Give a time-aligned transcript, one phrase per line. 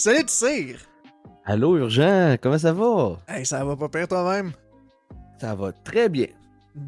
[0.00, 0.78] Salut Tissir!
[1.44, 3.18] Allô, Urgent, comment ça va?
[3.28, 4.52] Hey, ça va pas pire toi-même?
[5.38, 6.28] Ça va très bien.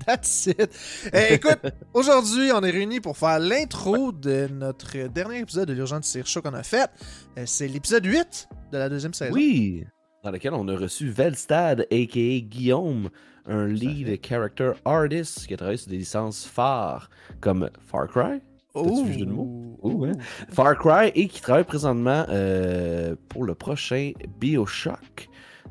[0.06, 0.70] That's it.
[1.12, 1.60] Eh, écoute,
[1.92, 6.40] aujourd'hui, on est réunis pour faire l'intro de notre dernier épisode de l'Urgent Tissir Show
[6.40, 6.88] qu'on a fait.
[7.36, 9.34] Euh, C'est l'épisode 8 de la deuxième saison.
[9.34, 9.84] Oui,
[10.24, 12.40] dans lequel on a reçu Velstad, a.k.a.
[12.40, 13.10] Guillaume,
[13.44, 17.10] un lead character artist qui a travaillé sur des licences phares
[17.42, 18.40] comme Far Cry,
[18.74, 19.02] Oh!
[19.04, 19.76] T'as-tu jeu de mots?
[19.82, 20.12] Oh, ouais.
[20.50, 25.28] Far Cry et qui travaille présentement euh, pour le prochain Bioshock.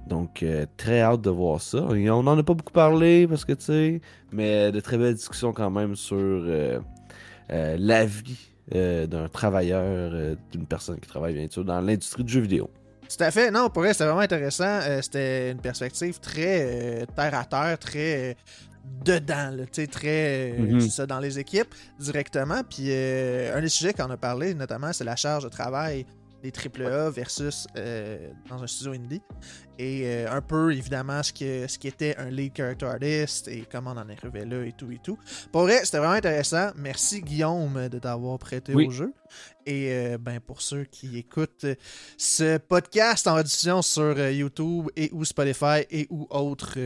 [0.08, 1.88] Donc, euh, très hâte de voir ça.
[1.96, 4.02] Et on n'en a pas beaucoup parlé parce que, tu sais,
[4.32, 6.80] mais de très belles discussions quand même sur euh,
[7.52, 12.24] euh, la vie euh, d'un travailleur, euh, d'une personne qui travaille bien sûr dans l'industrie
[12.24, 12.70] du jeu vidéo.
[13.04, 13.52] Tout à fait.
[13.52, 14.64] Non, pour elle, c'était vraiment intéressant.
[14.84, 18.34] Euh, c'était une perspective très euh, terre à terre, très euh,
[19.06, 20.82] dedans, là, très euh, Mhm.
[20.82, 22.62] ça, dans les équipes directement.
[22.70, 26.06] Puis euh, un des sujets qu'on a parlé, notamment, c'est la charge de travail
[26.44, 29.22] des AAA versus euh, dans un studio indie.
[29.78, 33.64] Et euh, un peu, évidemment, ce, que, ce qui était un lead character artist et
[33.72, 35.18] comment on en est arrivé là et tout et tout.
[35.52, 36.72] Pour vrai, c'était vraiment intéressant.
[36.76, 38.88] Merci, Guillaume, de t'avoir prêté Oui.
[38.88, 39.14] au jeu.
[39.68, 41.66] Et euh, ben, pour ceux qui écoutent
[42.18, 46.78] ce podcast en rediffusion sur YouTube et ou Spotify et ou autres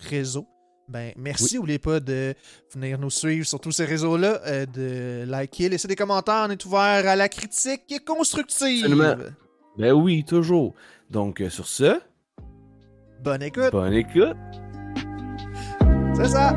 [0.00, 0.46] réseaux,
[0.88, 1.56] ben merci.
[1.56, 2.34] N'oubliez pas de
[2.72, 6.46] venir nous suivre sur tous ces réseaux-là, euh, de liker, laisser des commentaires.
[6.48, 8.84] On est ouvert à la critique constructive.
[8.84, 9.16] Absolument.
[9.76, 10.74] Ben oui, toujours.
[11.10, 12.00] Donc, euh, sur ce,
[13.22, 13.72] Bonne écoute.
[13.72, 14.36] bonne écoute.
[16.14, 16.54] C'est ça.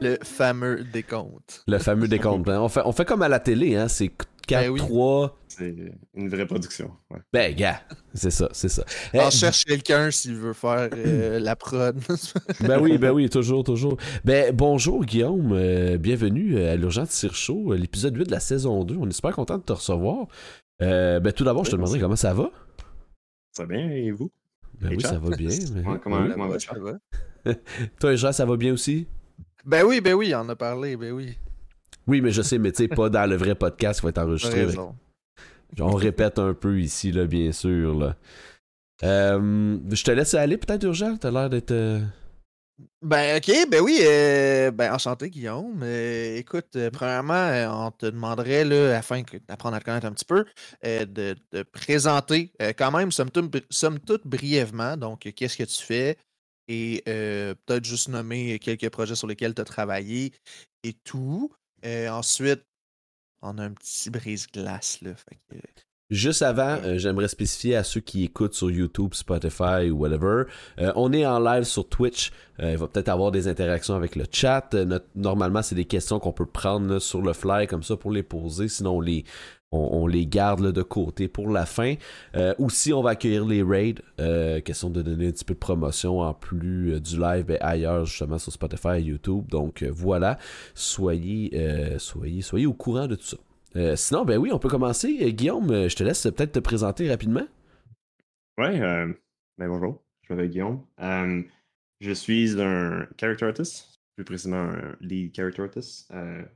[0.00, 1.64] Le fameux décompte.
[1.66, 2.48] Le fameux décompte.
[2.48, 2.60] hein.
[2.60, 3.88] On fait, on fait comme à la télé, hein.
[3.88, 4.10] C'est
[4.46, 4.78] 4, Ben oui.
[4.78, 5.38] 3.
[5.48, 5.74] C'est
[6.14, 6.90] une vraie production.
[7.10, 7.18] ouais.
[7.32, 7.80] Ben, gars,
[8.12, 8.84] c'est ça, c'est ça.
[9.14, 11.98] Eh, On cherche quelqu'un s'il veut faire euh, la prod.
[12.60, 13.96] Ben oui, ben oui, toujours, toujours.
[14.24, 18.84] Ben bonjour Guillaume, euh, bienvenue à l'Urgence Tire Show, euh, l'épisode 8 de la saison
[18.84, 18.96] 2.
[19.00, 20.26] On est super content de te recevoir.
[20.82, 22.50] Euh, ben tout d'abord, je te demanderai comment ça va?
[23.52, 24.30] Ça va bien, et vous?
[24.78, 25.48] Ben Et oui, ça va bien.
[25.72, 26.28] ben- Ouais, comment, oui.
[26.32, 26.74] comment va, Chat?
[28.00, 29.06] Toi et Jean, ça va bien aussi?
[29.66, 31.36] Ben oui, ben oui, on en a parlé, ben oui.
[32.06, 34.18] Oui, mais je sais, mais tu sais, pas dans le vrai podcast qui va être
[34.18, 34.60] enregistré.
[34.62, 34.78] avec-.
[35.80, 37.98] On répète un peu ici, là, bien sûr.
[37.98, 38.16] Là.
[39.02, 41.16] Euh, je te laisse aller peut-être, Urgent?
[41.16, 41.72] T'as l'air d'être.
[41.72, 42.00] euh,
[43.02, 45.80] Ben ok, ben oui, euh, ben enchanté Guillaume.
[45.82, 50.24] Euh, écoute, premièrement, on te demanderait, là, afin que- d'apprendre à te connaître un petit
[50.24, 50.44] peu,
[50.84, 56.16] de te présenter quand même, somme toute, somme toute brièvement, donc qu'est-ce que tu fais,
[56.68, 60.32] et euh, peut-être juste nommer quelques projets sur lesquels tu as travaillé
[60.82, 61.52] et tout.
[61.84, 62.62] Euh, ensuite,
[63.42, 65.14] on a un petit brise-glace, là.
[65.14, 65.56] fait que,
[66.08, 70.44] Juste avant, euh, j'aimerais spécifier à ceux qui écoutent sur YouTube, Spotify ou whatever,
[70.78, 72.30] euh, on est en live sur Twitch.
[72.60, 74.72] Euh, il va peut-être avoir des interactions avec le chat.
[74.72, 78.12] Notre- normalement, c'est des questions qu'on peut prendre là, sur le fly comme ça pour
[78.12, 78.68] les poser.
[78.68, 79.24] Sinon, on les,
[79.72, 81.94] on, les garde de côté pour la fin.
[82.36, 83.96] Euh, aussi, on va accueillir les raids.
[84.20, 88.06] Euh, question de donner un petit peu de promotion en plus euh, du live ailleurs,
[88.06, 89.46] justement, sur Spotify et YouTube.
[89.48, 90.38] Donc euh, voilà,
[90.74, 91.52] soyez,
[91.98, 93.36] soyez, soyez au courant de tout ça.
[93.96, 95.32] Sinon, ben oui, on peut commencer.
[95.34, 97.46] Guillaume, je te laisse peut-être te présenter rapidement.
[98.58, 99.12] Euh,
[99.58, 100.82] ben bonjour, je m'appelle Guillaume.
[102.00, 106.10] Je suis un character artist, plus précisément un lead character artist,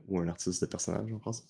[0.07, 1.43] ou un artiste de personnage en français.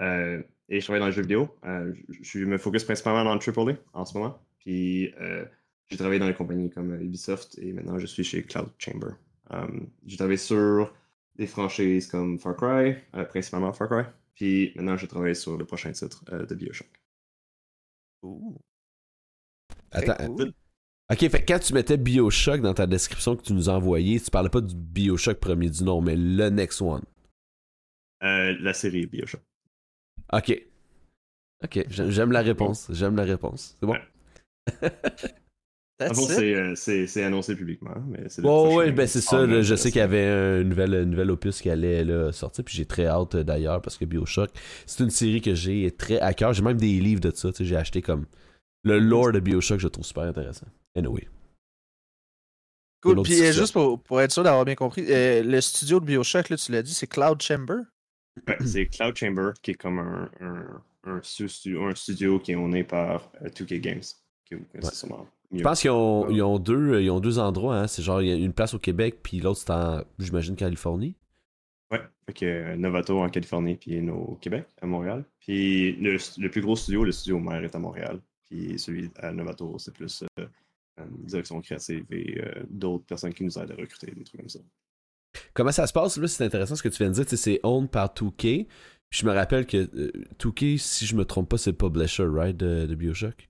[0.00, 1.48] Euh, et je travaille dans les jeux vidéo.
[1.64, 4.38] Euh, je, je me focus principalement dans le AAA en ce moment.
[4.58, 5.44] Puis euh,
[5.88, 9.10] j'ai travaillé dans des compagnies comme Ubisoft et maintenant je suis chez Cloud Chamber.
[10.06, 10.92] J'ai travaillé sur
[11.36, 14.04] des franchises comme Far Cry, euh, principalement Far Cry.
[14.34, 16.88] Puis maintenant je travaille sur le prochain titre euh, de Bioshock.
[19.90, 20.34] Attends.
[20.34, 20.52] cool.
[21.12, 24.18] Ok, fait que quand tu mettais Bioshock dans ta description que tu nous as envoyée,
[24.18, 27.02] tu parlais pas du Bioshock premier du nom, mais le next one.
[28.22, 29.42] Euh, la série Bioshock.
[30.34, 30.62] Ok.
[31.62, 32.88] Ok, j'aime la réponse.
[32.90, 33.76] J'aime la réponse.
[33.80, 33.96] C'est bon?
[36.00, 39.46] Ah bon, c'est, euh, c'est, c'est annoncé publiquement, mais c'est le Ouais, ben c'est ça.
[39.46, 42.64] Là, je sais qu'il y avait un nouvel, un nouvel opus qui allait là, sortir,
[42.64, 44.50] puis j'ai très hâte euh, d'ailleurs parce que Bioshock,
[44.86, 46.52] c'est une série que j'ai très à cœur.
[46.52, 47.50] J'ai même des livres de ça.
[47.60, 48.26] J'ai acheté comme
[48.82, 50.66] le lore de Bioshock, je le trouve super intéressant.
[50.96, 51.28] Anyway.
[53.00, 53.22] Cool.
[53.22, 56.48] Puis euh, juste pour, pour être sûr d'avoir bien compris, euh, le studio de Bioshock,
[56.48, 57.76] là, tu l'as dit, c'est Cloud Chamber?
[58.48, 63.30] Ouais, c'est Cloud Chamber qui est comme un, un, un, studio qui est oné par
[63.42, 64.00] euh, 2K Games.
[64.48, 64.94] Que vous connaissez Ouais.
[64.94, 66.34] sûrement Je pense qu'ils ont, Ouais.
[66.34, 67.76] ils ont deux, ils ont deux endroits.
[67.78, 67.86] Hein.
[67.86, 71.14] C'est genre, il y a une place au Québec, puis l'autre, c'est en, j'imagine, Californie.
[71.92, 72.00] Ouais,
[72.42, 75.24] euh, Novato en Californie, puis au Québec, à Montréal.
[75.40, 78.20] Puis le, le plus gros studio, le studio mère est à Montréal.
[78.50, 80.46] Puis celui à Novato, c'est plus euh,
[81.24, 84.60] direction créative et d'autres personnes qui nous aident à recruter, des trucs comme ça.
[85.52, 86.16] Comment ça se passe?
[86.16, 87.24] Là, c'est intéressant ce que tu viens de dire.
[87.28, 88.66] C'est owned par 2K.
[89.10, 89.86] Puis je me rappelle que
[90.38, 93.48] 2K, si je me trompe pas, c'est le publisher, right, de, de Bioshock?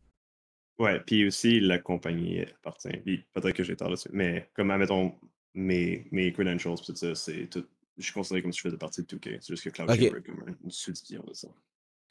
[0.79, 3.25] Ouais, puis aussi la compagnie appartient.
[3.33, 4.11] Peut-être que j'ai tort là-dessus.
[4.13, 5.15] Mais comme, admettons,
[5.55, 7.65] mes, mes credentials, tout ça, c'est tout.
[7.97, 9.39] Je suis considéré comme si je faisais partie de 2K.
[9.41, 11.49] C'est juste que Cloud Chamber est comme une subdivision de ça.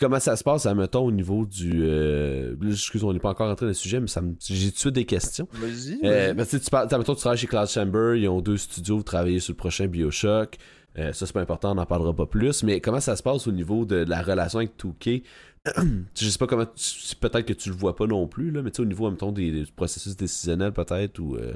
[0.04, 1.72] Comment ça se passe, admettons, au niveau du.
[1.76, 2.58] Euh...
[2.70, 4.36] Excuse, on n'est pas encore entré dans le sujet, mais ça me...
[4.38, 5.48] j'ai tout de suite des questions.
[5.54, 5.98] Vas-y.
[6.04, 9.04] Euh, ben, tu parles, admettons, tu travailles chez Cloud Chamber, ils ont deux studios, vous
[9.04, 10.58] travaillez sur le prochain Bioshock.
[10.98, 12.64] Euh, ça, c'est pas important, on n'en parlera pas plus.
[12.64, 15.24] Mais comment ça se passe au niveau de, la relation avec 2K
[16.20, 16.66] Je sais pas comment.
[16.66, 19.32] Peut-être que tu le vois pas non plus, là, mais tu sais, au niveau, admettons,
[19.32, 21.38] des, des processus décisionnels, peut-être, ou.
[21.38, 21.54] Euh,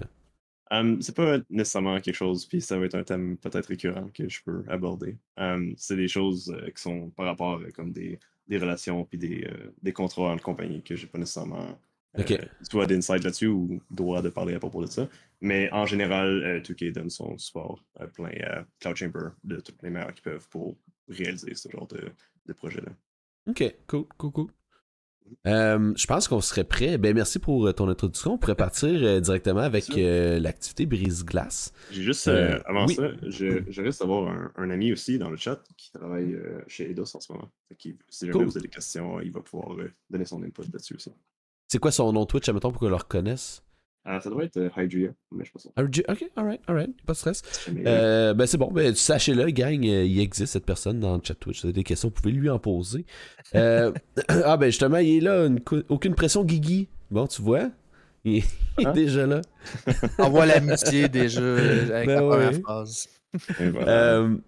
[0.69, 4.27] Um, c'est pas nécessairement quelque chose, puis ça va être un thème peut-être récurrent que
[4.27, 5.17] je peux aborder.
[5.37, 9.17] Um, c'est des choses euh, qui sont par rapport à comme des, des relations puis
[9.17, 11.79] des, euh, des contrats en compagnie que j'ai pas nécessairement
[12.17, 15.07] euh, soit d'insight là-dessus ou droit de parler à propos de ça.
[15.41, 17.83] Mais en général, 2K donne son support
[18.13, 20.75] plein à Cloud Chamber de toutes les meilleures qui peuvent pour
[21.07, 22.11] réaliser ce genre de,
[22.45, 22.91] de projet-là.
[23.47, 24.47] Ok, cool, cool, cool.
[25.45, 26.97] Euh, je pense qu'on serait prêt.
[26.97, 28.33] Ben, merci pour euh, ton introduction.
[28.33, 31.73] On pourrait partir euh, directement avec l'activité brise-glace.
[31.91, 35.91] J'ai juste, avant ça, je, je risque d'avoir un, ami aussi dans le chat qui
[35.91, 36.37] travaille
[36.67, 37.49] chez Eidos en ce moment.
[37.79, 39.77] si jamais vous avez des questions, il va pouvoir
[40.09, 41.11] donner son input là-dessus aussi.
[41.67, 43.63] C'est quoi son nom Twitch, admettons, pour qu'on le reconnaisse?
[44.09, 45.83] Ah, ça doit être euh, Hydria, mais je pense pas.
[45.83, 47.41] ok, alright, alright, pas de stress.
[47.85, 51.35] Euh, ben c'est bon, ben sachez-le, gang, euh, il existe cette personne dans le chat
[51.35, 51.59] Twitch.
[51.59, 53.05] Vous avez des questions, vous pouvez lui en poser.
[53.53, 53.91] ah
[54.57, 55.49] ben justement, il est là,
[55.89, 56.87] aucune pression, Guigui.
[57.11, 57.69] Bon, tu vois,
[58.23, 58.45] il, est
[58.85, 58.93] hein?
[58.93, 59.41] déjà là.
[60.19, 63.09] Envoie l'amitié déjà avec ben la première phrase.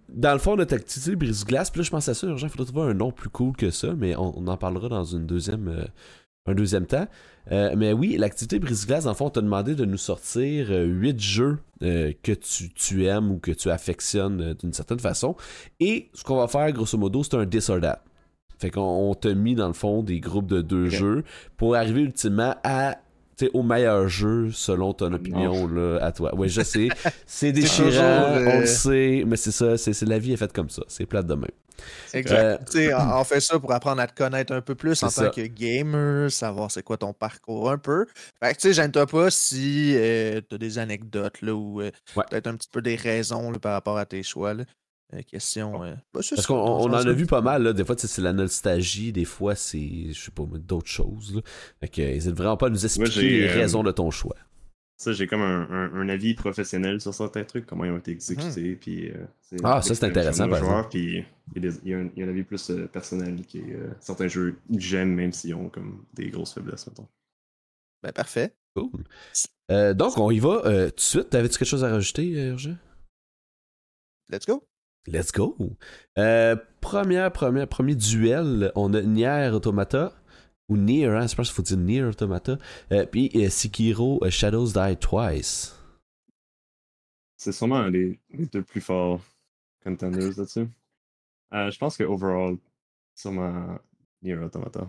[0.08, 2.72] dans le fond, notre activité brise-glace, puis là je pense à ça, urgent, il faudrait
[2.72, 5.84] trouver un nom plus cool que ça, mais on, on en parlera dans une deuxième
[6.46, 7.06] un deuxième temps.
[7.52, 11.20] Euh, mais oui, l'activité brise-glace, en fond, on t'a demandé de nous sortir euh, huit
[11.20, 15.36] jeux euh, que tu, tu, aimes ou que tu affectionnes d'une certaine façon.
[15.80, 18.04] Et ce qu'on va faire, grosso modo, c'est un this or that.
[18.58, 21.24] Fait qu'on t'a mis, dans le fond, des groupes de deux jeux
[21.56, 22.98] pour arriver ultimement à
[23.54, 26.32] au meilleur jeu selon ton opinion là, à toi.
[26.34, 26.88] Oui, je sais.
[27.26, 30.82] C'est déchirant, on le sait, mais c'est ça, c'est la vie est faite comme ça.
[30.88, 31.50] C'est plate de même.
[32.12, 32.76] Exact.
[32.76, 35.46] Euh, on fait ça pour apprendre à te connaître un peu plus en tant que
[35.46, 38.06] gamer, savoir c'est quoi ton parcours un peu.
[38.42, 41.90] Fait que tu sais, gêne-toi pas si euh, tu as des anecdotes là, ou euh,
[42.14, 44.54] peut-être un petit peu des raisons par rapport à tes choix.
[44.54, 44.64] Là.
[45.26, 45.80] Question.
[45.80, 47.72] Bah, Parce qu'on en a vu pas mal, là.
[47.72, 51.34] des fois c'est la nostalgie, des fois c'est, je sais pas, d'autres choses.
[51.34, 51.42] Là.
[51.80, 54.36] Fait que, n'hésite vraiment pas à nous expliquer les raisons de ton choix.
[55.00, 58.76] Ça, j'ai comme un, un, avis professionnel sur certains trucs, comment ils ont été exécutés.
[58.76, 59.24] Puis, euh,
[59.64, 60.88] ah, ça, c'est intéressant, par exemple.
[60.90, 61.24] Puis,
[61.56, 63.88] il y, a un, il y a un avis plus euh, personnel qui est euh,
[64.00, 67.08] certains jeux j'aime, même s'ils ont comme des grosses faiblesses, mettons.
[68.02, 68.54] Ben, parfait.
[68.74, 68.90] Cool.
[69.94, 71.30] donc, on y va tout de suite.
[71.30, 72.74] T'avais-tu quelque chose à rajouter, Roger?
[74.28, 74.69] Let's go.
[75.06, 75.56] Let's go.
[76.80, 80.20] première, première, premier duel, on a Nier Automata
[80.70, 82.56] ou Nier, hein, je pense qu'il faut dire Nier Automata.
[82.92, 85.76] Euh, puis euh, Sekiro euh, Shadows Die Twice.
[87.36, 89.20] C'est sûrement les, les, deux plus forts
[89.82, 90.68] contenders là-dessus.
[91.52, 92.56] je pense que overall,
[93.14, 93.78] sûrement
[94.22, 94.88] Nier Automata.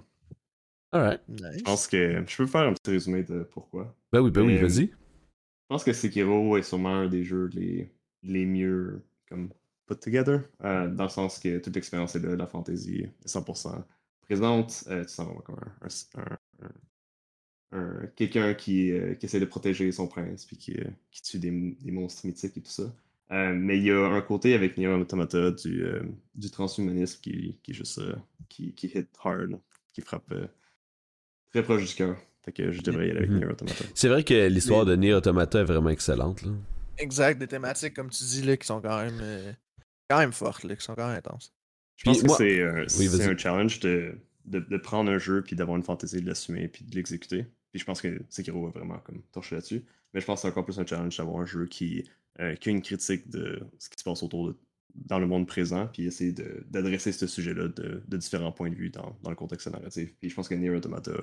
[0.91, 1.21] Alright.
[1.29, 3.95] Je pense que je peux faire un petit résumé de pourquoi.
[4.11, 4.87] Ben oui, ben oui, vas-y.
[4.87, 7.89] Je pense que Sekiro est sûrement un des jeux les,
[8.23, 9.49] les mieux comme
[9.91, 13.83] put together, dans le sens que toute l'expérience est là, la fantasy est 100%
[14.31, 15.59] présente, euh, tu sens vraiment comme
[17.73, 21.39] un, quelqu'un qui, euh, qui, essaie de protéger son prince, puis qui, euh, qui tue
[21.39, 22.93] des, des, monstres mythiques et tout ça.
[23.29, 25.85] mais il y a un côté avec Nier Automata du,
[26.35, 28.01] du transhumanisme qui, qui juste
[28.47, 29.59] qui, qui hit hard,
[29.93, 30.33] qui frappe
[31.49, 32.17] très proche du cœur.
[32.43, 33.37] Fait que je devrais y aller avec mhm.
[33.37, 33.85] Nier Automata.
[33.93, 36.41] C'est vrai que l'histoire de Nier Automata est vraiment excellente.
[36.43, 36.51] Là.
[36.97, 39.21] Exact, des thématiques, comme tu dis, là, qui sont quand même,
[40.11, 41.53] quand même fortes, là, qui sont quand même intenses.
[41.95, 45.83] Je pense que c'est euh, un challenge de, de, prendre un jeu puis d'avoir une
[45.83, 47.45] fantaisie, de l'assumer puis de l'exécuter.
[47.71, 49.85] Puis je pense que Sekiro va vraiment comme torcher là-dessus.
[50.13, 52.69] Mais je pense que c'est encore plus un challenge d'avoir un jeu qui, euh, qui,
[52.69, 54.57] a une critique de ce qui se passe autour de
[54.93, 56.33] dans le monde présent, puis essayer
[56.69, 60.13] d'adresser ce sujet-là de, de, différents points de vue dans, dans, le contexte narratif.
[60.19, 61.13] Puis je pense que Nier Automata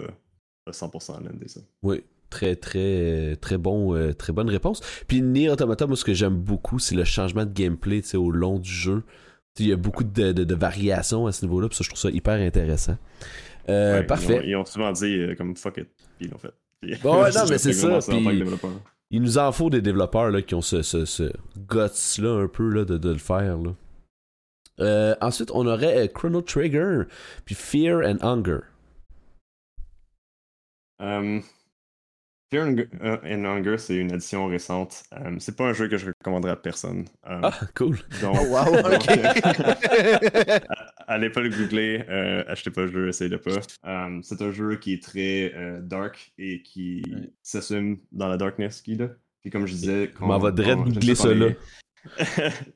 [0.65, 1.61] a 100% l'un ça.
[1.83, 4.81] Oui, très très très bon euh, très bonne réponse.
[5.07, 8.59] Puis Nier Automata, moi ce que j'aime beaucoup, c'est le changement de gameplay au long
[8.59, 9.03] du jeu.
[9.59, 12.11] Il y a beaucoup de, de, variations à ce niveau-là, puis ça, je trouve ça
[12.11, 12.97] hyper intéressant.
[13.69, 14.43] Euh, parfait.
[14.45, 16.55] Ils ont, souvent dit euh, comme fuck it, puis ils l'ont fait.
[17.03, 17.99] bon, ouais, non, mais c'est ça.
[19.11, 22.69] il nous en faut des développeurs là, qui ont ce, ce, ce guts-là un peu
[22.69, 23.59] là, de, de le faire.
[23.59, 25.17] Là.
[25.21, 27.03] Ensuite, on aurait Chrono Trigger,
[27.45, 28.61] puis Fear and Hunger.
[31.01, 31.43] Um,
[32.51, 35.03] Fear and Hunger, c'est une édition récente.
[35.39, 37.05] c'est pas un jeu que je recommanderais à personne.
[37.25, 37.99] ah, cool.
[38.23, 39.09] Donc, oh, wow, ok.
[41.07, 42.01] allez pas le googler,
[42.49, 43.61] achetez pas le jeu, essayez de pas.
[44.23, 45.53] c'est un jeu qui est très
[45.83, 47.03] dark et qui
[47.43, 49.09] s'assume dans la darkness qu'il a.
[49.43, 50.13] Puis comme je disais.
[50.21, 51.49] On va direct googler ça là.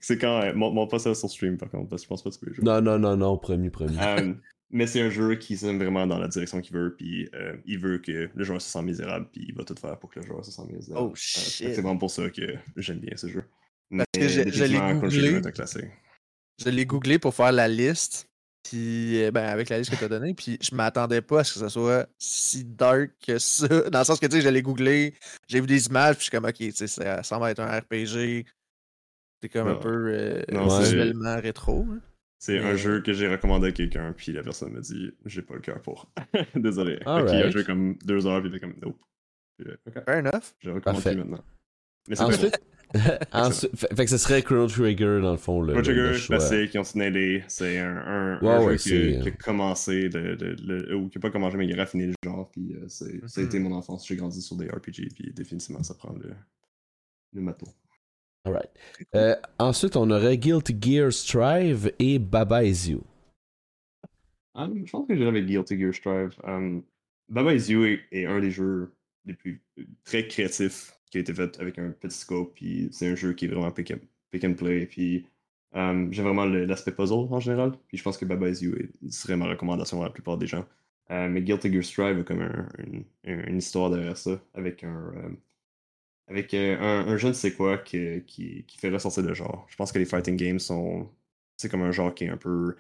[0.01, 0.43] c'est quand.
[0.43, 2.45] Euh, mon, pas ça sur stream par contre, parce que je pense pas que tu
[2.45, 2.65] peux jouer.
[2.65, 3.97] Non, non, non, non, premier, premier.
[4.73, 7.57] Euh, mais c'est un jeu qui s'aime vraiment dans la direction qu'il veut, puis euh,
[7.67, 10.21] il veut que le joueur se sente misérable, puis il va tout faire pour que
[10.21, 11.11] le joueur se sente misérable.
[11.11, 11.75] Oh shit.
[11.75, 13.45] c'est vraiment pour ça que j'aime bien ce jeu.
[13.91, 15.43] Parce que je, l'ai googlé.
[16.59, 18.29] Je l'ai googlé pour faire la liste.
[18.63, 21.55] Puis, ben, avec la liste que tu as donnée, puis je m'attendais pas à ce
[21.55, 23.67] que ça soit si dark que ça.
[23.91, 25.15] Dans le sens que, tu sais, je l'ai googlé,
[25.49, 27.81] j'ai vu des images, puis je suis comme, ok, tu sais, ça semble être un
[27.81, 28.47] RPG
[29.43, 30.43] c'est comme un peu euh,
[30.81, 31.85] visuellement rétro.
[31.91, 32.01] Hein.
[32.43, 35.55] C'est un jeu que j'ai recommandé à quelqu'un, puis la personne m'a dit j'ai pas
[35.55, 36.11] le cœur pour.
[36.57, 36.99] Désolé.
[37.01, 38.99] Il a joué comme deux heures, puis il était comme nope.
[39.65, 40.53] Euh, Fair enough.
[40.59, 41.45] Je recommande maintenant.
[42.09, 42.61] Mais c'est Ensuite,
[43.33, 45.63] Ensuite fait, que ce serait Chrono Trigger dans le fond.
[45.63, 50.09] Le, Chrono Trigger, classique, ils ont signé C'est un, un, un jeu qui, a commencé,
[50.09, 52.51] de, de, ou qui n'a pas commencé, mais il a raffiné le genre.
[52.51, 53.63] Puis euh, ça a été mm-hmm.
[53.63, 54.05] mon enfance.
[54.05, 56.35] J'ai grandi sur des RPG, puis définitivement, ça prend le,
[57.35, 57.69] le matos.
[58.45, 58.71] Alright.
[59.15, 63.03] Euh, ensuite, on aurait Guilty Gear Strive et Baba Is You.
[64.55, 66.35] Um, je pense que j'irais avec Guilty Gear Strive.
[66.45, 66.83] Um,
[67.29, 68.93] Baba Is You est, un des jeux
[69.25, 69.63] les plus
[70.05, 72.55] très créatifs qui a été fait avec un petit scope.
[72.55, 74.87] Puis c'est un jeu qui est vraiment pick, and play.
[74.87, 75.25] Puis
[75.73, 77.73] um, j'aime vraiment l'aspect puzzle en général.
[77.87, 78.75] Puis je pense que Baba Is You
[79.09, 80.67] serait ma recommandation à la plupart des gens.
[81.13, 82.43] Euh, mais Guilty Gear Strive a comme
[83.25, 85.29] une, histoire derrière ça avec un, euh,
[86.29, 89.67] avec euh, un, un, je ne sais quoi qui, qui, fait ressortir le genre.
[89.69, 91.09] Je pense que les fighting games sont.
[91.57, 92.77] C'est comme un genre qui est un peu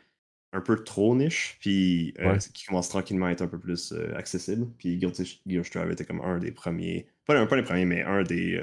[0.54, 4.14] un peu trop niche, puis euh, qui commence tranquillement à être un peu plus euh,
[4.16, 4.66] accessible.
[4.78, 8.22] Puis Guilty Gear Strive était comme un des premiers, pas, pas les premiers, mais un
[8.22, 8.60] des,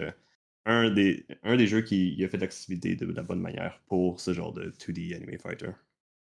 [0.66, 4.34] un des, un des jeux qui a fait l'accessibilité de, la bonne manière pour ce
[4.34, 5.72] genre de 2D anime fighter.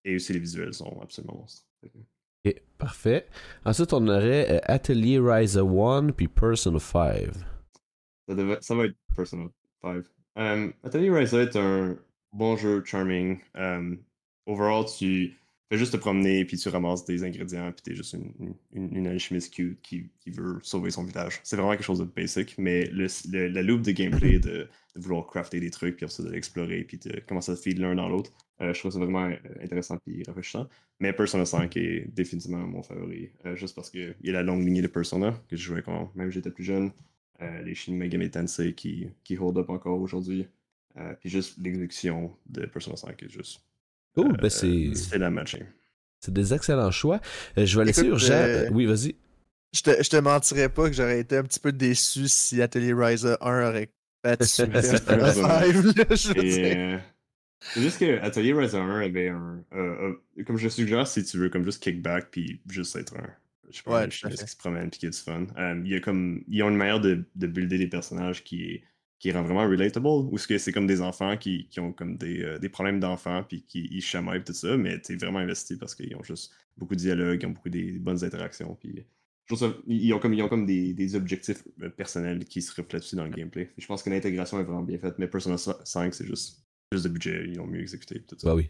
[0.04, 1.66] Et aussi les visuels sont absolument monstres.
[2.44, 3.26] Ok, parfait.
[3.64, 7.30] Ensuite, on aurait Atelier Rise 1 puis Person 5.
[8.28, 9.46] Ça, va être Persona
[9.82, 10.04] 5.
[10.36, 11.96] Um, Atelier Rise est un
[12.32, 13.38] bon jeu charming.
[13.54, 13.98] Um,
[14.46, 15.36] overall, tu
[15.70, 19.52] fais juste te promener, puis tu ramasses des ingrédients, puis t'es juste une, une, alchimiste
[19.52, 21.40] qui, qui, veut sauver son village.
[21.42, 23.08] C'est vraiment quelque chose de basic, mais le,
[23.48, 27.52] la loop de gameplay de, vouloir crafter des trucs, puis de l'explorer, puis de commencer
[27.52, 30.68] à feed l'un dans l'autre, euh, je trouve ça vraiment euh, intéressant et rafraîchissant.
[31.00, 34.64] Mais Persona 5 est définitivement mon favori, euh, juste parce qu'il y a la longue
[34.64, 36.92] lignée de Persona que je jouais quand même j'étais plus jeune.
[37.42, 40.46] Euh, les Shin Megami Tensei qui, qui hold up encore aujourd'hui.
[40.96, 43.60] Euh, puis juste l'exécution de Persona 5 est juste.
[44.14, 44.94] Cool, ben c'est.
[44.94, 45.64] C'est la matching.
[46.20, 47.20] C'est des excellents choix.
[47.58, 48.68] Euh, je vais laisser Urgent.
[48.72, 49.16] Oui, vas-y.
[49.72, 52.94] Je te, je te mentirais pas que j'aurais été un petit peu déçu si Atelier
[52.94, 53.90] Riser 1 aurait
[54.22, 55.72] battu Persona 5.
[57.60, 59.64] C'est juste que Atelier Riser 1 avait un.
[60.46, 63.28] comme je suggère, si tu veux, comme juste kickback puis juste être un
[63.74, 65.46] je sais pas, ouais, qui se promène et qui a du fun.
[65.58, 68.62] Euh, il y a comme, ils ont une manière de, de builder des personnages qui
[68.62, 68.84] est
[69.24, 72.18] qui rend vraiment relatable, ou ce que c'est comme des enfants qui, qui ont comme
[72.18, 75.38] des, euh, des problèmes d'enfants puis qui ils chamaillent tout ça, mais tu es vraiment
[75.38, 79.06] investi parce qu'ils ont juste beaucoup de dialogues, ils ont beaucoup des bonnes interactions, puis
[79.86, 83.16] ils ont comme, ils ont comme des, des, objectifs euh, personnels qui se reflètent aussi
[83.16, 83.72] dans le gameplay.
[83.78, 87.08] Je pense que l'intégration est vraiment bien faite, mais Persona 5, c'est juste plus de
[87.08, 88.48] budget, ils ont mieux exécuté tout ça.
[88.48, 88.68] Bah oui.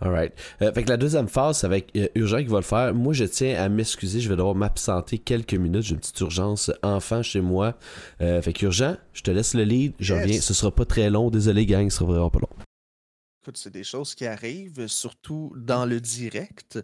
[0.00, 0.32] Alright.
[0.62, 2.94] Euh, fait que la deuxième phase, c'est avec euh, Urgent qui va le faire.
[2.94, 5.82] Moi, je tiens à m'excuser, je vais devoir m'absenter quelques minutes.
[5.82, 7.78] J'ai une petite urgence enfant chez moi.
[8.20, 10.40] Euh, fait que Urgent, je te laisse le lead, je reviens.
[10.40, 11.30] Ce sera pas très long.
[11.30, 12.48] Désolé, gang, ce sera vraiment pas long.
[13.42, 16.78] Écoute, c'est des choses qui arrivent, surtout dans le direct.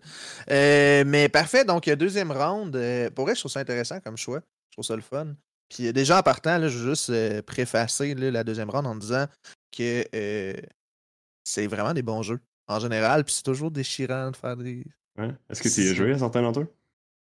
[0.48, 2.72] mais parfait, donc deuxième round.
[3.14, 4.40] pour vrai, je trouve ça intéressant comme choix.
[4.70, 5.34] Je trouve ça le fun.
[5.68, 9.26] Puis déjà en partant, là, je veux juste préfacer la deuxième round en disant
[9.76, 10.04] que
[11.44, 12.40] c'est vraiment des bons jeux
[12.70, 14.84] en général, puis c'est toujours déchirant de faire des.
[15.18, 15.30] Ouais.
[15.50, 16.68] Est-ce que tu as joué à certains d'entre eux?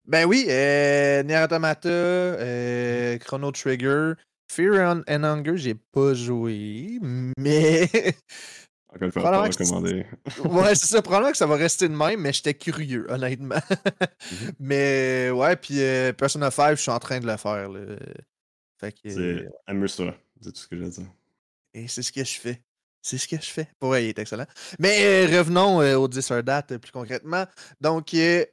[0.07, 4.13] Ben oui, euh, Nier Automata, euh, Chrono Trigger,
[4.51, 6.99] Fear and Hunger, j'ai pas joué,
[7.39, 7.89] mais.
[8.89, 10.05] Encore une fois, pas recommandé.
[10.45, 11.01] ouais, c'est ça.
[11.03, 13.63] Probablement que ça va rester de même, mais j'étais curieux, honnêtement.
[13.71, 14.53] Mhm.
[14.59, 17.69] Mais ouais, puis euh, Persona 5, je suis en train de le faire.
[17.69, 17.97] Là.
[18.81, 19.09] Fait que.
[19.09, 21.07] C'est amuse-toi, c'est tout ce que j'ai à dire.
[21.73, 22.61] Et c'est ce que je fais.
[23.03, 23.69] C'est ce que je fais.
[23.81, 24.47] Ouais, il est excellent.
[24.79, 27.45] Mais euh, revenons euh, au 10 date plus concrètement.
[27.81, 28.45] Donc, euh,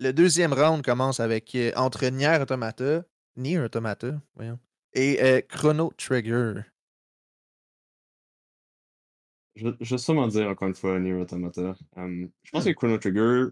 [0.00, 3.04] le deuxième round commence avec entre Nier Automata,
[3.36, 4.58] Nier Automata, voyons,
[4.92, 6.54] et Chrono Trigger.
[9.54, 11.74] Je, je vais sûrement dire encore une fois Nier Automata.
[11.96, 12.68] je pense hmm.
[12.68, 13.46] que Chrono Trigger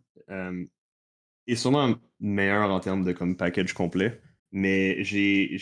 [1.47, 4.21] est sûrement meilleur en termes de comme package complet,
[4.53, 5.57] mais j'ai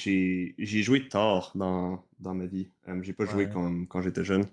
[0.83, 2.73] joué tard dans, dans ma vie.
[3.03, 4.47] j'ai pas joué comme quand j'étais jeune.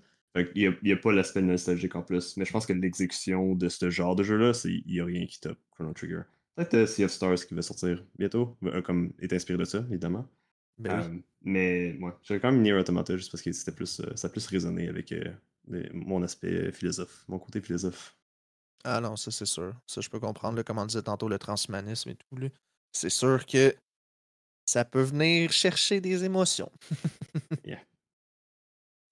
[0.54, 2.36] Il n'y a, pas l'aspect nostalgique en plus.
[2.36, 5.40] Mais je pense que l'exécution de ce genre de jeu-là, il n'y a rien qui
[5.40, 6.22] top Chrono Trigger.
[6.54, 10.26] Peut-être Sea of Stars qui va sortir bientôt, comme est inspiré de ça, évidemment.
[10.78, 14.30] Ben mais moi, j'avais quand même Nier Automata juste parce que c'était plus, ça a
[14.30, 15.14] plus résonné avec
[15.92, 18.14] mon aspect philosophe, mon côté philosophe.
[18.84, 19.74] Ah non, ça c'est sûr.
[19.86, 22.36] Ça, je peux comprendre, comme on disait tantôt, le transhumanisme et tout.
[22.92, 23.74] C'est sûr que
[24.66, 26.70] ça peut venir chercher des émotions.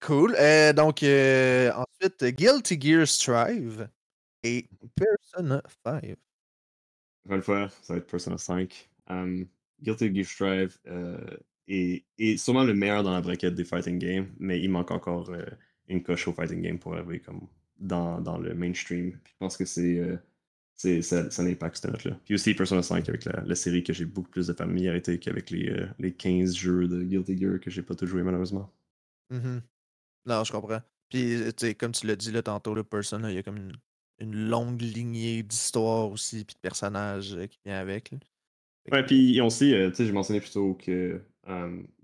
[0.01, 0.35] Cool.
[0.39, 3.89] Euh, donc, euh, ensuite, Guilty Gear Strive
[4.43, 6.15] et Persona 5.
[7.25, 8.89] Encore une fois, ça va être Persona 5.
[9.09, 9.45] Um,
[9.81, 11.37] Guilty Gear Strive euh,
[11.67, 15.31] est, est, sûrement le meilleur dans la braquette des fighting games, mais il manque encore
[15.87, 19.17] une coche au fighting game pour arriver comme dans, dans le mainstream.
[19.25, 20.19] je pense que c'est
[20.79, 22.17] c'est, ça, ça impacte cette note-là.
[22.23, 25.49] Puis aussi Persona 5 avec la, la série que j'ai beaucoup plus de familiarité qu'avec
[25.49, 28.71] les, euh, les 15 jeux de Guilty Gear que j'ai pas tout joué malheureusement.
[29.29, 29.61] Mm-hmm.
[30.29, 30.81] Non, je comprends.
[31.09, 33.73] Puis, euh, comme tu l'as dit là, tantôt, le Persona, il y a comme une,
[34.19, 38.13] une longue lignée d'histoire aussi, puis de personnages euh, qui vient avec.
[38.91, 41.21] Ouais, puis aussi, tu sais, j'ai mentionné plutôt que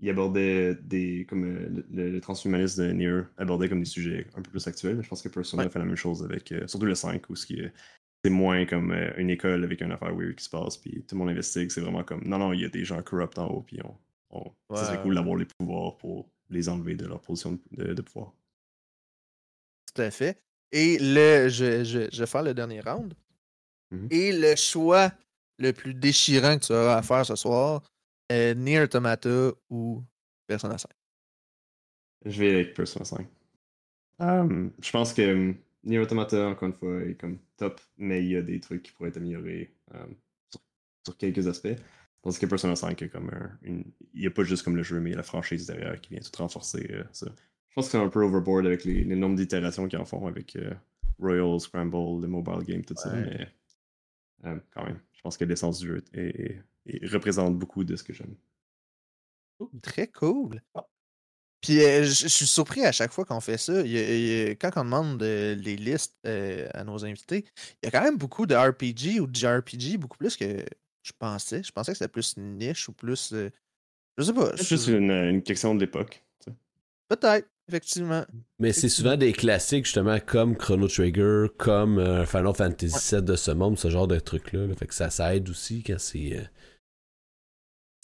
[0.00, 1.24] il abordait des.
[1.28, 1.44] comme
[1.88, 5.00] le, transhumanisme de Nier abordait comme des sujets un peu plus actuels.
[5.00, 6.52] Je pense que Persona fait la même chose avec.
[6.66, 7.46] surtout le 5, où ce
[8.26, 11.14] c'est moins comme euh, une école avec une affaire weird qui se passe, puis tout
[11.14, 11.70] le monde investigue.
[11.70, 13.78] C'est vraiment comme, non, non, il y a des gens corrupt en haut, puis
[14.32, 18.32] on, ça serait cool d'avoir les pouvoirs pour les enlever de leur position de, pouvoir.
[19.94, 20.40] Tout à fait.
[20.72, 23.14] Et le, je, je, je vais faire le dernier round.
[23.92, 24.12] Mm-hmm.
[24.12, 25.12] Et le choix
[25.58, 27.82] le plus déchirant que tu auras à faire ce soir,
[28.28, 30.02] est Nier Automata ou
[30.46, 30.90] Persona 5?
[32.24, 33.26] Je vais avec Persona 5.
[34.18, 38.32] Um, je pense que hum, Nier Automata, encore une fois, est comme top, mais il
[38.32, 40.06] y a des trucs qui pourraient être améliorés euh,
[41.04, 41.76] sur, quelques aspects.
[42.26, 43.30] Tandis que Persona 5 est comme
[43.62, 43.84] une...
[44.12, 46.00] Il n'y a pas juste comme le jeu, mais il y a la franchise derrière
[46.00, 47.26] qui vient tout renforcer euh, ça.
[47.68, 50.56] Je pense que c'est un peu overboard avec les, nombres d'itérations qu'ils en font avec
[50.56, 50.74] euh,
[51.20, 53.48] Royal, Scramble, le mobile game, tout ça, mais
[54.42, 56.04] quand même, je pense que l'essence du jeu
[57.12, 58.34] représente beaucoup de ce que j'aime.
[59.80, 60.60] Très cool.
[61.60, 63.82] Puis euh, je suis surpris à chaque fois qu'on fait ça.
[63.82, 67.44] quand on demande les listes euh, à nos invités,
[67.82, 70.64] il y a quand même beaucoup de RPG ou de JRPG, beaucoup plus que
[71.06, 71.62] je pensais.
[71.62, 73.32] Je pensais que c'était plus niche ou plus.
[73.32, 73.50] Euh,
[74.18, 74.56] je sais pas.
[74.56, 76.22] C'est juste une, question de l'époque.
[77.08, 78.24] Peut-être, effectivement.
[78.58, 83.52] Mais c'est souvent des classiques, justement, comme Chrono Trigger, comme Final Fantasy VII de ce
[83.52, 84.66] monde, ce genre de trucs-là.
[84.74, 86.48] Fait que ça, ça aide aussi quand c'est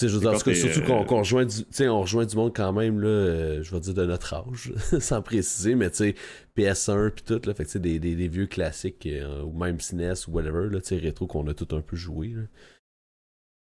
[0.08, 3.08] je veux dire, surtout qu'on euh, rejoint, du, on rejoint du monde quand même, là,
[3.08, 6.14] euh, je vais dire de notre âge, sans préciser, mais tu sais,
[6.56, 10.28] PS1 puis tout, là, fait que des, des, des, vieux classiques, euh, ou même SNES
[10.28, 12.34] ou whatever, là, rétro qu'on a tout un peu joué.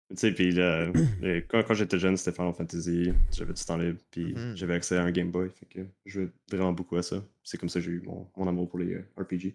[0.09, 0.87] Tu sais, puis là,
[1.49, 4.55] quand, quand j'étais jeune, c'était Final Fantasy, j'avais du temps libre, puis mm-hmm.
[4.55, 7.21] j'avais accès à un Game Boy, fait que je jouais vraiment beaucoup à ça.
[7.43, 9.53] C'est comme ça que j'ai eu mon, mon, amour pour les RPG.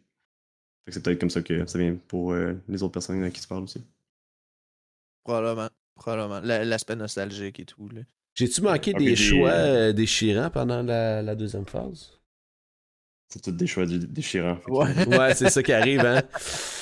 [0.84, 3.40] Fait que c'est peut-être comme ça que ça vient pour les autres personnes à qui
[3.40, 3.82] tu parles aussi.
[5.24, 5.68] Probablement.
[5.94, 6.40] Probablement.
[6.42, 7.88] L'aspect nostalgique et tout.
[8.34, 12.18] J'ai-tu manqué des choix euh, déchirants pendant la, deuxième phase?
[13.28, 14.58] C'est tous des choix déchirants.
[14.68, 16.22] Ouais, c'est ça qui arrive, hein?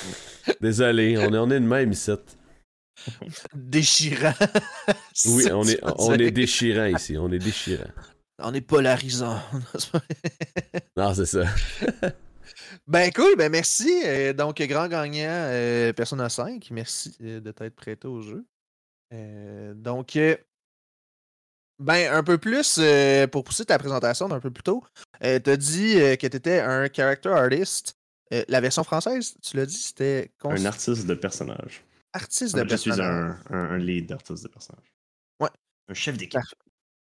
[0.61, 2.11] Désolé, on est, on est de même ici.
[3.53, 4.33] Déchirant.
[5.27, 7.17] oui, on est, on est déchirant ici.
[7.17, 7.89] On est déchirant.
[8.39, 9.39] On est polarisant.
[10.97, 11.45] non, c'est ça.
[12.87, 14.03] ben cool, ben merci.
[14.05, 16.69] Euh, donc, grand gagnant, euh, Persona 5.
[16.71, 18.45] Merci de t'être prêté au jeu.
[19.13, 20.35] Euh, donc, euh,
[21.79, 24.83] ben, un peu plus, euh, pour pousser ta présentation d'un peu plus tôt,
[25.21, 27.97] tu as dit que tu étais un character artist.
[28.47, 30.31] la version française, tu l'as dit, c'était.
[30.43, 31.83] Un artiste de personnage.
[32.13, 33.37] Artiste de personnage.
[33.37, 34.85] Je suis un, lead d'artiste de personnage.
[35.39, 35.49] Ouais.
[35.87, 36.41] Un chef d'équipe.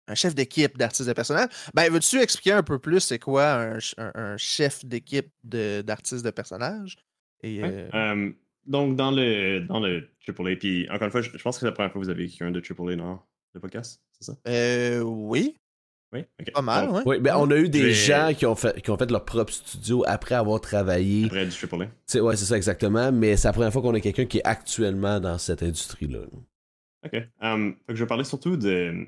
[0.07, 1.49] Un chef d'équipe d'artiste de personnage.
[1.75, 6.97] Ben, veux-tu expliquer un peu plus c'est quoi un, chef d'équipe d'artiste de, personnage?
[7.42, 7.62] Et,
[8.68, 11.73] donc, dans le, dans le AAA, puis encore une fois, je, pense que c'est la
[11.73, 14.37] première fois que vous avez quelqu'un de AAA dans le podcast, c'est ça?
[14.47, 15.57] Euh, oui.
[16.12, 16.53] Oui, ok.
[16.53, 17.03] Pas mal, oui.
[17.05, 19.53] Oui, ben, on a eu des gens qui ont, fait, qui ont fait leur propre
[19.53, 21.27] studio après avoir travaillé.
[21.27, 21.88] Après du AAA.
[22.07, 23.12] C'est, ouais, c'est ça, exactement.
[23.12, 26.21] Mais c'est la première fois qu'on a quelqu'un qui est actuellement dans cette industrie-là.
[27.05, 27.23] Ok.
[27.42, 29.07] Um, je vais parler surtout de,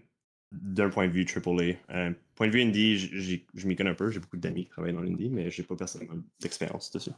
[0.53, 1.77] d'un point de vue AAA.
[1.91, 4.11] Euh, point de vue indie, je m'y connais un peu.
[4.11, 7.13] J'ai beaucoup d'amis qui travaillent dans l'indie, mais j'ai pas personnellement d'expérience dessus.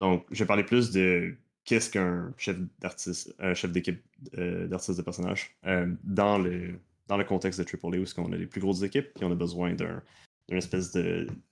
[0.00, 4.02] Donc, je vais parler plus de qu'est-ce qu'un chef d'artiste, un chef d'équipe
[4.36, 6.74] euh, d'artiste de personnage euh, dans, le,
[7.12, 9.34] dans le contexte de AAA où on a les plus grosses équipes et on a
[9.34, 10.00] besoin d'un
[10.48, 10.96] espèce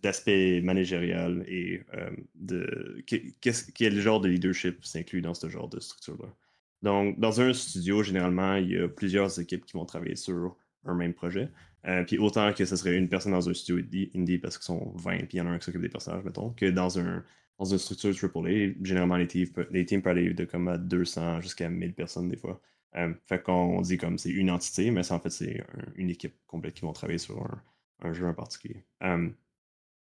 [0.03, 3.05] d'aspect managérial et euh, de
[3.75, 6.31] quel genre de leadership s'inclut dans ce genre de structure-là.
[6.81, 10.95] Donc, dans un studio, généralement, il y a plusieurs équipes qui vont travailler sur un
[10.95, 11.51] même projet.
[11.87, 14.95] Euh, puis autant que ce serait une personne dans un studio indie parce qu'ils sont
[14.97, 17.23] 20 puis il y en a un qui s'occupe des personnages, mettons, que dans, un,
[17.59, 21.43] dans une structure AAA, généralement les teams, les teams peuvent aller de comme à 200
[21.43, 22.63] jusqu'à 1000 personnes des fois.
[22.97, 26.75] Euh, fait qu'on dit comme c'est une entité, mais en fait c'est une équipe complète
[26.75, 27.47] qui vont travailler sur
[28.01, 28.85] un, jeu en particulier.
[29.03, 29.29] Euh,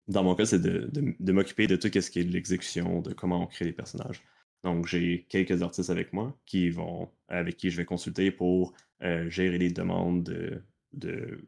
[0.08, 3.14] dans mon cas, c'est de, de, m'occuper de tout ce qui est de l'exécution, de
[3.14, 4.22] comment on crée les personnages.
[4.62, 8.74] Donc, j'ai quelques artistes avec moi qui vont, avec qui je vais consulter pour
[9.28, 10.62] gérer les demandes de,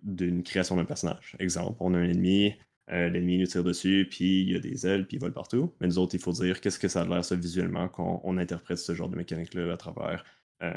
[0.03, 1.37] d'une création d'un personnage.
[1.39, 2.55] Exemple, on a un ennemi,
[2.91, 5.73] euh, l'ennemi nous tire dessus, puis il y a des ailes, puis il vole partout.
[5.81, 8.39] Mais nous autres, il faut dire qu'est-ce que ça a l'air ça visuellement quand on
[8.39, 10.25] interprète ce genre de mécanique-là à travers
[10.63, 10.73] euh,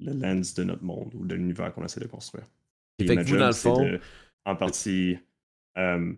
[0.00, 2.46] le lens de notre monde ou de l'univers qu'on essaie de construire.
[2.98, 3.98] Et fait que vous, dans le fond...
[4.44, 5.18] en partie,
[5.78, 6.12] euh,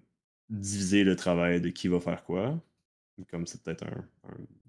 [0.50, 2.62] diviser le travail de qui va faire quoi,
[3.30, 4.04] comme c'est peut-être un,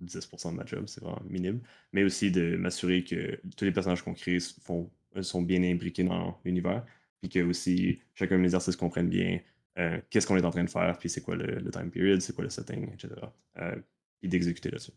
[0.03, 1.59] 10% de ma job, c'est vraiment minime,
[1.91, 4.89] mais aussi de m'assurer que tous les personnages qu'on crée font
[5.21, 6.85] sont bien imbriqués dans l'univers,
[7.19, 9.39] puis que aussi chacun des artistes comprenne bien
[9.79, 12.33] euh, qu'est-ce qu'on est en train de faire, puis c'est quoi le, time period, c'est
[12.33, 13.09] quoi le setting, etc.
[13.57, 13.75] Euh,
[14.21, 14.91] et d'exécuter là-dessus.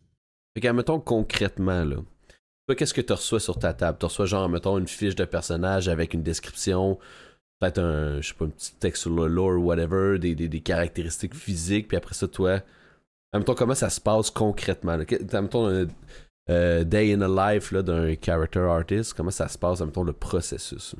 [0.53, 1.97] Fait que, mettons concrètement, là,
[2.75, 3.97] qu'est-ce que tu reçois sur ta table?
[3.99, 6.97] Tu reçois, genre, mettons, une fiche de personnage avec une description,
[7.59, 10.59] peut-être un, je sais pas, un petit texte sur le lore ou whatever, des, des,
[10.59, 12.61] caractéristiques physiques, puis après ça, toi,
[13.33, 14.97] mettons, comment ça se passe concrètement?
[14.97, 15.05] Là?
[15.41, 15.87] Mettons,
[16.49, 20.95] euh, day in a life d'un character artist, comment ça se passe, mettons, le processus,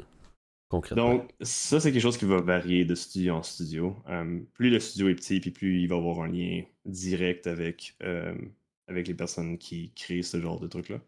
[0.70, 1.16] concrètement?
[1.16, 3.96] Donc, ça, c'est quelque chose qui va varier de studio en studio.
[4.10, 7.96] Euh, plus le studio est petit, puis plus il va avoir un lien direct avec,
[8.04, 8.36] euh,
[8.88, 11.00] avec les personnes qui créent ce genre de truc-là.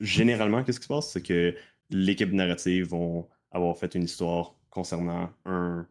[0.00, 1.10] Généralement, qu'est-ce qui se passe?
[1.12, 1.54] C'est que
[1.90, 5.86] l'équipe narrative vont avoir fait une histoire concernant un,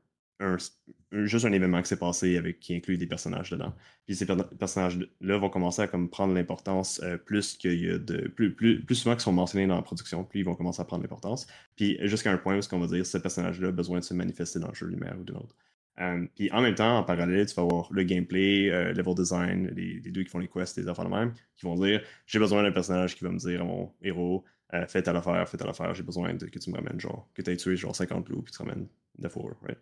[1.12, 3.74] juste un événement qui s'est passé avec qui inclut des personnages dedans.
[4.06, 8.28] Puis ces personnages-là vont commencer à comme prendre l'importance euh, plus qu'il y a de
[8.28, 10.86] plus, plus, plus souvent qu'ils sont mentionnés dans la production, plus ils vont commencer à
[10.86, 11.48] prendre l'importance.
[11.76, 14.14] Puis jusqu'à un point où ce qu'on va dire ce personnage-là a besoin de se
[14.14, 15.56] manifester dans le jeu lumière ou de l'autre.
[16.00, 19.68] Euh, puis en même temps, en parallèle, tu vas avoir le gameplay, euh, level design,
[19.76, 22.64] les, deux qui font les quests, les affaires de même, qui vont dire j'ai besoin
[22.64, 24.44] d'un personnage qui va me dire à mon héros
[24.88, 27.52] fais à l'affaire, fais à l'affaire, j'ai besoin que tu me ramènes genre, que tu
[27.52, 28.88] aies tué genre 50 loups, puis tu ramènes
[29.20, 29.78] de four, right?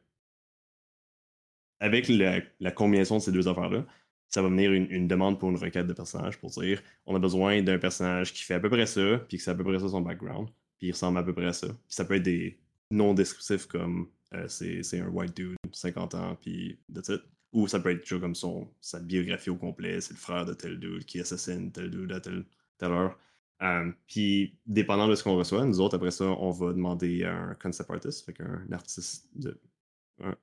[1.81, 3.85] avec la, combinaison de ces deux affaires-là,
[4.29, 7.61] ça va venir une, demande pour une requête de personnage pour dire on a besoin
[7.61, 9.89] d'un personnage qui fait à peu près ça, puis que c'est à peu près ça
[9.89, 10.47] son background,
[10.77, 11.67] puis il ressemble à peu près à ça.
[11.67, 12.57] Puis ça peut être des
[12.91, 17.21] non descriptifs comme euh, c'est un white dude, 50 ans, puis de it.
[17.53, 20.53] Ou ça peut être toujours comme son, sa biographie au complet, c'est le frère de
[20.53, 22.45] tel dude qui assassine tel dude à telle,
[22.81, 23.19] heure.
[23.61, 27.35] Euh, puis, dépendant de ce qu'on reçoit, nous autres, après ça, on va demander à
[27.35, 29.59] un concept artist, fait un artiste de,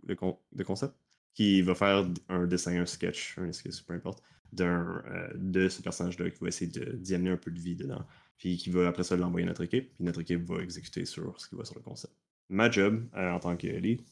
[0.02, 0.94] de concept,
[1.34, 4.22] qui va faire un dessin, un sketch, un esquisse, peu importe,
[4.60, 8.04] euh, de ce personnage-là, qui va essayer d'y amener un peu de vie dedans,
[8.36, 11.40] puis qui va après ça l'envoyer à notre équipe, puis notre équipe va exécuter sur
[11.40, 12.14] ce qui va sur le concept.
[12.48, 14.02] Ma job, euh, en tant que lead,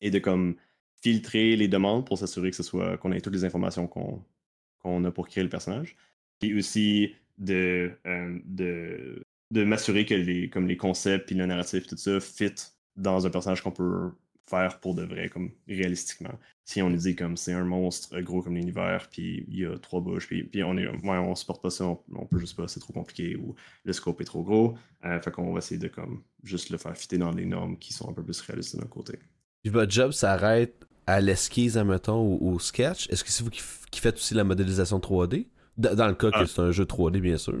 [0.00, 0.56] est de comme
[1.02, 5.10] filtrer les demandes pour s'assurer que ce soit qu'on ait toutes les informations qu'on, a
[5.10, 5.96] pour créer le personnage,
[6.38, 11.86] puis aussi de, euh, de, de m'assurer que les, comme les concepts, puis le narratif,
[11.86, 12.54] tout ça, fit
[12.96, 14.10] dans un personnage qu'on peut
[14.48, 16.38] faire pour de vrai, comme réalistiquement.
[16.64, 19.76] Si on nous dit comme c'est un monstre gros comme l'univers, puis il y a
[19.78, 22.68] trois bouches, puis, puis on est ouais, on supporte pas ça, on, peut juste pas,
[22.68, 23.54] c'est trop compliqué, ou
[23.84, 24.76] le scope est trop gros.
[25.04, 27.92] Euh, fait qu'on va essayer de comme juste le faire fitter dans des normes qui
[27.92, 29.18] sont un peu plus réalistes de notre côté.
[29.62, 33.08] Puis votre job s'arrête à l'esquisse, admettons, ou au sketch.
[33.10, 35.46] Est-ce que c'est vous qui, faites aussi la modélisation 3D?
[35.76, 36.46] dans le cas que ah.
[36.46, 37.54] c'est un jeu 3D, bien sûr.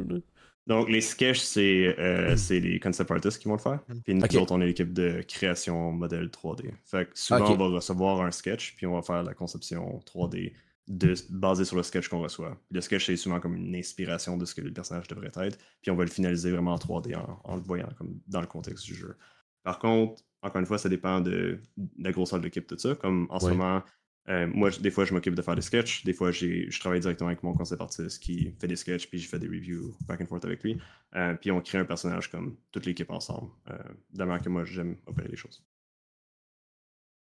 [0.66, 2.36] Donc, les sketchs, euh, hmm.
[2.36, 3.80] c'est les concept artists qui vont le faire.
[3.88, 4.00] Hmm.
[4.04, 6.72] Puis nous autres, on est l'équipe de création modèle 3D.
[6.84, 10.52] Fait que souvent, on va recevoir un sketch, puis on va faire la conception 3D
[10.88, 12.56] de, basée sur le sketch qu'on reçoit.
[12.70, 15.58] le sketch, c'est souvent comme une inspiration de ce que le personnage devrait être.
[15.82, 18.84] Puis on va le finaliser vraiment en 3D en, le voyant comme dans le contexte
[18.86, 19.16] du jeu.
[19.62, 21.60] Par contre, encore une fois, ça dépend de,
[21.98, 22.94] la grosseur de l'équipe, tout ça.
[22.94, 23.82] Comme en ce moment,
[24.28, 26.04] euh, moi, des fois, je m'occupe de faire des sketchs.
[26.04, 29.28] Des fois, je travaille directement avec mon concept artiste qui fait des sketchs, puis je
[29.28, 30.78] fais des reviews back and forth avec lui.
[31.14, 33.50] Euh, puis on crée un personnage comme toute l'équipe ensemble.
[33.70, 33.78] Euh,
[34.12, 35.64] de que moi, j'aime opérer les choses.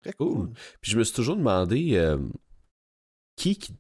[0.03, 0.51] Très cool.
[0.81, 2.19] Puis je me suis toujours demandé euh,
[3.37, 3.75] qui, qui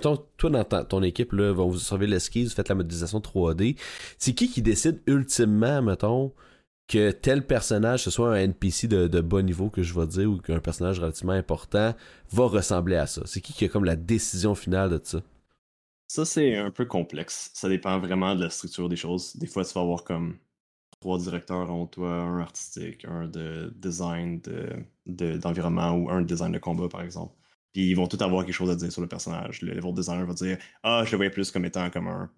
[0.00, 3.78] toi, dans ton équipe, là, vont vous servir l'esquisse, vous faites la modélisation 3D.
[4.18, 6.34] C'est qui qui décide ultimement, mettons,
[6.88, 10.30] que tel personnage, ce soit un NPC de, de bas niveau que je vais dire,
[10.30, 11.94] ou qu'un personnage relativement important,
[12.32, 13.22] va ressembler à ça?
[13.26, 15.22] C'est qui qui a comme la décision finale de ça?
[16.08, 17.50] Ça, c'est un peu complexe.
[17.52, 19.36] Ça dépend vraiment de la structure des choses.
[19.36, 20.38] Des fois, tu vas avoir comme
[21.00, 24.40] trois directeurs en toi, un artistique, un de design
[25.06, 27.34] d'environnement de, ou un design de combat, par exemple.
[27.72, 29.60] Puis ils vont tous avoir quelque chose à dire sur le personnage.
[29.60, 32.30] Le level designer va dire Ah, je le voyais plus comme étant comme un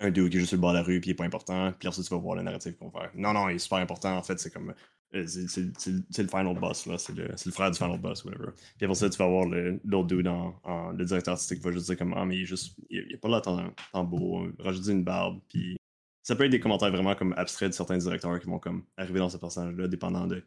[0.00, 1.24] un dude qui est juste sur le bord de la rue, puis il est pas
[1.24, 3.10] important, puis après tu vas voir le narratif qu'on va faire.
[3.14, 4.74] Non, non, il est super important, en fait, c'est comme.
[5.14, 6.96] Euh, c'est le final boss, là.
[6.96, 8.52] C'est le, frère du final boss, whatever.
[8.76, 9.46] Puis après ça, tu vas voir
[9.84, 12.76] l'autre dude, en, le directeur artistique va juste dire comme Ah, mais il est juste.
[12.88, 15.76] Il, a pas là tant, beau, rajouter une barbe, puis.
[16.22, 19.18] Ça peut être des commentaires vraiment comme abstraits de certains directeurs qui vont comme arriver
[19.18, 20.44] dans ce personnage-là, dépendant de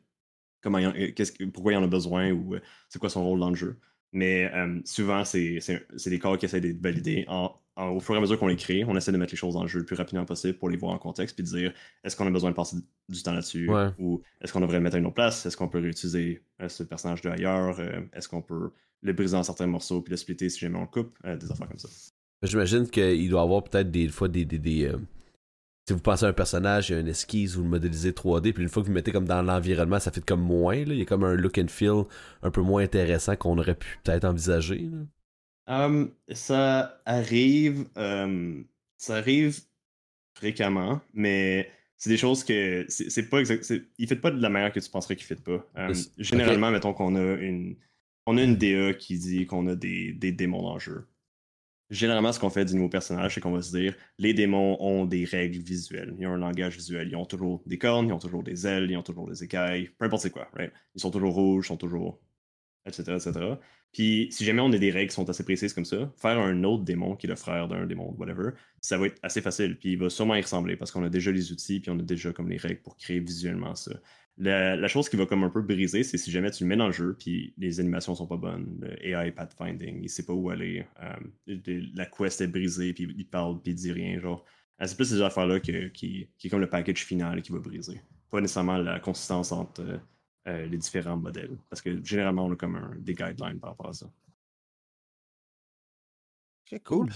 [0.62, 1.14] comment il
[1.52, 3.80] pourquoi il en a besoin ou euh, c'est quoi son rôle dans le jeu.
[4.14, 5.60] Mais euh, souvent, c'est
[6.06, 7.26] des corps qui essaient d'être validés.
[7.76, 9.64] au fur et à mesure qu'on les crée, on essaie de mettre les choses dans
[9.64, 11.74] le jeu le plus rapidement possible pour les voir en contexte puis de dire
[12.04, 12.78] est-ce qu'on a besoin de passer
[13.10, 15.46] du temps là-dessus ou est-ce qu'on devrait le mettre à une autre place?
[15.46, 17.80] Est-ce qu'on peut réutiliser euh, ce personnage de ailleurs
[18.14, 18.72] Est-ce qu'on peut
[19.02, 21.18] le briser en certains morceaux puis le splitter si jamais on le coupe?
[21.24, 21.90] Des affaires comme ça.
[22.44, 24.46] J'imagine qu'il doit y avoir peut-être des fois des,
[25.86, 28.54] si vous pensez à un personnage, il y a une esquisse, vous le modélisez 3D,
[28.54, 30.94] puis une fois que vous le mettez comme dans l'environnement, ça fait comme moins, là.
[30.94, 32.04] il y a comme un look and feel
[32.42, 34.90] un peu moins intéressant qu'on aurait pu peut-être envisager.
[35.68, 38.66] Um, ça arrive, um,
[38.98, 39.60] ça arrive
[40.36, 44.72] fréquemment, mais c'est des choses que c'est pas exact, il fait pas de la manière
[44.72, 45.66] que tu penserais qu'il fait pas.
[45.76, 47.76] Um, généralement, mettons qu'on a une,
[48.26, 51.08] on a une DA qui dit qu'on a des, des démons le jeu
[51.94, 55.06] généralement, ce qu'on fait du nouveau personnage, c'est qu'on va se dire les démons ont
[55.06, 56.16] des règles visuelles.
[56.20, 57.08] Ils ont un langage visuel.
[57.10, 59.90] Ils ont toujours des cornes, ils ont toujours des ailes, ils ont toujours des écailles,
[59.98, 60.72] peu importe c'est quoi, right?
[60.96, 62.20] Ils sont toujours rouges, ils sont toujours.
[62.86, 63.14] etc.
[63.16, 63.32] etc.
[63.92, 66.64] Puis si jamais on a des règles qui sont assez précises comme ça, faire un
[66.64, 68.52] autre démon qui est le frère d'un démon, whatever,
[68.82, 69.78] ça va être assez facile.
[69.78, 72.04] Puis il va sûrement y ressembler parce qu'on a déjà les outils, puis on a
[72.04, 73.94] déjà comme les règles pour créer visuellement ça.
[74.38, 76.88] La, chose qui va comme un peu briser, c'est si jamais tu le mets dans
[76.88, 80.50] le jeu, puis les animations sont pas bonnes, le AI pathfinding, il sait pas où
[80.50, 84.44] aller, euh, la quest est brisée, puis il parle, puis il dit rien, genre.
[84.82, 88.02] Euh, c'est plus ces affaires-là qui, qui est comme le package final qui va briser.
[88.32, 90.00] Pas nécessairement la consistance entre
[90.48, 93.90] euh, les différents modèles, parce que généralement, on a comme un, des guidelines par rapport
[93.90, 94.10] à ça.
[96.66, 97.10] C'est cool.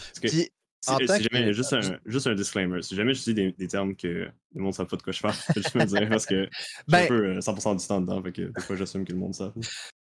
[1.51, 2.81] Juste, un, juste un disclaimer.
[2.81, 5.21] Si jamais je dis des, termes que le monde ne sait pas de quoi je
[5.21, 6.47] parle, je peux me dire parce que
[6.87, 8.21] je suis un peu 100% euh, du temps dedans.
[8.23, 9.49] Fait que des fois, j'assume que le monde sait.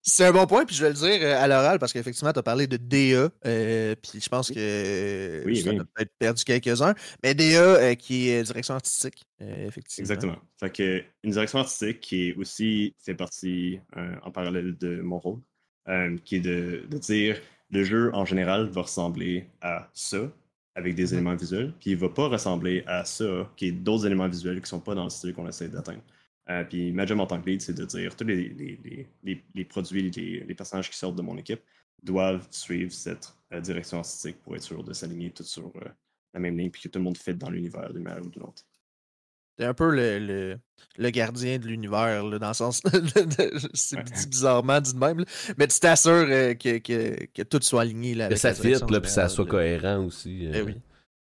[0.00, 2.38] C'est un bon point, puis je vais le dire euh, à l'oral parce qu'effectivement, tu
[2.38, 6.94] as parlé de DA, euh, puis je pense que oui, ça a peut-être perdu quelques-uns.
[7.22, 10.02] Mais DA qui est direction artistique, effectivement.
[10.02, 10.36] Exactement.
[10.58, 13.80] Fait que une direction artistique qui est aussi fait partie
[14.22, 15.40] en parallèle de mon rôle,
[16.24, 17.38] qui est de, de dire
[17.70, 20.30] le jeu en général va ressembler à ça,
[20.78, 24.28] avec des éléments visuels, puis il va pas ressembler à ça, qui est d'autres éléments
[24.28, 26.02] visuels qui sont pas dans le style qu'on essaie d'atteindre.
[26.50, 29.44] Euh, puis ma job en tant que lead, c'est de dire tous les, les, les,
[29.54, 31.60] les produits, les, personnages qui sortent de mon équipe
[32.02, 35.88] doivent suivre cette euh, direction artistique pour être sûr de s'aligner tout sur euh,
[36.32, 38.44] la même ligne, puis que tout le monde fit dans l'univers d'une manière ou d'une
[38.44, 38.64] autre.
[39.58, 40.56] T'es un peu le,
[40.96, 42.80] le, gardien de l'univers, dans le sens.
[43.74, 45.24] c'est bizarrement dit de même,
[45.56, 48.14] mais tu t'assures euh, que, que, que, tout soit aligné.
[48.14, 50.46] Là, que ça fit, là, puis ça soit cohérent aussi.
[50.46, 50.52] Euh.
[50.54, 50.74] Eh oui.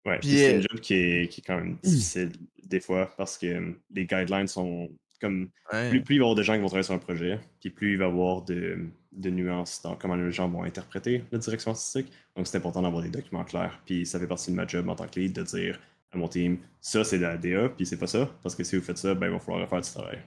[0.06, 2.32] Ouais, c'est une euh, job qui est, qui est, quand même difficile
[2.64, 4.90] des fois parce que les guidelines sont
[5.20, 5.50] comme.
[5.90, 7.72] Plus, plus, il va y avoir de gens qui vont travailler sur un projet, puis
[7.72, 8.78] plus il va y avoir de,
[9.12, 12.12] de nuances dans comment les gens vont interpréter la direction artistique.
[12.36, 13.82] Donc c'est important d'avoir des documents clairs.
[13.86, 15.80] Puis ça fait partie de ma job en tant que lead de dire
[16.12, 18.76] à mon team, ça c'est de la DA, puis c'est pas ça, parce que si
[18.76, 20.20] vous faites ça, ben il va falloir refaire du travail.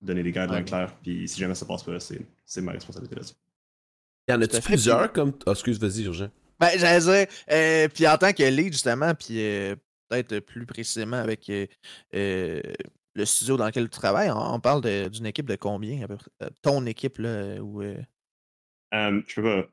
[0.00, 3.34] donner des guidelines clairs, puis si jamais ça passe pas, c'est ma responsabilité là-dessus.
[4.28, 5.32] Y en a-tu plusieurs comme.
[5.46, 6.30] Oh, excuse, vas-y, Urgent.
[6.58, 9.74] Ben, j'allais dire, euh, puis en tant que lead, justement, puis euh,
[10.08, 11.66] peut-être plus précisément avec euh,
[13.14, 16.50] le studio dans lequel tu travailles, on, parle d'une équipe de combien à peu près?
[16.60, 17.82] Ton équipe, là, ou.
[18.92, 19.66] je peux pas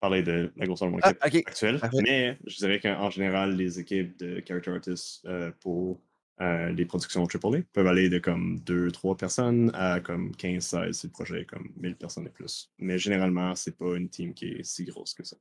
[0.00, 1.80] parler de la grosseur de mon ah, équipe actuelle.
[2.02, 6.00] Mais je dirais qu'en général, les équipes de character artists euh, pour
[6.40, 11.12] euh, les productions AAA peuvent aller de comme 2-3 personnes à comme 15-16 si le
[11.12, 12.72] projet est comme 1000 personnes et plus.
[12.78, 15.36] Mais généralement, c'est pas une team qui est si grosse que ça.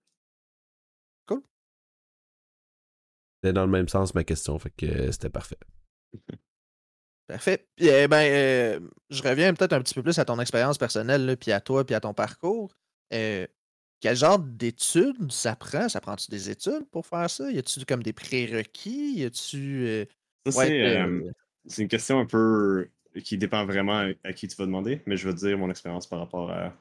[1.26, 1.42] Cool.
[3.42, 5.60] C'était dans le même sens ma question, fait que euh, c'était parfait.
[7.26, 7.66] Parfait.
[7.78, 11.62] eh ben, je reviens peut-être un petit peu plus à ton expérience personnelle, puis à
[11.62, 12.76] toi, puis à ton parcours.
[14.04, 15.88] Quel genre d'études ça prend?
[15.88, 17.50] Ça prend-tu des études pour faire ça?
[17.50, 19.14] Y a-tu comme des prérequis?
[19.16, 19.86] Y a-tu.
[19.88, 20.06] Euh,
[20.46, 21.32] euh,
[21.66, 22.90] c'est une question un peu
[23.24, 26.20] qui dépend vraiment à qui tu vas demander, mais je veux dire mon expérience par
[26.20, 26.74] rapport à,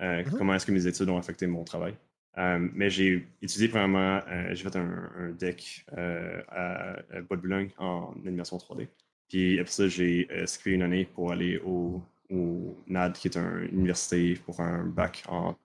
[0.00, 1.94] mmh comment est-ce que mes études ont affecté mon travail.
[2.36, 4.20] mais j'ai étudié premièrement,
[4.52, 8.88] j'ai fait un, deck à, à Boulogne en animation 3D.
[9.30, 13.66] Puis après ça, j'ai skippé une année pour aller au, au NAD, qui est une
[13.72, 15.56] université pour faire un bac en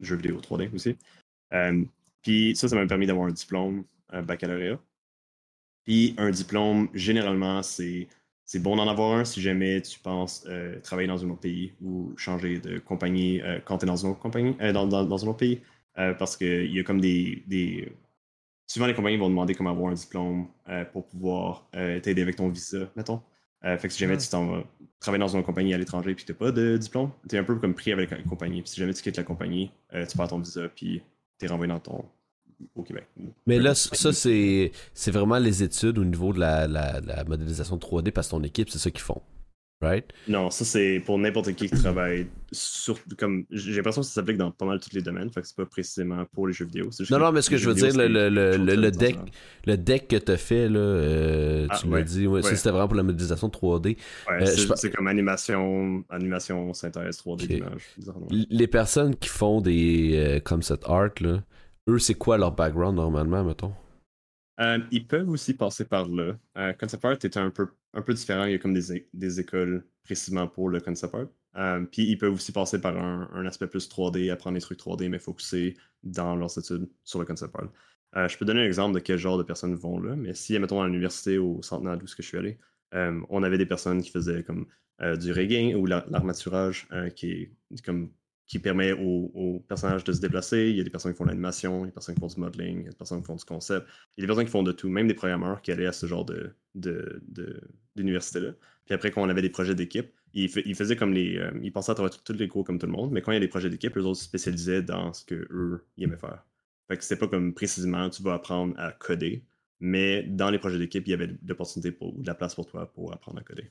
[0.00, 0.96] jeux vidéo 3D aussi.
[1.52, 1.84] Euh,
[2.22, 4.78] puis ça, ça m'a permis d'avoir un diplôme, un baccalauréat.
[5.84, 8.08] Puis un diplôme, généralement, c'est
[8.48, 11.72] c'est bon d'en avoir un si jamais tu penses euh, travailler dans un autre pays
[11.82, 15.60] ou changer de compagnie euh, quand tu es dans compagnie, dans, dans, un autre pays.
[15.94, 17.92] parce qu'il y a comme des, des,
[18.68, 20.46] souvent les compagnies vont demander comment avoir un diplôme
[20.92, 21.68] pour pouvoir
[22.02, 23.20] t'aider avec ton visa, mettons.
[23.78, 24.64] Fait que si jamais tu t'en vas
[25.00, 27.44] travailler dans une compagnie à l'étranger puis tu n'as pas de diplôme, tu es un
[27.44, 28.62] peu comme pris avec la compagnie.
[28.62, 31.02] Puis si jamais tu quittes la compagnie, tu perds ton visa puis
[31.38, 32.04] tu es renvoyé dans ton
[32.74, 33.06] au Québec.
[33.46, 37.76] Mais là, ça, c'est, c'est vraiment les études au niveau de la, la, la modélisation
[37.76, 39.20] 3D parce que ton équipe, c'est ça qu'ils font.
[39.82, 40.10] Right?
[40.26, 44.38] Non, ça c'est pour n'importe qui qui travaille sur comme j'ai l'impression que ça s'applique
[44.38, 46.88] dans pas mal tous les domaines, fait que c'est pas précisément pour les jeux vidéo.
[47.10, 49.18] Non, non, mais ce que je veux dire, le, le, le, le, deck,
[49.66, 52.96] le deck que tu fait, là, euh, ah, tu m'as dit, ouais, c'était vraiment pour
[52.96, 53.98] la modélisation 3D.
[54.30, 57.82] Euh, c'est, comme animation, animation synthèse 3D d'image.
[58.30, 61.42] Les personnes qui font des euh, comme cette art, là,
[61.88, 63.74] eux, c'est quoi leur background normalement, mettons?
[64.58, 66.34] Euh, ils peuvent aussi passer par là.
[66.56, 68.44] Euh, concept art est un peu, un peu différent.
[68.44, 71.26] Il y a comme des, des écoles précisément pour le concept art.
[71.56, 74.78] Euh, puis ils peuvent aussi passer par un, un, aspect plus 3D, apprendre des trucs
[74.78, 78.28] 3D, mais focuser dans leurs études sur le concept art.
[78.28, 80.82] je peux donner un exemple de quel genre de personnes vont là, mais si, mettons,
[80.82, 82.58] à l'université au Centenaire d'où je suis allé,
[82.92, 84.66] on avait des personnes qui faisaient comme
[85.18, 88.10] du rigging ou l'armaturage, qui est comme
[88.46, 90.70] qui permet aux, personnages de se déplacer.
[90.70, 92.28] Il y a des personnes qui font l'animation, il y a des personnes qui font
[92.28, 93.86] du modeling, il y a des personnes qui font du concept.
[94.16, 95.92] Il y a des personnes qui font de tout, même des programmeurs qui allaient à
[95.92, 96.54] ce genre de,
[97.96, 98.52] d'université-là.
[98.84, 101.38] Puis après, quand on avait des projets d'équipe, ils, faisaient comme les.
[101.38, 103.34] Euh, ils pensaient à travers tous les cours comme tout le monde, mais quand il
[103.34, 106.44] y a des projets d'équipe, eux autres se spécialisaient dans ce qu'eux, aimaient faire.
[106.88, 109.44] Fait que c'était pas comme précisément tu vas apprendre à coder,
[109.80, 112.66] mais dans les projets d'équipe, il y avait de l'opportunité pour, de la place pour
[112.66, 113.68] toi pour apprendre à coder.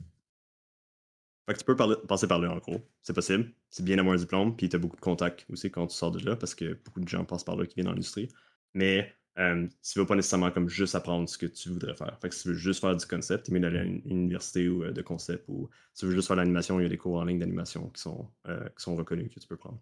[1.46, 1.76] Fait que tu peux
[2.08, 2.82] passer par là en gros.
[3.02, 3.54] C'est possible.
[3.70, 6.12] C'est bien d'avoir un diplôme, puis tu as beaucoup de contacts aussi quand tu sors
[6.12, 8.30] de là, parce que beaucoup de gens passent par là qui viennent dans l'industrie.
[8.74, 12.18] Mais euh, tu ne veux pas nécessairement comme juste apprendre ce que tu voudrais faire.
[12.22, 14.68] Fait que si tu veux juste faire du concept, tu mieux d'aller à une université
[14.70, 16.98] ou, euh, de concept, ou si tu veux juste faire l'animation, il y a des
[16.98, 19.80] cours en ligne d'animation qui, sont, euh, qui sont reconnus que tu peux prendre.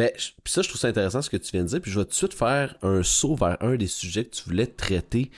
[0.00, 1.80] Ben, puis ça, je trouve ça intéressant ce que tu viens de dire.
[1.82, 4.44] Puis je vais tout de suite faire un saut vers un des sujets que tu
[4.44, 5.30] voulais traiter.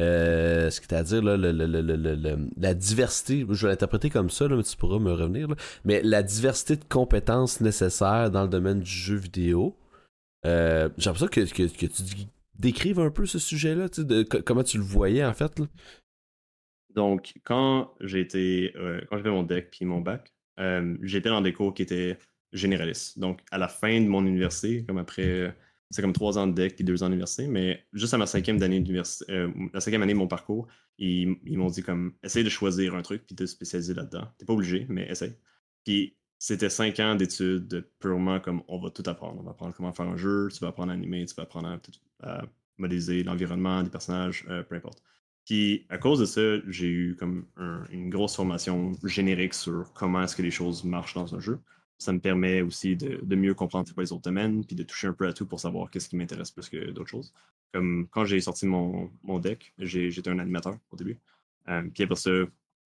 [0.00, 4.76] Euh, ce qui à dire là, la diversité, je vais l'interpréter comme ça, mais tu
[4.76, 5.46] pourras me revenir.
[5.84, 9.76] mais la diversité de compétences nécessaires dans le domaine du jeu vidéo.
[10.46, 12.02] Euh, J'ai l'impression que, tu
[12.58, 13.86] décrives un peu ce sujet-là,
[14.44, 15.62] comment tu le voyais en fait.
[16.92, 21.52] Donc, quand été, euh, quand j'avais mon deck puis mon bac, euh, j'étais dans des
[21.52, 22.18] cours qui étaient
[22.52, 23.18] généraliste.
[23.18, 25.54] Donc, à la fin de mon université, comme après,
[25.90, 28.62] c'est comme trois ans de deck et deux ans d'université, mais juste à ma cinquième
[28.62, 28.84] année
[29.30, 30.66] euh, la cinquième année de mon parcours,
[30.98, 34.28] ils, m'ont dit comme, essaye de choisir un truc puis de spécialiser là-dedans.
[34.38, 35.34] T'es pas obligé, mais essaye.
[35.84, 39.40] Puis, c'était cinq ans d'études purement comme on va tout apprendre.
[39.40, 41.80] On va apprendre comment faire un jeu, tu vas apprendre à animer, tu vas apprendre
[42.22, 42.42] à,
[42.76, 45.02] modéliser l'environnement, des personnages, euh, peu importe.
[45.44, 47.46] Puis à cause de ça, j'ai eu comme
[47.90, 51.58] une grosse formation générique sur comment est-ce que les choses marchent dans un jeu
[51.98, 55.26] ça me permet aussi de, mieux comprendre les autres domaines, puis de toucher un peu
[55.26, 57.32] à tout pour savoir qu'est-ce qui m'intéresse plus que d'autres choses.
[57.72, 61.18] Comme quand j'ai sorti mon, mon deck, j'étais un animateur au début.
[61.68, 62.30] Euh, puis après ça,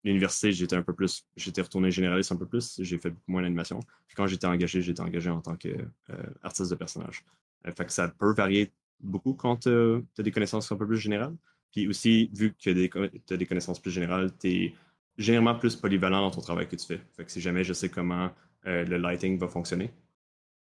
[0.03, 3.41] l'université, j'étais un peu plus, j'étais retourné généraliste un peu plus, j'ai fait beaucoup moins
[3.41, 3.79] d'animation.
[4.07, 7.25] Puis quand j'étais engagé, j'étais engagé en tant qu'artiste euh, de personnage.
[7.67, 8.71] Euh, fait que ça peut varier
[9.01, 11.35] beaucoup quand tu as des connaissances un peu plus générales.
[11.71, 14.75] Puis aussi, vu que tu as des connaissances plus générales, tu es
[15.17, 17.01] généralement plus polyvalent dans ton travail que tu fais.
[17.15, 18.31] Fait que si jamais je sais comment
[18.67, 19.91] euh, le lighting va fonctionner.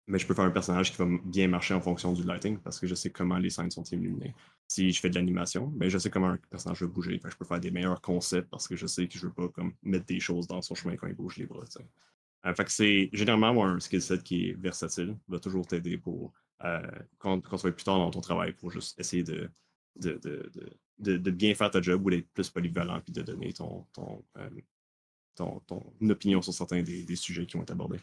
[0.07, 2.79] Mais je peux faire un personnage qui va bien marcher en fonction du lighting parce
[2.79, 4.33] que je sais comment les scènes sont illuminées.
[4.67, 7.19] Si je fais de l'animation, ben je sais comment un personnage va bouger.
[7.23, 9.73] je peux faire des meilleurs concepts parce que je sais que je veux pas comme,
[9.83, 11.63] mettre des choses dans son chemin quand il bouge les bras.
[12.45, 16.81] Euh, fait c'est généralement un skill set qui est versatile, va toujours t'aider pour euh,
[17.19, 19.49] quand, quand tu vas plus tard dans ton travail pour juste essayer de,
[19.97, 20.19] de,
[20.99, 24.23] de, de, bien faire ta job ou d'être plus polyvalent puis de donner ton, ton,
[25.35, 25.61] ton,
[26.09, 27.99] opinion sur certains des, sujets qui vont être abordés?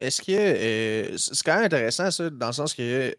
[0.00, 3.16] Est-ce que euh, c'est quand même intéressant ça, dans le sens que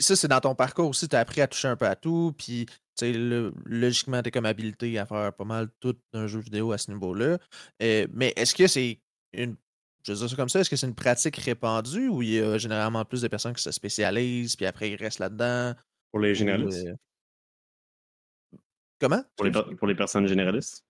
[0.00, 2.34] ça, c'est dans ton parcours aussi, tu as appris à toucher un peu à tout,
[2.36, 2.66] puis
[3.02, 6.78] le, logiquement, tu es comme habilité à faire pas mal tout un jeu vidéo à
[6.78, 7.38] ce niveau-là.
[7.82, 9.00] Euh, mais est-ce que c'est
[9.32, 9.56] une.
[10.04, 12.40] Je veux dire ça comme ça, est-ce que c'est une pratique répandue ou il y
[12.40, 15.74] a généralement plus de personnes qui se spécialisent, puis après ils restent là-dedans?
[16.10, 16.86] Pour les généralistes?
[16.86, 18.56] Euh,
[19.00, 19.22] comment?
[19.36, 20.84] Pour les, pour les personnes généralistes?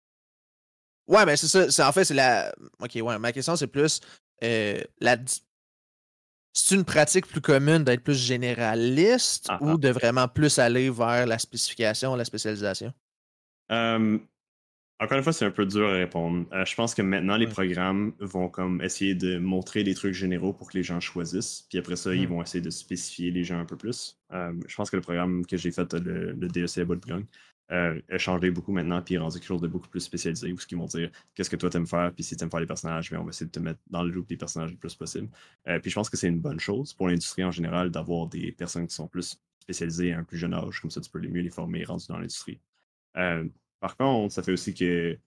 [1.09, 1.89] Ouais, mais c'est ça.
[1.89, 2.55] en fait, c'est la.
[2.81, 3.19] Ok, ouais.
[3.19, 4.01] Ma question, c'est plus
[4.45, 5.17] euh, la.
[6.53, 9.77] C'est une pratique plus commune d'être plus généraliste ah, ou ah.
[9.77, 12.93] de vraiment plus aller vers la spécification, la spécialisation?
[15.01, 16.47] encore une fois, c'est un peu dur à répondre.
[16.53, 20.53] Euh, je pense que maintenant, les programmes vont comme essayer de montrer des trucs généraux
[20.53, 21.67] pour que les gens choisissent.
[21.69, 22.31] Puis après ça, ils mmh.
[22.31, 24.19] vont essayer de spécifier les gens un peu plus.
[24.33, 27.23] je pense que le programme que j'ai fait, le, le DEC à Bouleblanc,
[27.71, 30.67] euh, a changé beaucoup maintenant, puis rendu quelque chose de beaucoup plus spécialisé, où ce
[30.67, 33.19] qu'ils vont dire qu'est-ce que toi t'aimes faire, puis si t'aimes faire les personnages, mais
[33.19, 35.29] on va essayer de te mettre dans le loop des personnages le plus possible.
[35.69, 38.53] Euh, puis je pense que c'est une bonne chose pour l'industrie en général d'avoir des
[38.53, 41.29] personnes qui sont plus spécialisés à un plus jeune âge, comme ça tu peux les
[41.29, 42.59] mieux les former rendus dans l'industrie.
[43.81, 45.19] par contre, ça fait aussi que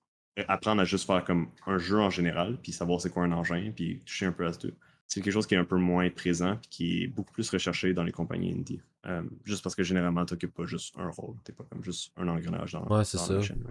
[0.48, 3.72] apprendre à juste faire comme un jeu en général, puis savoir c'est quoi un engin,
[3.76, 4.74] puis toucher un peu à tout.
[5.12, 7.94] C'est quelque chose qui est un peu moins présent, puis qui est beaucoup plus recherché
[7.94, 8.80] dans les compagnies indie.
[9.06, 11.36] Euh, juste parce que généralement, tu n'occupes pas juste un rôle.
[11.44, 13.34] Tu pas comme juste un engrenage dans, ouais, c'est ça.
[13.34, 13.62] la chaîne.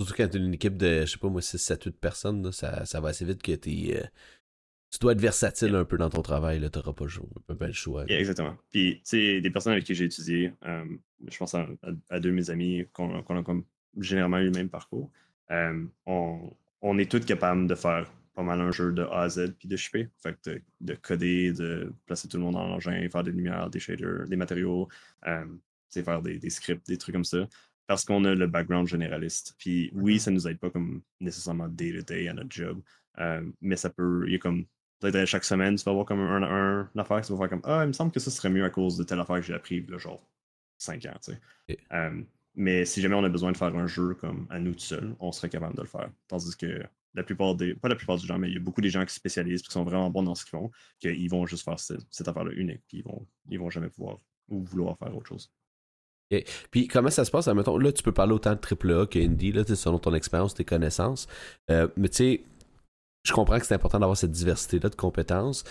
[0.00, 2.86] Surtout quand tu une équipe de, je sais pas moi, 6, 7, 8 personnes, ça,
[2.86, 4.06] ça, va assez vite que es, euh,
[4.90, 6.58] tu dois être versatile un peu dans ton travail.
[6.58, 8.06] Tu n'auras pas, pas, le choix.
[8.06, 8.56] exactement.
[8.70, 10.86] Puis, tu sais, des personnes avec qui j'ai étudié, euh,
[11.30, 11.66] je pense à,
[12.12, 13.62] deux de mes amis qu'on a comme
[13.98, 15.10] généralement eu le même parcours.
[15.50, 16.50] on,
[16.80, 19.66] on est tous capables de faire pas mal un jeu de A à Z puis
[19.66, 20.08] de shipper.
[20.22, 24.28] Fait de, coder, de placer tout le monde dans l'engin, faire des lumières, des shaders,
[24.28, 24.88] des matériaux,
[25.26, 25.44] euh,
[25.90, 27.48] faire des, scripts, des trucs comme ça.
[27.88, 29.56] Parce qu'on a le background généraliste.
[29.58, 30.18] Puis oui, mm-hmm.
[30.20, 32.80] ça nous aide pas comme nécessairement day-to-day à notre job.
[33.18, 34.22] Euh, mais ça peut.
[34.28, 34.66] Il y a comme.
[35.00, 37.82] Peut-être chaque semaine, tu vas avoir comme un, un, affaire, tu vas faire comme Ah,
[37.84, 39.84] il me semble que ça serait mieux à cause de telle affaire que j'ai appris,
[39.86, 40.20] là, genre
[40.78, 41.32] 5 ans, tu
[41.68, 41.78] sais.
[41.92, 42.20] Euh,
[42.54, 45.14] mais si jamais on a besoin de faire un jeu comme à nous tout seuls,
[45.20, 46.10] on serait capable de le faire.
[46.26, 46.82] Tandis que
[47.14, 47.74] la plupart des.
[47.74, 49.70] Pas la plupart du gens, mais il y a beaucoup des gens qui spécialisent, qui
[49.70, 52.98] sont vraiment bons dans ce qu'ils font, qu'ils vont juste faire cette, affaire-là unique, puis
[52.98, 55.50] ils vont, ils vont jamais pouvoir ou vouloir faire autre chose.
[56.70, 57.46] Puis comment ça se passe?
[57.46, 61.26] Là, tu peux parler autant de AAA que Indie, là, selon ton expérience, tes connaissances.
[61.70, 62.44] Euh, mais tu sais,
[63.24, 65.64] je comprends que c'est important d'avoir cette diversité-là de compétences.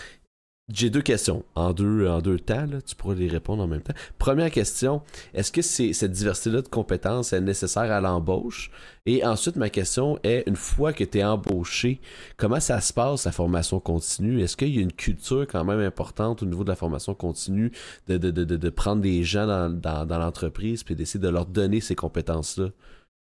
[0.70, 3.80] J'ai deux questions en deux, en deux temps, là, tu pourras les répondre en même
[3.80, 3.94] temps.
[4.18, 5.00] Première question,
[5.32, 8.70] est-ce que cette diversité-là de compétences est nécessaire à l'embauche?
[9.06, 12.02] Et ensuite, ma question est, une fois que tu es embauché,
[12.36, 14.42] comment ça se passe la formation continue?
[14.42, 17.72] Est-ce qu'il y a une culture quand même importante au niveau de la formation continue
[18.06, 21.46] de, de, de, de prendre des gens dans, dans, dans l'entreprise puis d'essayer de leur
[21.46, 22.68] donner ces compétences-là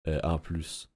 [0.09, 0.89] euh, en plus?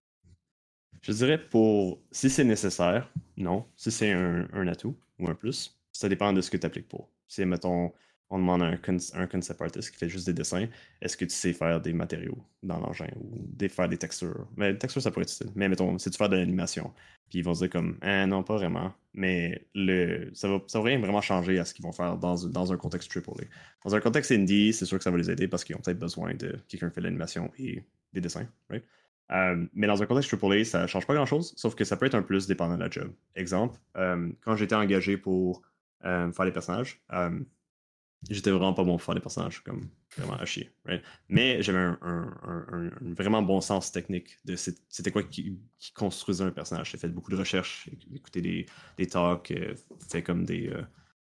[1.03, 3.67] Je dirais pour si c'est nécessaire, non.
[3.77, 6.87] Si c'est un, un atout ou un plus, ça dépend de ce que tu appliques
[6.87, 7.11] pour.
[7.27, 7.93] Si, mettons,
[8.31, 10.69] on demande à un, concept artist qui fait juste des dessins,
[11.03, 14.47] est-ce que tu sais faire des matériaux dans l'engin ou des, faire des textures?
[14.57, 15.51] Mais les textures, ça pourrait être utile.
[15.57, 16.93] Mais mettons, si tu fais de l'animation,
[17.29, 18.93] puis ils vont se dire comme, ah, non, pas vraiment.
[19.13, 22.47] Mais le, ça va, ça va rien vraiment changer à ce qu'ils vont faire dans,
[22.47, 23.47] dans un contexte AAA.
[23.85, 25.99] Dans un contexte indie, c'est sûr que ça va les aider parce qu'ils ont peut-être
[25.99, 27.83] besoin de quelqu'un qui fait de l'animation et
[28.13, 28.85] des dessins, right?
[29.33, 32.15] Euh, mais dans un contexte AAA, ça change pas grand-chose, sauf que ça peut être
[32.15, 33.11] un plus dépendant de la job.
[33.35, 35.63] Exemple, euh, quand j'étais engagé pour
[36.05, 37.01] euh, faire les personnages.
[37.13, 37.41] Euh,
[38.29, 40.71] j'étais vraiment pas bon pour faire des personnages, comme vraiment à chier.
[41.29, 45.59] Mais j'avais un, vraiment bon sens technique de c'était quoi qui,
[45.95, 46.91] construisait un personnage.
[46.91, 49.75] J'ai fait beaucoup de recherches, écouté des, talks, euh,
[50.09, 50.73] fait comme des.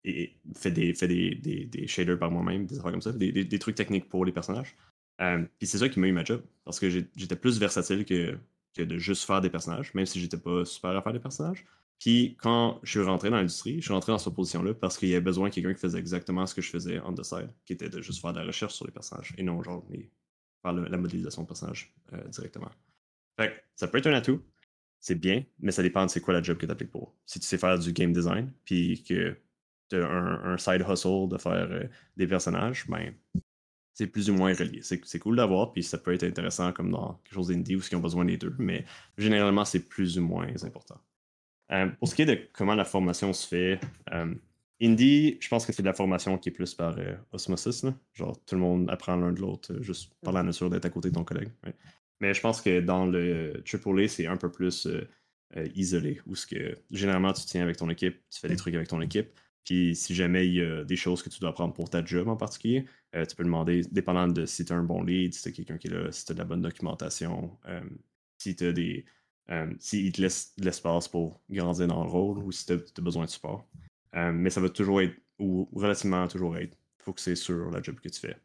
[0.05, 3.77] et fait des, fait des, des, shaders par moi-même, des affaires comme ça, des, trucs
[3.77, 4.77] techniques pour les personnages.
[5.19, 8.39] Puis c'est ça qui m'a eu ma job, parce que j'étais plus versatile que,
[8.75, 11.65] que de juste faire des personnages, même si j'étais pas super à faire des personnages.
[12.03, 15.09] Puis quand je suis rentré dans l'industrie, je suis rentré dans cette position-là parce qu'il
[15.09, 17.49] y avait besoin de quelqu'un qui faisait exactement ce que je faisais on the side,
[17.65, 19.87] qui était de juste faire de la recherche sur les personnages et non genre
[20.63, 22.73] faire la modélisation de personnages euh, directement.
[23.39, 24.43] Fait ça peut être un atout,
[24.99, 27.15] c'est bien, mais ça dépend de c'est quoi la job que tu appliques pour.
[27.25, 29.39] Si tu sais faire du game design, puis que
[29.89, 31.85] tu as un, side hustle de faire euh,
[32.17, 33.15] des personnages, ben
[33.95, 34.81] c'est plus ou moins relié.
[34.83, 37.95] C'est cool d'avoir, puis ça peut être intéressant comme dans quelque chose d'indie où ils
[37.95, 38.87] ont besoin des deux, mais
[39.17, 41.01] généralement c'est plus ou moins important.
[41.71, 43.81] Euh, pour ce qui est de comment la formation se fait,
[44.13, 44.35] euh,
[44.81, 47.87] Indie, je pense que c'est de la formation qui est plus par euh, osmosis.
[48.15, 51.11] Genre, tout le monde apprend l'un de l'autre juste par la nature d'être à côté
[51.11, 51.51] de ton collègue.
[52.21, 54.89] Mais je pense que dans le AAA, c'est un peu plus
[55.75, 58.89] isolé, où ce que généralement tu tiens avec ton équipe, tu fais des trucs avec
[58.89, 59.29] ton équipe.
[59.65, 62.29] Puis si jamais il y a des choses que tu dois apprendre pour ta job
[62.29, 65.49] en particulier, tu peux demander, dépendant de si tu as un bon lead, si tu
[65.49, 67.59] as quelqu'un qui est là, si tu as de la bonne documentation,
[68.39, 69.05] si tu as des,
[69.53, 73.03] euh, s'il te laisse de l'espace pour grandir dans le rôle ou si tu as,
[73.03, 73.67] besoin de support.
[74.15, 78.09] Euh, mais ça va toujours être, ou relativement toujours être, focusé sur la job que
[78.09, 78.37] tu fais.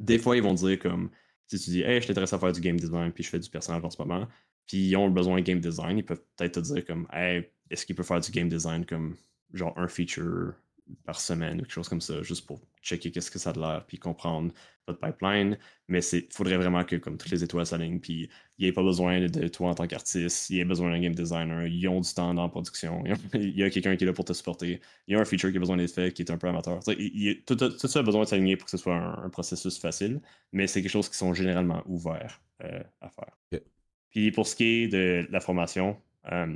[0.00, 1.10] Des fois, ils vont dire comme,
[1.46, 3.50] si tu dis, hey, je t'intéresse à faire du game design, puis je fais du
[3.50, 4.26] personnage en ce moment,
[4.66, 7.84] puis ils ont besoin de game design, ils peuvent peut-être te dire comme, hey, est-ce
[7.84, 9.16] qu'il peut faire du game design comme
[9.52, 10.54] genre un feature
[11.04, 13.60] par semaine ou quelque chose comme ça, juste pour checker qu'est-ce que ça a de
[13.60, 14.52] l'air, puis comprendre
[14.86, 15.58] votre pipeline.
[15.88, 18.28] Mais il faudrait vraiment que comme toutes les étoiles s'alignent, puis
[18.58, 21.00] il n'y ait pas besoin de toi en tant qu'artiste, il y ait besoin d'un
[21.00, 23.02] game designer, ils ont du temps dans la production,
[23.34, 25.50] il y a quelqu'un qui est là pour te supporter, il y a un feature
[25.50, 26.80] qui a besoin d'être fait qui est un peu amateur.
[27.46, 30.20] tout, ça a besoin de s'aligner pour que ce soit un, processus facile,
[30.52, 33.62] mais c'est quelque chose qui sont généralement ouverts euh, à faire.
[34.10, 36.54] Puis pour ce qui est de la formation, euh,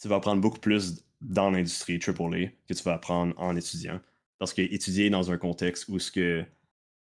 [0.00, 4.00] tu vas apprendre beaucoup plus dans l'industrie AAA que tu vas apprendre en étudiant.
[4.38, 6.44] Parce que étudier dans un contexte où ce que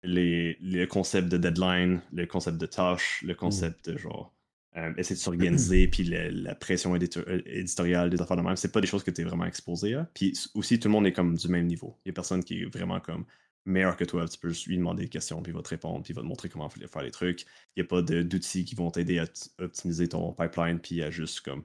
[0.04, 4.34] les, le concept de deadline, le concept de tâche, le concept de genre
[4.78, 8.88] euh, essayer de s'organiser, puis la, pression éditoriale des affaires de même, c'est pas des
[8.88, 10.10] choses que tu es vraiment exposé à.
[10.14, 11.98] Puis aussi, tout le monde est comme du même niveau.
[12.06, 13.26] Il y a personne qui est vraiment comme
[13.66, 14.28] meilleur que toi.
[14.28, 16.22] Tu peux juste lui demander des questions, puis il va te répondre, puis il va
[16.22, 17.42] te montrer comment faire les trucs.
[17.76, 19.26] Il n'y a pas d'outils qui vont t'aider à
[19.60, 21.64] optimiser ton pipeline, puis à juste comme.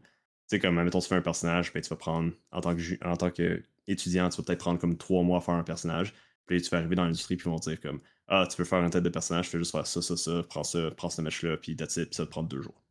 [0.53, 3.17] Sais, comme, mettons, tu fais un personnage, ben, tu vas prendre, en tant que, en
[3.17, 6.13] tant qu'étudiant, tu vas peut-être prendre comme trois mois à faire un personnage.
[6.45, 8.83] Puis tu vas arriver dans l'industrie, puis ils vont dire comme Ah, tu veux faire
[8.83, 11.57] une tête de personnage, fais juste faire ça, ça, ça, prends ça, prends ce match-là,
[11.57, 12.85] puis that's it, puis ça te prend deux jours.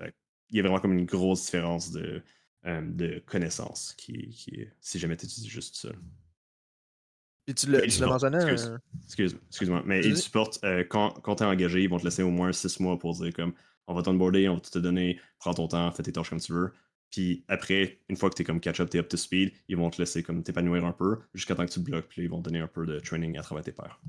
[0.00, 2.22] il y a vraiment comme une grosse différence de,
[2.64, 5.98] euh, de connaissances qui, qui, si jamais tu étudies juste seul.
[7.46, 8.38] Et tu l'as mentionné.
[9.04, 9.36] Excuse,
[9.68, 12.30] moi mais ils supportent euh, quand, quand tu es engagé, ils vont te laisser au
[12.30, 13.52] moins six mois pour dire comme
[13.90, 16.40] on va t'onboarder, on va tout te donner, prends ton temps, fais tes tâches comme
[16.40, 16.72] tu veux.
[17.10, 19.76] Puis après, une fois que tu es comme catch-up, tu es up to speed, ils
[19.76, 22.38] vont te laisser comme t'épanouir un peu jusqu'à temps que tu bloques, puis ils vont
[22.38, 24.00] te donner un peu de training à travers tes pairs.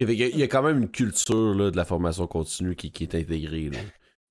[0.00, 3.14] Il y, a, quand même une culture là, de la formation continue qui, qui est
[3.16, 3.70] intégrée.
[3.70, 3.78] Là.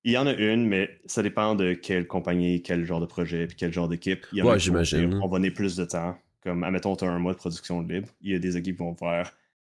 [0.04, 3.46] Il y en a une, mais ça dépend de quelle compagnie, quel genre de projet,
[3.46, 4.24] puis quel genre d'équipe.
[4.32, 5.20] Ouais, j'imagine.
[5.22, 6.16] On va donner plus de temps.
[6.42, 8.08] Comme, admettons, tu as un mois de production libre.
[8.22, 9.34] Il y a des équipes qui vont faire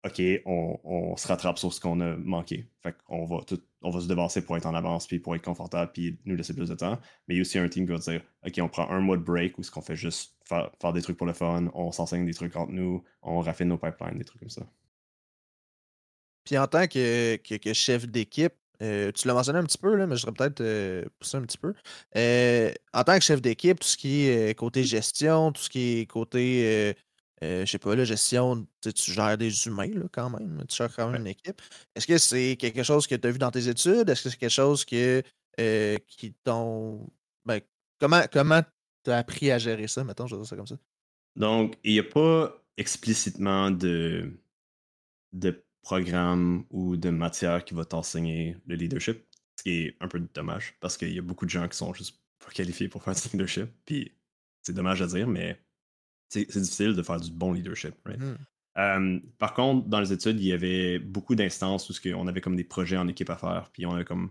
[0.05, 2.67] OK, on, se rattrape sur ce qu'on a manqué.
[2.83, 5.45] Fait qu'on va, tout, on va se devancer pour être en avance, puis pour être
[5.45, 6.99] confortable, puis nous laisser plus de temps.
[7.27, 9.17] Mais il y a aussi un team qui va dire OK, on prend un mois
[9.17, 12.25] de break où ce qu'on fait juste faire, des trucs pour le fun, on s'enseigne
[12.25, 14.67] des trucs entre nous, on raffine nos pipelines, des trucs comme ça.
[16.45, 17.39] Puis en tant que
[17.73, 21.05] chef d'équipe, euh, tu l'as mentionné un petit peu, là, mais je voudrais peut-être euh,
[21.19, 21.75] pousser un petit peu.
[22.17, 25.99] Euh, en tant que chef d'équipe, tout ce qui est côté gestion, tout ce qui
[25.99, 26.95] est côté,
[27.43, 31.11] je sais pas, la gestion, tu gères des humains là, quand même, tu gères quand
[31.11, 31.61] même une équipe.
[31.95, 34.09] Est-ce que c'est quelque chose que tu as vu dans tes études?
[34.09, 35.23] Est-ce que c'est quelque chose que,
[36.07, 37.09] qui t'ont.
[37.45, 37.61] Ben,
[38.01, 38.63] comment comment
[39.05, 40.79] tu as appris à gérer ça, mettons, je vais dire ça comme ça?
[41.37, 44.33] Donc, il n'y a pas explicitement de,
[45.33, 49.25] de programme ou de matière qui va t'enseigner le leadership,
[49.57, 51.95] ce qui est un peu dommage parce qu'il y a beaucoup de gens qui sont
[51.95, 53.69] juste pas qualifiés pour faire du leadership.
[53.85, 54.13] Puis
[54.63, 55.61] c'est dommage à dire, mais
[56.29, 57.95] c'est difficile de faire du bon leadership.
[58.07, 59.21] Mmh.
[59.39, 62.65] par contre, dans les études, il y avait beaucoup d'instances où on avait comme des
[62.65, 64.31] projets en équipe à faire, puis on avait comme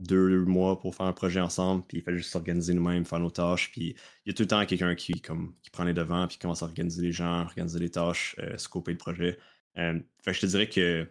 [0.00, 3.30] deux mois pour faire un projet ensemble, puis il fallait juste s'organiser nous-mêmes, faire nos
[3.30, 6.26] tâches, puis il y a tout le temps quelqu'un qui, comme, qui prend les devants,
[6.26, 9.38] puis commence à organiser les gens, organiser les tâches, euh, scoper le projet.
[9.78, 11.08] Euh, fait je te dirais que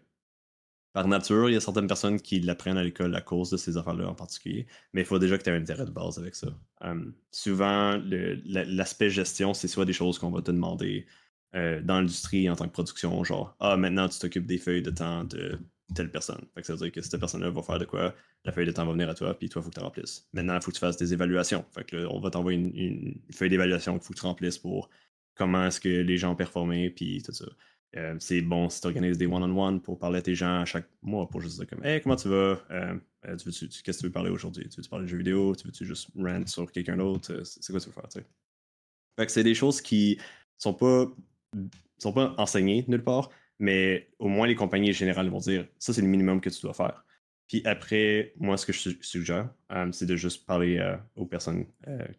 [0.96, 3.76] par nature, il y a certaines personnes qui l'apprennent à l'école à cause de ces
[3.76, 6.36] affaires-là en particulier, mais il faut déjà que tu aies un intérêt de base avec
[6.36, 6.48] ça.
[6.86, 8.02] Euh, souvent,
[8.46, 11.06] l'aspect gestion, c'est soit des choses qu'on va te demander
[11.54, 14.90] euh, dans l'industrie en tant que production, genre Ah, maintenant tu t'occupes des feuilles de
[14.90, 15.60] temps de
[15.94, 16.46] telle personne.
[16.56, 18.16] Fait que ça veut dire que cette personne-là va faire de quoi,
[18.46, 20.30] la feuille de temps va venir à toi, puis toi, il faut que tu remplisses.
[20.32, 21.66] Maintenant, il faut que tu fasses des évaluations.
[21.74, 24.90] Fait que on va t'envoyer une, une, feuille d'évaluation qu'il faut que tu remplisses pour
[25.36, 27.48] comment est-ce que les gens ont performé, puis tout ça.
[27.98, 30.88] Euh, c'est bon si tu organises des one-on-one pour parler à tes gens à chaque
[31.02, 32.60] mois pour juste dire comme Hey, comment tu vas?
[32.72, 34.68] Euh, euh, qu'est-ce que tu veux parler aujourd'hui?
[34.68, 35.56] Tu veux parler de jeux vidéo?
[35.56, 37.44] Tu veux-tu juste rant sur quelqu'un d'autre?
[37.44, 38.10] C'est quoi tu veux faire?
[39.18, 40.20] Fait que c'est des choses qui
[40.58, 41.06] sont pas
[41.98, 43.30] sont pas enseignées nulle part,
[43.60, 46.74] mais au moins les compagnies générales vont dire ça c'est le minimum que tu dois
[46.74, 47.06] faire.
[47.48, 49.50] Puis après, moi ce que je suggère,
[49.94, 51.66] c'est de juste parler aux personnes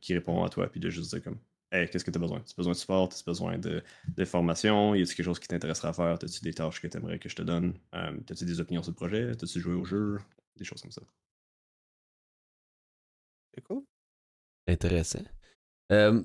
[0.00, 1.38] qui répondent à toi, puis de juste dire comme
[1.84, 2.40] qu'est-ce que tu as besoin?
[2.40, 3.82] Tu as besoin de support, tu as besoin de,
[4.24, 6.18] formation, y a-t-il quelque chose qui t'intéresserait à faire?
[6.22, 7.74] As-tu des tâches que tu aimerais que je te donne?
[7.94, 9.30] Euh, as-tu des opinions sur le projet?
[9.30, 10.18] As-tu joué au jeu?
[10.56, 11.02] Des choses comme ça.
[13.54, 13.82] C'est cool.
[14.66, 15.24] Intéressant.
[15.92, 16.22] Euh,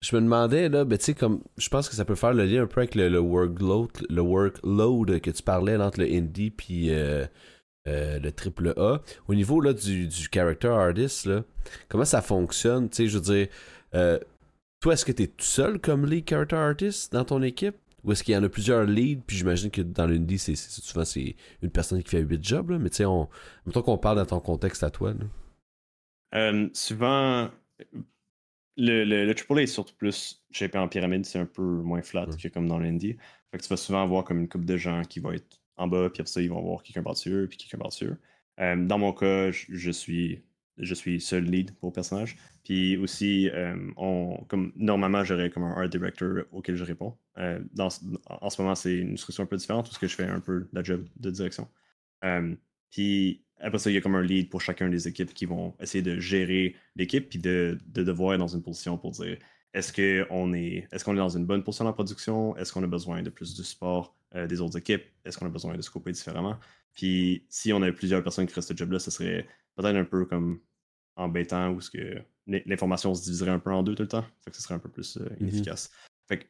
[0.00, 2.44] je me demandais, là, ben, tu sais, comme, je pense que ça peut faire le
[2.44, 6.90] lien un peu avec le, workload, le workload que tu parlais entre le indie puis
[6.90, 7.26] euh,
[7.86, 9.00] le triple A.
[9.28, 11.44] Au niveau là, du, du character artist, là,
[11.88, 12.88] comment ça fonctionne?
[12.88, 13.48] Tu sais, je veux dire,
[14.82, 17.76] toi, est-ce que tu es tout seul comme lead character artist dans ton équipe?
[18.02, 19.22] Ou est-ce qu'il y en a plusieurs leads?
[19.24, 22.78] Puis j'imagine que dans l'indie, c'est, souvent c'est une personne qui fait 8 jobs, là.
[22.78, 23.28] mais tu sais, on...
[23.64, 25.14] mettons qu'on parle dans ton contexte à toi.
[26.34, 27.48] Euh, souvent,
[28.76, 32.26] le, le, le AAA est surtout plus shapé en pyramide, c'est un peu moins flat
[32.26, 33.16] que comme dans l'indie.
[33.52, 35.86] Fait que tu vas souvent avoir comme une couple de gens qui vont être en
[35.86, 38.18] bas, puis après ça, ils vont avoir quelqu'un par-dessus eux, puis quelqu'un par-dessus eux.
[38.58, 40.42] Euh, dans mon cas, je suis
[40.78, 42.36] je suis seul lead pour le personnage.
[42.64, 47.16] Puis aussi, euh, on, comme normalement, j'aurais comme un art director auquel je réponds.
[47.38, 47.88] Euh, dans,
[48.26, 50.68] en ce moment, c'est une structure un peu différente parce que je fais un peu
[50.72, 51.68] la job de direction.
[52.24, 52.54] Euh,
[52.90, 55.74] puis après ça, il y a comme un lead pour chacun des équipes qui vont
[55.80, 59.38] essayer de gérer l'équipe puis de, de, devoir être dans une position pour dire
[59.74, 62.56] est-ce qu'on est, est, qu'on est dans une bonne position en production?
[62.56, 65.04] Est-ce qu'on a besoin de plus de support des autres équipes?
[65.24, 66.58] Est-ce qu'on a besoin de scoper différemment?
[66.94, 69.46] Puis si on a plusieurs personnes qui feraient ce job-là, ce serait
[69.76, 70.60] peut-être un peu comme
[71.16, 74.24] embêtant où que l'information se diviserait un peu en deux tout le temps.
[74.44, 75.90] Fait que ce serait un peu plus euh, mmh inefficace.
[76.28, 76.44] Fait que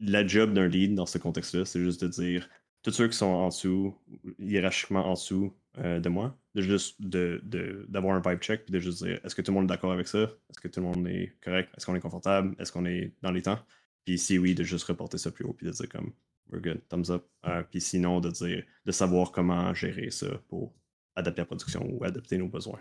[0.00, 2.48] la job d'un lead dans ce contexte-là, c'est juste de dire
[2.82, 3.96] tous ceux qui sont en dessous,
[4.38, 8.78] hiérarchiquement en dessous euh, de moi, de juste d'avoir de, un vibe check, puis de
[8.78, 10.22] juste dire est-ce que tout le monde est d'accord avec ça?
[10.22, 11.70] Est-ce que tout le monde est correct?
[11.76, 12.54] Est-ce qu'on est confortable?
[12.58, 13.58] Est-ce qu'on est dans les temps?
[14.04, 16.12] Puis si oui, de juste reporter ça plus haut, puis de dire comme
[16.50, 17.26] we're good, thumbs up.
[17.70, 20.74] puis sinon, de dire, de savoir comment gérer ça pour
[21.16, 22.80] adapter la production ou adapter nos besoins.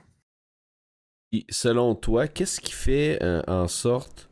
[1.50, 4.30] Selon toi, qu'est-ce qui fait en sorte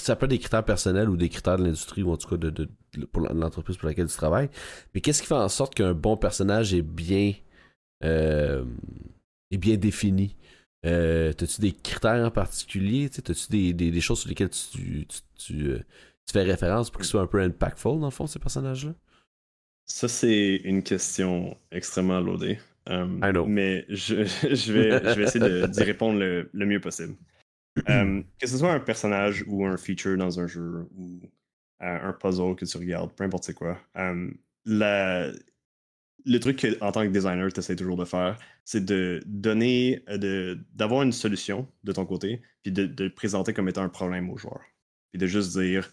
[0.00, 2.36] ça peut être des critères personnels ou des critères de l'industrie ou en tout cas
[2.36, 2.68] de,
[3.32, 4.48] l'entreprise pour laquelle tu travailles.
[4.94, 7.32] Mais qu'est-ce qui fait en sorte qu'un bon personnage est bien,
[8.04, 8.64] euh,
[9.50, 10.36] est bien défini?
[10.86, 13.08] Euh, T'as-tu des critères en particulier?
[13.08, 15.06] T'as-tu des, des, choses sur lesquelles tu,
[15.38, 15.78] tu, euh,
[16.26, 18.94] tu, fais référence pour qu'ils soient un peu impactful dans le fond, ces personnages-là?
[19.86, 22.58] Ça, c'est une question extrêmement loadée.
[22.86, 24.24] Um, mais je,
[24.54, 27.16] je, vais, je vais essayer d'y répondre le, le mieux possible.
[27.88, 31.20] Euh, que ce soit un personnage ou un feature dans un jeu ou
[31.82, 34.30] euh, un puzzle que tu regardes, peu importe c'est quoi, euh,
[36.26, 40.02] le truc que, en tant que designer, tu essaies toujours de faire, c'est de donner,
[40.72, 44.38] d'avoir une solution de ton côté, puis de, le présenter comme étant un problème au
[44.38, 44.60] joueur.
[45.10, 45.92] Puis de juste dire,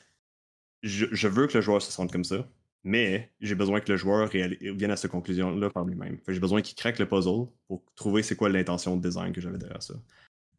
[0.84, 2.48] je, veux que le joueur se sente comme ça,
[2.84, 6.18] mais j'ai besoin que le joueur vienne à cette conclusion-là par lui-même.
[6.28, 9.58] J'ai besoin qu'il craque le puzzle pour trouver c'est quoi l'intention de design que j'avais
[9.58, 9.96] derrière ça.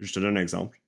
[0.00, 0.82] Je te donne un exemple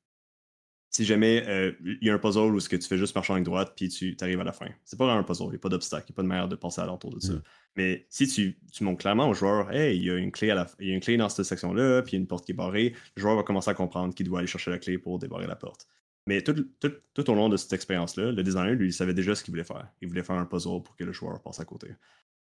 [0.95, 3.33] si jamais euh, il y a un puzzle où ce que tu fais juste marcher
[3.33, 4.69] en ligne droite puis tu arrives à la fin.
[4.85, 6.29] C'est pas vraiment un puzzle, il n'y a pas d'obstacle, il n'y a pas de
[6.29, 7.33] manière de passer à l'entour de ça.
[7.33, 7.43] Mm.
[7.75, 10.55] Mais si tu, tu, montres clairement au joueur, hey, il y a une clé, à
[10.55, 12.47] la, il y a une clé dans cette section-là, puis il y a une porte
[12.47, 14.97] qui est barrée, le joueur va commencer à comprendre qu'il doit aller chercher la clé
[14.97, 15.89] pour débarrer la porte.
[16.27, 19.35] Mais tout, tout, tout au long de cette expérience-là, le designer, lui, il savait déjà
[19.35, 19.89] ce qu'il voulait faire.
[20.01, 21.89] Il voulait faire un puzzle pour que le joueur passe à côté.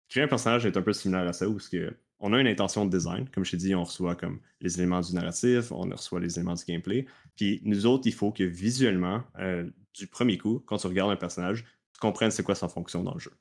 [0.10, 1.58] Créer un personnage est un peu similaire à ça, où
[2.20, 3.28] on a une intention de design.
[3.30, 6.54] Comme je t'ai dit, on reçoit comme les éléments du narratif, on reçoit les éléments
[6.54, 7.06] du gameplay.
[7.36, 11.16] Puis nous autres, il faut que visuellement, euh, du premier coup, quand tu regardes un
[11.16, 13.34] personnage, tu comprennes c'est quoi sa fonction dans le jeu.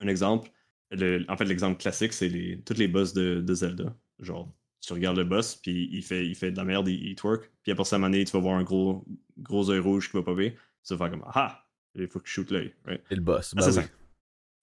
[0.00, 0.50] Un exemple,
[0.92, 3.96] en fait, l'exemple classique, c'est les, toutes les boss de, Zelda.
[4.20, 7.50] Genre, tu regardes le boss, puis il fait, il fait de la merde, il, twerk,
[7.62, 9.04] puis après ça, à tu vas voir un gros,
[9.38, 10.56] gros œil rouge qui va popper.
[10.86, 12.74] Tu vas faire comme Ah, il faut que je shoot l'œil.
[13.10, 13.54] Et le boss.
[13.56, 13.82] Ah, c'est ça.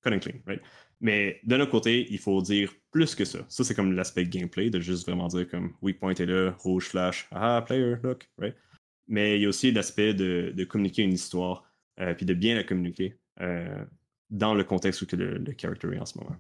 [0.04, 0.62] Cut and clean, right?
[1.00, 3.40] Mais de notre côté, il faut dire plus que ça.
[3.50, 6.90] Ça, c'est comme l'aspect gameplay, de juste vraiment dire comme weak point est là, rouge
[6.90, 8.56] flash, ah, player, look, right?
[9.08, 11.66] Mais il y a aussi l'aspect de, de, communiquer une histoire,
[12.00, 13.84] euh, puis de bien la communiquer euh,
[14.30, 16.36] dans le contexte où que le, le character est en ce moment.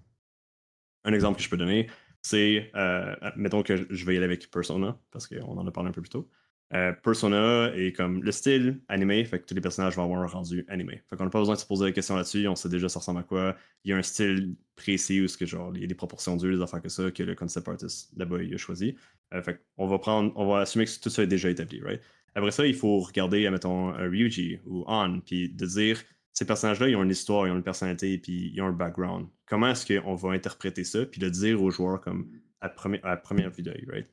[1.03, 1.89] Un exemple que je peux donner,
[2.21, 5.89] c'est, euh, mettons que je vais y aller avec Persona, parce qu'on en a parlé
[5.89, 6.29] un peu plus tôt.
[6.73, 10.27] Euh, Persona est comme le style animé, fait que tous les personnages vont avoir un
[10.27, 11.01] rendu animé.
[11.09, 12.99] Fait qu'on n'a pas besoin de se poser des questions là-dessus, on sait déjà ça
[12.99, 13.57] ressemble à quoi.
[13.83, 16.55] Il y a un style précis où que genre il y a des proportions d'yeux,
[16.55, 18.95] des affaires que ça, que le concept artist là-bas il a choisi.
[19.33, 22.01] Euh, fait qu'on va prendre, on va assumer que tout ça est déjà établi, right?
[22.35, 26.01] Après ça, il faut regarder, mettons, un Ryuji ou On, puis de dire
[26.31, 29.27] ces personnages-là, ils ont une histoire, ils ont une personnalité, puis ils ont un background.
[29.45, 32.67] Comment est-ce qu'on va interpréter ça, puis de dire aux joueurs comme à,
[33.03, 34.07] à première vue d'œil, right?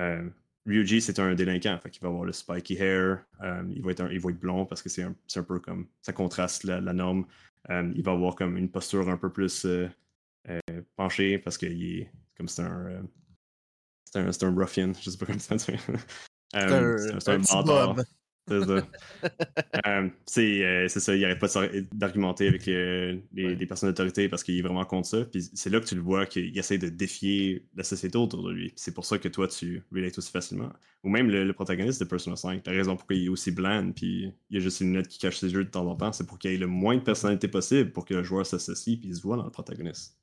[0.00, 0.28] Euh,
[0.66, 4.12] Ryuji, c'est un délinquant, fait qu'il va avoir le spiky hair, euh, il, va être
[4.12, 7.26] il va être blond parce que c'est un, un, peu comme ça contraste la, norme.
[7.70, 9.88] Euh, il va avoir comme une posture un peu plus euh,
[10.96, 13.02] penchée parce est comme c'est un,
[14.04, 15.78] c'est un, un, ruffian, je sais pas comment ça se fait.
[16.52, 17.94] c'est un, un,
[18.48, 18.86] c'est ça.
[19.86, 21.48] Euh, euh, c'est ça, il n'arrête pas
[21.92, 25.24] d'argumenter avec euh, les, personnes d'autorité parce qu'il est vraiment contre ça.
[25.24, 28.52] Puis c'est là que tu le vois qu'il essaie de défier la société autour de
[28.52, 28.72] lui.
[28.76, 30.70] C'est pour ça que toi, tu relates aussi facilement.
[31.02, 34.32] Ou même le, protagoniste de Persona 5, la raison pourquoi il est aussi bland, puis
[34.50, 36.26] il y a juste une note qui cache ses yeux de temps en temps, c'est
[36.26, 39.16] pour qu'il ait le moins de personnalité possible pour que le joueur s'associe puis il
[39.16, 40.16] se voit dans le protagoniste.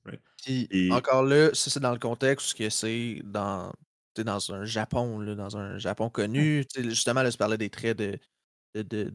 [0.48, 0.90] Et...
[0.92, 3.74] encore là, ça c'est dans le contexte que c'est dans
[4.18, 6.66] dans un Japon, là, dans un Japon connu.
[6.76, 8.20] Justement, là, je parlais des traits de.
[8.76, 9.12] de,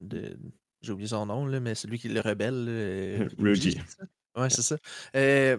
[0.00, 0.38] de,
[0.82, 2.66] J'ai oublié son nom, là, mais c'est lui qui est le rebelle.
[2.68, 3.80] Euh, Ruji.
[4.36, 4.76] Ouais, c'est ça.
[5.16, 5.58] Euh,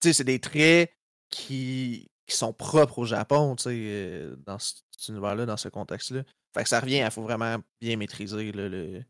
[0.00, 0.92] c'est des traits
[1.30, 6.22] qui, qui sont propres au Japon, euh, dans cet univers-là, dans ce contexte-là.
[6.54, 9.02] Fait que ça revient, il faut vraiment bien maîtriser le,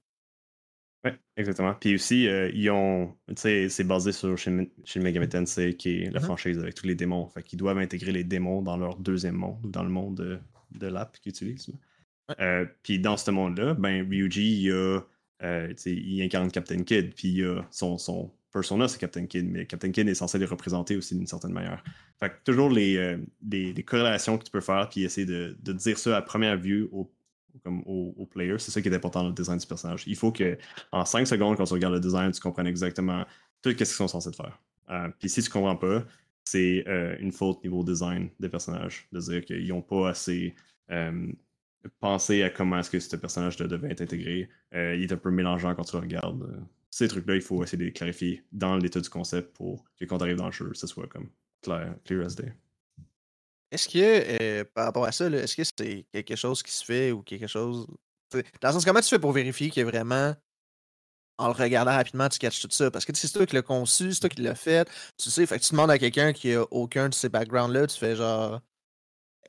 [1.04, 1.74] oui, exactement.
[1.74, 6.10] Puis aussi, euh, ils ont, tu sais, c'est basé sur Shin, Megami Tensei, qui est
[6.10, 6.24] la mm-hmm.
[6.24, 7.28] franchise avec tous les démons.
[7.28, 10.38] Fait qu'ils doivent intégrer les démons dans leur deuxième monde, ou dans le monde de,
[10.72, 11.70] de l'app qu'ils utilisent.
[12.40, 15.00] Euh, puis dans ce monde-là, ben, Ryuji, il, a,
[15.42, 19.66] euh, il incarne Captain Kid, puis il a son, son persona, c'est Captain Kid, mais
[19.66, 21.84] Captain Kid est censé les représenter aussi d'une certaine manière.
[22.18, 23.18] Fait que toujours les,
[23.50, 26.88] les, corrélations que tu peux faire, puis essayer de, de dire ça à première vue
[26.92, 27.12] au
[27.62, 28.58] comme au, player.
[28.58, 30.04] C'est ça qui est important dans le design du personnage.
[30.06, 30.58] Il faut que
[30.92, 33.24] en 5 secondes, quand tu regardes le design, tu comprennes exactement
[33.62, 34.58] tout ce qu'ils sont censés faire.
[34.90, 36.04] Euh, puis si tu comprends pas,
[36.44, 39.06] c'est euh, une faute niveau design des personnages.
[39.12, 40.54] De dire qu'ils n'ont pas assez
[40.90, 41.32] euh,
[42.00, 44.48] pensé à comment est-ce que ce personnage devait être intégré.
[44.72, 46.64] il est un peu mélangeant quand tu regardes.
[46.90, 50.18] Ces trucs-là, il faut essayer de les clarifier dans l'état du concept pour que quand
[50.18, 51.28] tu arrives dans le jeu, ce soit comme
[51.60, 52.52] clair, clear as day.
[53.74, 53.98] Est-ce que,
[54.40, 57.48] euh, par rapport à ça, est-ce que c'est quelque chose qui se fait ou quelque
[57.48, 57.88] chose.
[58.32, 60.32] Dans le sens, comment tu fais pour vérifier que vraiment
[61.38, 62.92] en le regardant rapidement, tu catches tout ça?
[62.92, 64.88] Parce que c'est toi qui l'as conçu, c'est toi qui l'as fait.
[65.18, 67.98] Tu sais, fait que tu demandes à quelqu'un qui a aucun de ces backgrounds-là, tu
[67.98, 68.60] fais genre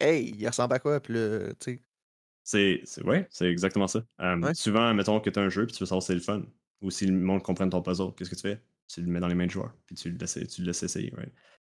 [0.02, 1.00] Hey, il ressemble à quoi?
[1.00, 1.82] Puis là, tu
[2.44, 2.84] sais.
[2.84, 4.04] C'est, ouais, c'est exactement ça.
[4.22, 6.20] Euh, souvent, mettons que tu as un jeu puis tu veux savoir si c'est le
[6.20, 6.44] fun.
[6.82, 8.62] Ou si le monde comprenne ton puzzle, qu'est-ce que tu fais?
[8.88, 10.84] Tu le mets dans les mains de joueurs, puis tu le laisses, tu le laisses
[10.84, 11.14] essayer.
[11.16, 11.32] Right?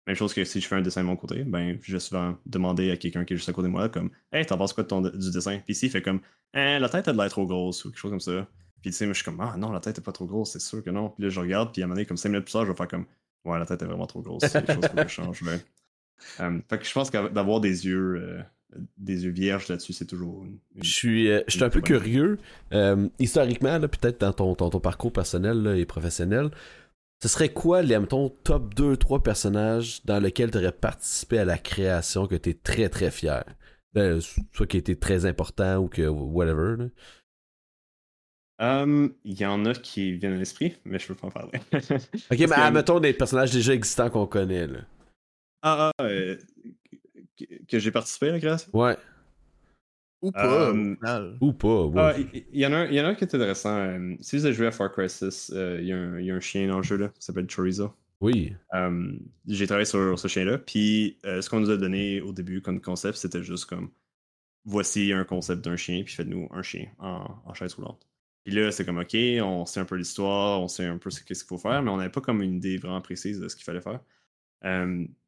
[0.08, 2.38] Même chose que si je fais un dessin de mon côté, ben, je vais souvent
[2.46, 4.84] demander à quelqu'un qui est juste à côté de moi, comme Hey, t'en penses quoi
[4.84, 5.60] de ton, du dessin?
[5.66, 6.22] Puis ici, il fait comme
[6.54, 8.48] Eh, la tête a de l'air trop grosse ou quelque chose comme ça.
[8.82, 10.52] Puis tu sais, moi, je suis comme Ah non, la tête est pas trop grosse,
[10.52, 11.10] c'est sûr que non.
[11.10, 12.72] Puis là, je regarde, puis à un moment donné, comme 5 minutes plus tard, je
[12.72, 13.06] vais faire comme
[13.44, 15.44] Ouais, la tête est vraiment trop grosse, c'est quelque chose que je change.
[16.40, 18.16] Euh, fait que je pense que d'avoir des yeux.
[18.16, 18.42] Euh,
[18.98, 20.46] des yeux vierges là-dessus, c'est toujours.
[20.76, 22.38] je suis, euh, je suis un peu curieux.
[22.74, 26.52] Euh, historiquement, peut-être dans ton, ton, parcours personnel et professionnel,
[27.22, 31.58] ce serait quoi, les, ton top 2-3 personnages dans lesquels tu aurais participé à la
[31.58, 33.44] création que tu es très très fier?
[33.94, 36.90] Ben, Soit qui était très important ou que whatever.
[38.60, 41.60] Um, il y en a qui viennent à l'esprit, mais je peux pas en parler.
[41.74, 44.68] ok, mais admettons des personnages déjà existants qu'on connaît.
[44.68, 44.80] Là.
[45.62, 46.38] Ah, ah euh,
[47.68, 48.70] que j'ai participé à la création?
[48.74, 48.98] Ouais.
[50.22, 50.72] Ou pas.
[50.72, 51.92] Euh, ou pas.
[51.96, 53.78] Ah, il y, en a un, y en a un qui est intéressant.
[53.78, 56.40] Euh, si vous avez joué à Far Cry 6, euh, il y, y, a un
[56.40, 57.94] chien dans le jeu là, qui s'appelle Chorizo.
[58.20, 58.52] Oui.
[59.46, 60.58] j'ai travaillé sur ce chien-là.
[60.58, 63.92] Puis ce qu'on nous a donné au début comme concept, c'était juste comme
[64.66, 68.08] voici un concept d'un chien, puis faites-nous un chien en, en, chaise roulante.
[68.44, 71.24] Puis là, c'est comme OK, on sait un peu l'histoire, on sait un peu ce
[71.24, 73.66] qu'il faut faire, mais on n'avait pas comme une idée vraiment précise de ce qu'il
[73.66, 74.00] fallait faire.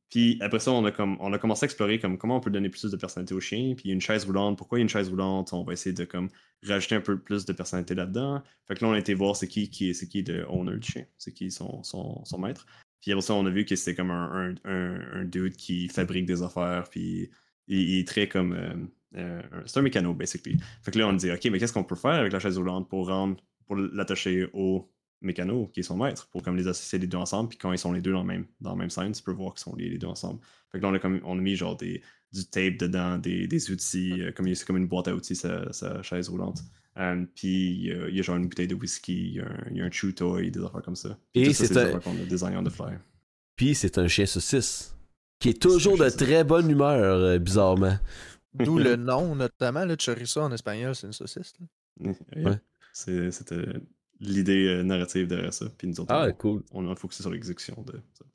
[0.10, 2.50] Puis après ça, on a, comme, on a commencé à explorer comme comment on peut
[2.50, 3.76] donner plus de personnalité au chien.
[3.76, 5.54] Puis une chaise roulante, pourquoi il y a une chaise roulante?
[5.54, 6.30] On va essayer de comme
[6.68, 8.42] rajouter un peu plus de personnalité là-dedans.
[8.68, 10.92] Fait que là, on a été voir c'est qui, qui, c'est qui le owner du
[10.92, 12.66] chien, c'est qui son, son, son, maître.
[13.02, 16.26] Puis après ça, on a vu que c'était comme un, un, un, dude qui fabrique
[16.26, 16.90] des affaires.
[16.90, 17.30] Puis
[17.68, 18.54] il, est très comme.
[18.54, 18.74] Euh,
[19.16, 20.58] euh, c'est un mécano, basically.
[20.82, 22.90] Fait que là, on dit, OK, mais qu'est-ce qu'on peut faire avec la chaise roulante
[22.90, 23.38] pour rendre,
[23.68, 24.90] pour l'attacher au
[25.22, 27.78] Mécano, qui est son maître, pour comme les associer les deux ensemble, puis quand ils
[27.78, 29.76] sont les deux dans, le même, dans la même scène, tu peux voir qu'ils sont
[29.76, 30.40] les, les, deux ensemble.
[30.72, 32.02] Fait que là, on a, comme, on a mis genre des,
[32.32, 35.72] du tape dedans, des, des outils, euh, comme c'est comme une boîte à outils, sa,
[35.74, 36.62] sa chaise roulante.
[36.96, 39.82] Um, puis il y a genre une bouteille de whisky, il y, a un, y
[39.82, 41.18] a un chew toy, des affaires comme ça.
[41.34, 42.00] Et c'est un...
[42.00, 42.98] qu'on a designé on the fly.
[43.56, 44.96] Puis c'est un chien saucisse,
[45.40, 47.98] qui est toujours de très bonne humeur, euh, bizarrement.
[48.54, 51.54] D'où le nom, notamment, le chorizo en espagnol, c'est une saucisse.
[51.60, 52.14] Là.
[52.36, 52.60] Ouais.
[52.92, 53.66] C'était
[54.20, 55.66] l'idée euh, narrative derrière ça.
[55.78, 56.64] Puis nous autres, ah, on, cool.
[56.72, 58.26] on a focusé sur l'exécution de ça.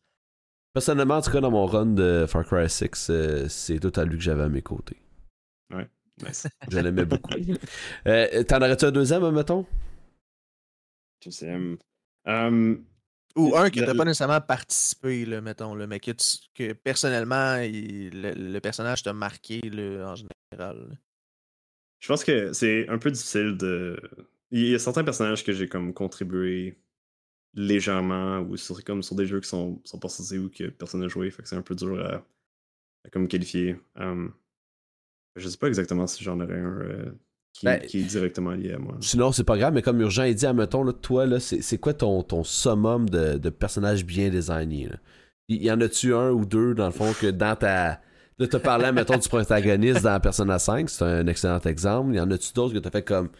[0.72, 4.05] Personnellement, en tout cas, dans mon run de Far Cry 6, euh, c'est tout à
[4.05, 5.01] lui que j'avais à mes côtés.
[5.72, 5.89] Ouais,
[6.22, 6.47] nice.
[6.70, 7.30] Je l'aimais beaucoup.
[8.07, 9.66] euh, T'en aurais-tu un deuxième, mettons
[11.24, 11.78] Deuxième.
[12.26, 12.85] Um,
[13.37, 16.11] Ou un qui n'a pas nécessairement participé, là, mettons, là, mais que,
[16.55, 20.99] que personnellement, le, personnage t'a marqué là, en général.
[22.01, 23.97] Je pense que c'est un peu difficile de,
[24.55, 26.78] il y a certains personnages que j'ai comme contribué
[27.55, 31.00] légèrement ou sur, comme sur des jeux qui sont, sont pas sortis ou que personne
[31.00, 31.28] n'a joué.
[31.30, 32.24] Fait que c'est un peu dur à,
[33.11, 33.76] comme qualifier.
[33.96, 34.32] Um,
[35.34, 37.11] je sais pas exactement si j'en aurais un euh,
[37.64, 38.96] ben, qui, est directement lié à moi.
[39.00, 41.92] Sinon, c'est pas grave, mais comme Urgent il dit, admettons, là, toi, là, c'est, quoi
[41.92, 44.88] ton, ton summum de, de personnages bien designés?
[45.48, 48.00] Il y en a-tu un ou deux, dans le fond, que dans ta.
[48.38, 52.14] Là, t'as parlé, mettons, du protagoniste dans Persona 5, c'est un excellent exemple.
[52.14, 53.30] Il y en a-tu d'autres que t'as fait comme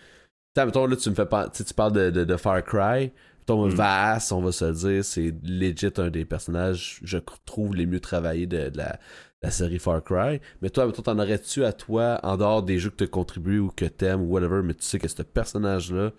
[0.57, 3.13] mettons, là, tu me fais pas, tu parles de, de, de, Far Cry.
[3.47, 3.71] Ton mm.
[3.71, 8.01] Vaas, on va se le dire, c'est legit un des personnages, je trouve, les mieux
[8.01, 8.99] travaillés de, la,
[9.43, 10.41] la, série Far Cry.
[10.63, 13.85] Mais toi, t'en aurais-tu à toi, en dehors des jeux que tu contribué ou que
[13.85, 16.13] t'aimes ou whatever, mais tu sais que ce personnage-là,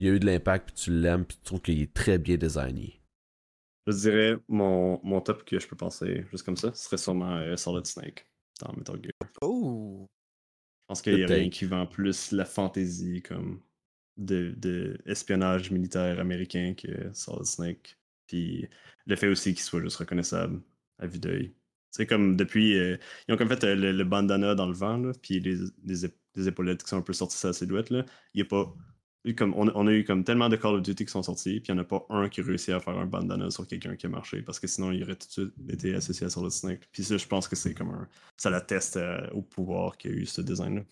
[0.00, 2.36] il a eu de l'impact, puis tu l'aimes, puis tu trouves qu'il est très bien
[2.36, 3.00] designé?
[3.88, 7.36] Je dirais, mon, mon top que je peux penser juste comme ça, ce serait sûrement
[7.38, 8.26] euh, Solid Snake
[8.60, 9.30] dans Metal Gear.
[9.42, 10.06] Oh!
[10.08, 13.60] Je pense qu'il y a rien qui vend plus la fantaisie comme
[14.18, 17.98] de, espionnage militaire américain que Solid Snake.
[18.26, 18.68] Puis
[19.06, 20.60] le fait aussi qu'il soit juste reconnaissable
[20.98, 21.54] à vue d'œil.
[21.90, 22.78] C'est comme depuis.
[22.78, 22.96] Euh,
[23.26, 26.04] ils ont comme fait euh, le, bandana dans le vent, là, puis les,
[26.46, 27.90] épaulettes qui sont un peu sorties de sa silhouette.
[27.90, 28.04] Là.
[28.34, 28.74] Il y a pas.
[29.36, 31.74] Comme, on, a eu comme tellement de Call of Duty qui sont sortis, puis il
[31.74, 34.08] n'y en a pas un qui réussit à faire un bandana sur quelqu'un qui a
[34.08, 36.88] marché, parce que sinon il aurait tout de suite été associé à Solid Snake.
[36.92, 38.08] Puis ça, je pense que c'est comme un.
[38.36, 40.82] Ça l'atteste euh, au pouvoir qu'il y a eu ce design-là.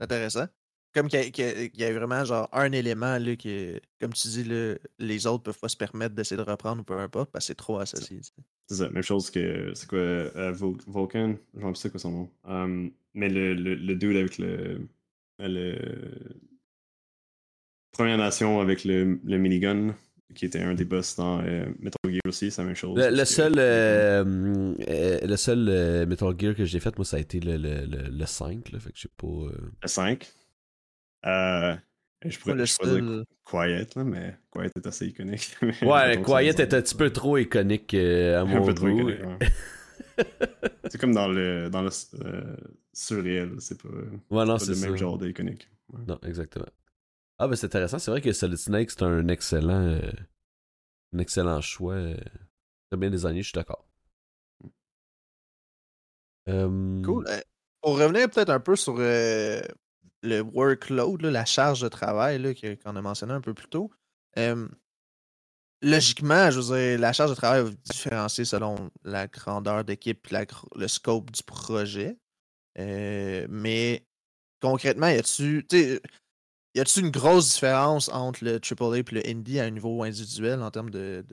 [0.00, 0.46] Intéressant.
[0.94, 4.50] Comme qu'il y, a vraiment genre un élément là, qui, comme tu dis,
[4.98, 7.54] les autres peuvent pas se permettre d'essayer de reprendre ou peu importe, parce que c'est
[7.54, 8.20] trop associé.
[8.66, 12.30] C'est ça, même chose que c'est quoi euh, Vulcan, j'en sais quoi son nom.
[12.44, 14.88] Um, mais le, le, le, dude avec le,
[15.38, 15.78] le
[17.92, 19.94] Première Nation avec le, le minigun,
[20.34, 22.98] qui était un des boss dans euh, Metal Gear aussi, c'est la même chose.
[22.98, 24.24] Le, seul, euh,
[25.22, 28.72] le seul Metal Gear que j'ai fait, moi, ça a été le, le, le 5,
[28.72, 29.52] là, fait que je sais pas.
[29.82, 30.32] Le 5
[31.26, 31.76] euh,
[32.24, 33.24] Je pourrais, le je pourrais dire style.
[33.44, 35.56] Quiet, là, mais Quiet est assez iconique.
[35.82, 39.06] Ouais, Quiet est un petit peu trop iconique euh, à mon un peu trop goût.
[39.08, 39.38] ouais.
[40.90, 41.90] c'est comme dans le, dans le
[42.24, 42.56] euh,
[42.92, 44.86] surréel, c'est pas, Ouais, non, pas le ça.
[44.88, 45.68] même genre d'iconique.
[45.92, 46.00] Ouais.
[46.06, 46.66] Non, exactement.
[47.38, 47.98] Ah, ben c'est intéressant.
[48.00, 50.10] C'est vrai que Solid Snake, c'est un excellent, euh,
[51.14, 51.94] un excellent choix.
[51.94, 52.16] euh,
[52.90, 53.86] Très bien désigné, je suis d'accord.
[56.48, 57.26] Euh, Cool.
[57.28, 57.40] Euh,
[57.82, 59.60] pour revenir peut-être un peu sur euh,
[60.22, 63.90] le workload, la charge de travail qu'on a mentionné un peu plus tôt.
[65.82, 70.46] logiquement, je veux dire, la charge de travail va différencier selon la grandeur d'équipe et
[70.74, 72.16] le scope du projet.
[72.76, 74.06] Mais
[74.60, 80.02] concrètement, y a-tu une grosse différence entre le AAA et le indie à un niveau
[80.02, 81.24] individuel en termes de,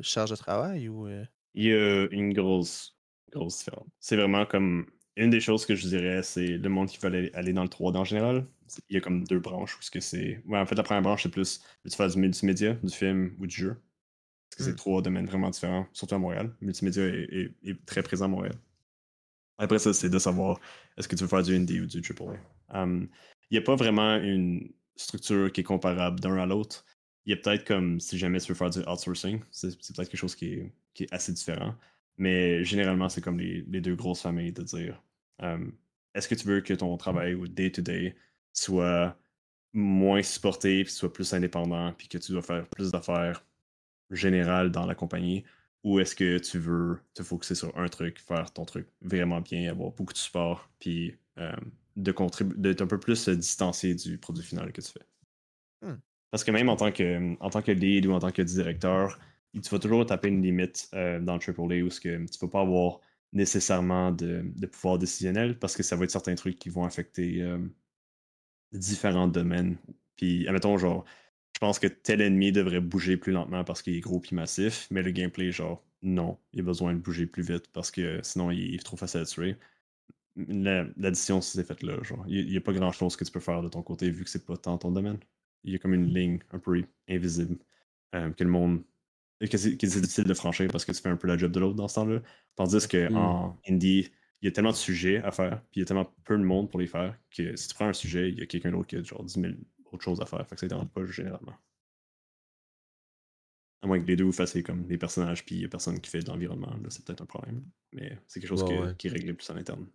[0.00, 1.24] charge de travail euh?
[1.54, 2.96] Il y a une grosse,
[3.30, 3.88] grosse différence.
[4.00, 4.86] C'est vraiment comme.
[5.16, 7.68] Une des choses que je dirais, c'est le monde qui veut aller, aller dans le
[7.68, 8.46] 3D en général.
[8.88, 9.76] Il y a comme deux branches.
[9.78, 10.42] Où ce que c'est...
[10.46, 13.46] Ouais, en fait, la première branche, c'est plus tu faire du multimédia, du film ou
[13.46, 13.74] du jeu?
[14.50, 14.76] Parce que c'est Mm.
[14.76, 16.54] trois domaines vraiment différents, surtout à Montréal.
[16.60, 17.28] Le multimédia est,
[17.64, 18.56] est- est très présent à Montréal.
[19.58, 20.58] Après ça, c'est de savoir
[20.96, 22.82] est-ce que tu veux faire du indie ou du AAA.
[22.82, 23.08] Um,
[23.50, 26.84] Il n'y a pas vraiment une structure qui est comparable d'un à l'autre.
[27.26, 30.08] Il y a peut-être comme si jamais tu veux faire du outsourcing, c'est c'est peut-être
[30.10, 31.74] quelque chose qui est, qui est assez différent.
[32.22, 35.02] Mais généralement, c'est comme les, les deux grosses familles de dire
[35.42, 35.72] um,
[36.14, 38.14] est-ce que tu veux que ton travail au day-to-day
[38.52, 39.18] soit
[39.72, 43.44] moins supporté, puis soit plus indépendant, puis que tu dois faire plus d'affaires
[44.12, 45.42] générales dans la compagnie,
[45.82, 49.68] ou est-ce que tu veux te focuser sur un truc, faire ton truc vraiment bien,
[49.68, 51.50] avoir beaucoup de support, puis euh,
[51.96, 55.88] de contribuer, d'être un peu plus distancié du produit final que tu fais?
[55.88, 55.98] Hmm.
[56.30, 59.18] Parce que même en tant que, en tant que lead ou en tant que directeur,
[59.60, 62.46] tu vas toujours taper une limite euh, dans le AAA où ce que tu ne
[62.46, 63.00] vas pas avoir
[63.32, 67.42] nécessairement de, de pouvoir décisionnel parce que ça va être certains trucs qui vont affecter
[67.42, 67.58] euh,
[68.72, 69.76] différents domaines.
[70.16, 71.04] Puis, admettons, genre,
[71.54, 74.86] je pense que tel ennemi devrait bouger plus lentement parce qu'il est gros puis massif,
[74.90, 78.50] mais le gameplay, genre, non, il a besoin de bouger plus vite parce que sinon
[78.50, 79.56] il est trop facile à tuer.
[80.36, 83.40] La- L'addition, c'est fait là, genre, il n'y a pas grand chose que tu peux
[83.40, 85.18] faire de ton côté vu que c'est pas tant ton domaine.
[85.64, 87.58] Il y a comme une ligne un peu invisible
[88.14, 88.84] euh, que le monde.
[89.48, 91.50] Que c'est que c'est difficile de franchir parce que tu fais un peu la job
[91.52, 92.20] de l'autre dans ce temps-là.
[92.56, 93.16] Tandis que Mm.
[93.16, 96.12] en indie, il y a tellement de sujets à faire, puis il y a tellement
[96.24, 98.46] peu de monde pour les faire, que si tu prends un sujet, il y a
[98.46, 99.52] quelqu'un d'autre qui a genre 10 000
[99.92, 100.46] autres choses à faire.
[100.48, 101.54] Fait que ça ne pas généralement.
[103.82, 106.00] À moins que les deux vous fassiez comme les personnages, puis il n'y a personne
[106.00, 106.70] qui fait de l'environnement.
[106.70, 107.64] Là, c'est peut-être un problème.
[107.92, 108.94] Mais c'est quelque chose Ouais, que- ouais.
[108.96, 109.86] qui est réglé plus en interne.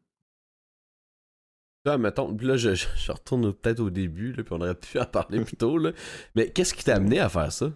[1.86, 5.00] Là, mettons, là, je, je- je retourne peut-être au début, là, puis on aurait pu
[5.00, 5.94] en parler plus tôt, là.
[6.36, 7.72] Mais qu'est-ce qui t'a amené à faire ça?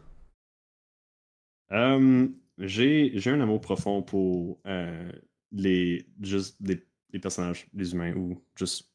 [1.71, 5.11] J'ai un amour profond pour euh,
[5.51, 8.89] les juste des, les personnages, les humains, ou juste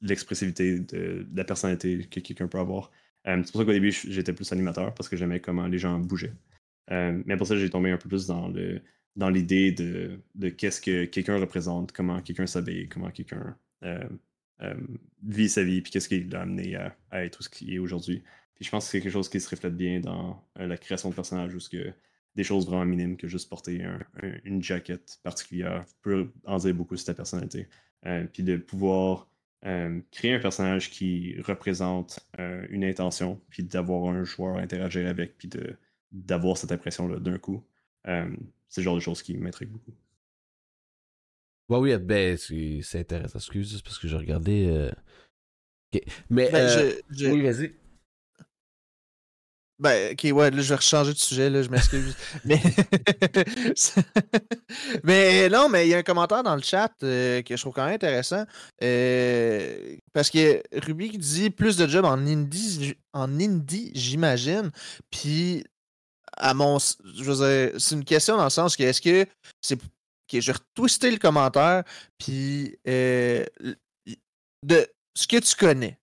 [0.00, 2.90] l'expressivité de, la personnalité que quelqu'un peut avoir.
[3.24, 6.32] C'est pour ça qu'au début, j'étais plus animateur parce que j'aimais comment les gens bougeaient.
[6.90, 8.80] Mais pour ça, j'ai tombé un peu plus dans le
[9.16, 13.56] dans l'idée de, de qu'est-ce que quelqu'un représente, comment quelqu'un s'habille, comment quelqu'un
[14.62, 14.74] euh,
[15.22, 18.22] vit sa vie, puis qu'est-ce qui l'a amené à, à être ce qu'il est aujourd'hui.
[18.54, 21.08] Puis je pense que c'est quelque chose qui se reflète bien dans euh, la création
[21.08, 21.92] de personnages, où ce que
[22.36, 26.74] des choses vraiment minimes que juste porter un- un- une jaquette particulière peut en dire
[26.74, 27.68] beaucoup sur ta personnalité.
[28.06, 29.28] Euh, puis de pouvoir
[29.66, 35.06] euh, créer un personnage qui représente euh, une intention, puis d'avoir un joueur à interagir
[35.08, 35.76] avec, puis de,
[36.12, 37.62] d'avoir cette impression-là d'un coup.
[38.06, 38.30] Euh,
[38.68, 39.92] c'est le genre de choses qui m'intriguent beaucoup.
[41.68, 43.38] Ouais, oui, ben, c'est intéressant.
[43.38, 44.66] Excuse, c'est parce que j'ai regardé.
[44.66, 44.90] euh.
[46.30, 46.48] Mais.
[46.50, 47.72] Ben, euh, je- je- Oui, vas-y.
[49.80, 52.14] Ben, ok, ouais, là, je vais rechanger de sujet, là, je m'excuse.
[52.44, 52.60] mais...
[55.04, 57.72] mais non, mais il y a un commentaire dans le chat euh, que je trouve
[57.72, 58.44] quand même intéressant.
[58.82, 64.70] euh, parce que Ruby qui dit plus de jobs en indie, en indie j'imagine.
[65.10, 65.64] Puis,
[66.36, 66.78] à mon.
[66.78, 69.24] Je c'est une question dans le sens que est-ce que
[69.62, 69.76] c'est.
[69.82, 71.84] Ok, je vais retwister le commentaire,
[72.18, 72.76] puis.
[72.86, 73.44] euh,
[74.62, 75.98] de ce que tu connais.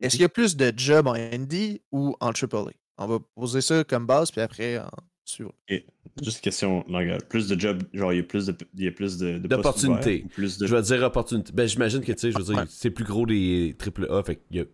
[0.00, 2.72] Est-ce qu'il y a plus de jobs en indie ou en AAA?
[2.98, 4.88] On va poser ça comme base, puis après, en
[5.24, 5.52] suivre.
[5.68, 5.86] Et
[6.22, 7.20] juste une question langage.
[7.28, 10.24] Plus de jobs, genre il y a plus de, il y a plus de, D'opportunités.
[10.36, 10.46] de...
[10.46, 11.52] Je vais dire opportunité.
[11.52, 12.64] Ben, j'imagine que, tu sais, je veux dire, Ouais.
[12.68, 14.64] c'est plus gros des AAA, fait qu'il y a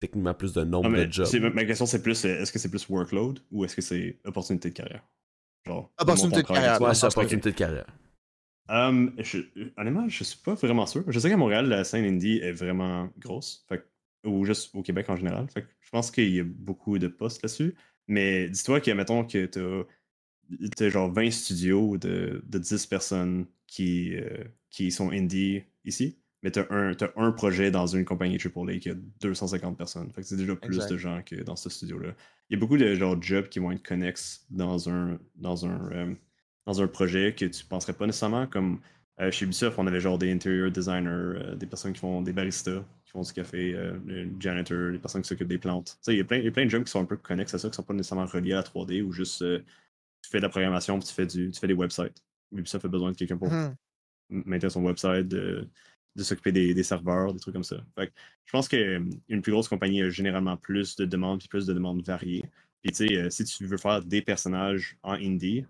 [0.00, 1.28] techniquement plus de nombre mais de jobs.
[1.54, 4.74] ma- question c'est plus, est-ce que c'est plus workload ou est-ce que c'est opportunité de
[4.74, 5.02] carrière?
[5.66, 7.86] Genre, Opportunité de carrière, Ouais, c'est opportunité de carrière.
[8.68, 9.38] Hum, je,
[9.76, 11.04] honnêtement, je suis pas vraiment sûr.
[11.06, 13.64] Je sais qu'à Montréal, la scène indie est vraiment grosse.
[13.68, 13.84] Fait, que-
[14.24, 15.48] ou juste au Québec en général.
[15.48, 17.74] Fait que je pense qu'il y a beaucoup de postes là-dessus.
[18.08, 24.16] Mais dis-toi que, mettons, que t'as as genre 20 studios de, de 10 personnes qui,
[24.16, 26.18] euh, qui sont indie ici.
[26.42, 26.66] mais tu as,
[27.16, 30.10] un projet dans une compagnie AAA qui a 250 personnes.
[30.12, 32.14] Fait que c'est déjà plus de gens que dans ce studio-là.
[32.50, 35.90] Il y a beaucoup de genre jobs qui vont être connexes dans un, dans un,
[35.92, 36.14] euh,
[36.66, 38.46] dans un projet que tu penserais pas nécessairement.
[38.46, 38.80] Comme
[39.20, 42.84] euh, chez Ubisoft, on avait genre des interior designers, des personnes qui font des baristas,
[43.12, 45.98] qui font du café, des janitors, des personnes qui s'occupent des plantes.
[46.08, 47.54] Il y, a plein, il y a plein de jobs qui sont un peu connexes
[47.54, 49.44] à ça, qui sont pas nécessairement reliés à la 3D ou juste
[50.22, 52.22] tu fais de la programmation tu fais, du, tu fais des websites.
[52.52, 53.74] Ubisoft a besoin de quelqu'un pour mmh.
[54.30, 55.68] maintenir son website, de,
[56.16, 57.76] de s'occuper des, serveurs, des trucs comme ça.
[57.96, 62.02] je pense qu'une plus grosse compagnie a généralement plus de demandes et plus de demandes
[62.04, 62.44] variées.
[62.82, 65.64] Puis tu sais, euh, si tu veux faire des personnages en indie,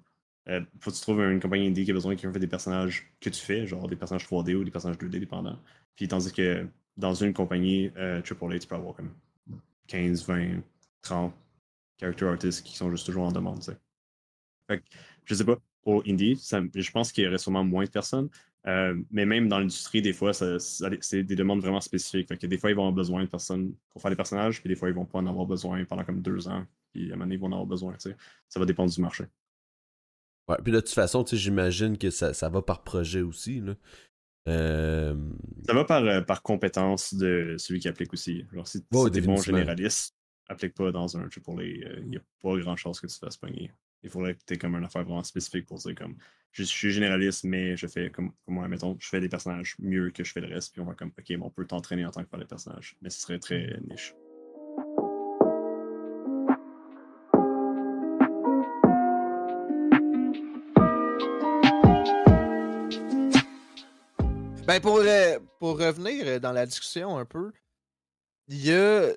[0.48, 2.48] euh, faut que tu trouves une compagnie indie qui a besoin de quelqu'un fait des
[2.48, 5.58] personnages que tu fais, genre des personnages 3D ou des personnages 2D dépendants.
[5.94, 6.66] Puis tandis que
[6.96, 9.10] dans une compagnie euh, AAA, tu peux avoir comme
[9.88, 10.62] 15, 20,
[11.02, 11.34] 30
[11.98, 13.62] character artists qui sont juste toujours en demande.
[13.62, 14.84] Fait que,
[15.24, 18.28] je sais pas, au indie, je pense qu'il y aurait sûrement moins de personnes,
[18.66, 22.32] euh, mais même dans l'industrie, des fois, c'est des demandes vraiment spécifiques.
[22.32, 24.88] Des fois, ils vont avoir besoin de personnes pour faire des personnages, puis des fois,
[24.88, 26.64] ils vont pas en avoir besoin pendant comme deux ans.
[26.92, 27.96] Puis à un moment donné, ils vont en avoir besoin.
[27.98, 29.24] Ça va dépendre du marché.
[30.48, 33.60] Ouais, puis de toute façon, j'imagine que ça, ça, va par projet aussi.
[33.60, 33.74] Là.
[34.48, 35.14] Euh,
[35.66, 38.44] ça va par, euh, par compétence de celui qui applique aussi.
[38.52, 40.16] Genre, si, tu des bons généralistes,
[40.48, 41.84] applique pas dans un pour les.
[41.98, 43.70] Il n'y a pas grand chose que tu fasses pogner
[44.02, 46.16] il faudrait que tu aies comme une affaire vraiment spécifique pour dire comme
[46.50, 50.22] je, suis généraliste, mais je fais comme, moi, mettons, je fais des personnages mieux que
[50.22, 52.28] je fais le reste, puis on va comme ok, on peut t'entraîner en tant que
[52.28, 54.14] faire des personnages, mais ce serait très niche.
[64.66, 67.52] Ben pour, euh, pour revenir dans la discussion un peu,
[68.48, 69.12] il y a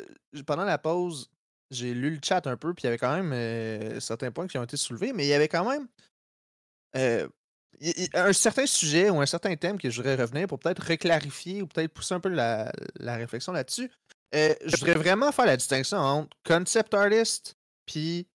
[0.45, 1.29] pendant la pause,
[1.71, 4.47] j'ai lu le chat un peu, puis il y avait quand même euh, certains points
[4.47, 5.87] qui ont été soulevés, mais il y avait quand même
[6.95, 7.27] euh,
[8.13, 11.67] un certain sujet ou un certain thème que je voudrais revenir pour peut-être reclarifier ou
[11.67, 13.91] peut-être pousser un peu la, réflexion là-dessus.
[14.33, 18.27] Euh, je voudrais vraiment faire la distinction entre concept artist puis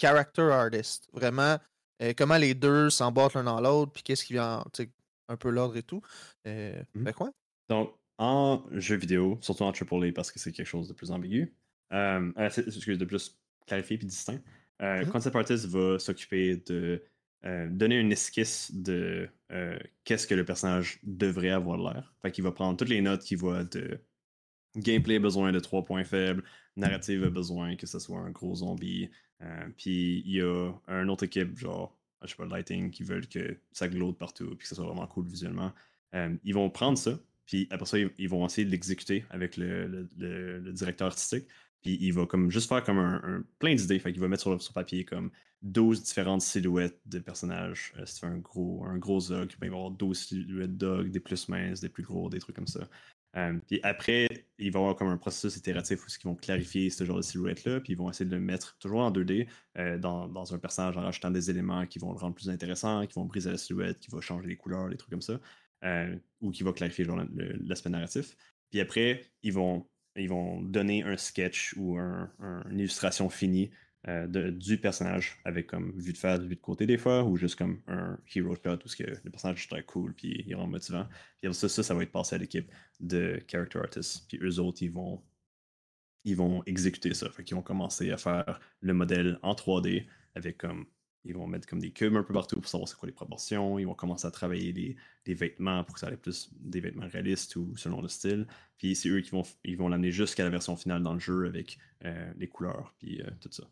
[0.00, 1.08] character artist.
[1.12, 1.58] Vraiment,
[2.16, 4.62] comment les deux s'emboîtent l'un dans l'autre, puis qu'est-ce qui vient,
[5.28, 6.02] un peu l'ordre et tout.
[6.44, 7.10] Mmh.
[7.14, 7.30] quoi?
[7.68, 11.54] Donc, en jeu vidéo, surtout en AAA parce que c'est quelque chose de plus ambigu,
[11.92, 14.40] euh, euh excuse, de plus clarifié puis distinct.
[14.82, 17.02] Euh, mmh Concept Artist va s'occuper de
[17.44, 19.28] euh, donner une esquisse de
[20.02, 22.12] qu'est-ce que le personnage devrait avoir l'air.
[22.22, 24.00] Fait qu'il va prendre toutes les notes qu'il voit de
[24.76, 26.42] gameplay besoin de trois points faibles,
[26.74, 29.08] narrative a besoin que ce soit un gros zombie.
[29.76, 33.56] puis il y a un autre équipe, genre, je sais pas, Lighting, qui veulent que
[33.72, 35.72] ça glotte partout puis que ce soit vraiment cool visuellement.
[36.44, 40.08] ils vont prendre ça, puis après ça, ils, vont essayer de l'exécuter avec le,
[40.72, 41.46] directeur artistique.
[41.82, 43.98] Puis il va comme juste faire comme un, plein d'idées.
[43.98, 45.30] Fait qu'il va mettre sur, sur papier comme
[45.62, 47.92] 12 différentes silhouettes de personnages.
[47.98, 50.76] Euh, si tu fais un gros, un gros ben, il va y avoir 12 silhouettes
[50.76, 52.88] d'og, des plus minces, des plus gros, des trucs comme ça.
[53.36, 54.28] Euh, puis après,
[54.58, 57.22] il va y avoir comme un processus itératif où ils vont clarifier ce genre de
[57.22, 60.96] silhouette-là, puis ils vont essayer de le mettre toujours en 2D euh, dans, un personnage
[60.96, 63.98] en rajoutant des éléments qui vont le rendre plus intéressant, qui vont briser la silhouette,
[63.98, 65.40] qui vont changer les couleurs, des trucs comme ça,
[66.40, 67.06] ou qui vont clarifier
[67.64, 68.36] l'aspect narratif.
[68.70, 73.70] Puis après, ils vont ils vont donner un sketch ou une illustration finie
[74.08, 77.56] euh, du personnage avec comme vue de face, vue de côté des fois, ou juste
[77.56, 81.06] comme un hero shot où que le personnage est très cool puis il rend motivant.
[81.40, 84.26] Puis ça, ça, ça va être passé à l'équipe de character artists.
[84.28, 85.22] Puis eux autres, ils vont
[86.24, 87.30] ils vont exécuter ça.
[87.30, 90.86] Fait qu'ils vont commencer à faire le modèle en 3D avec comme
[91.24, 93.78] ils vont mettre comme des cubes un peu partout pour savoir c'est quoi les proportions.
[93.78, 94.72] Ils vont commencer à travailler
[95.24, 98.46] des, vêtements pour que ça ait plus des vêtements réalistes ou selon le style.
[98.76, 99.44] Puis c'est eux qui vont
[99.78, 103.30] vont l'amener jusqu'à la version finale dans le jeu avec euh, les couleurs puis euh,
[103.40, 103.64] tout ça.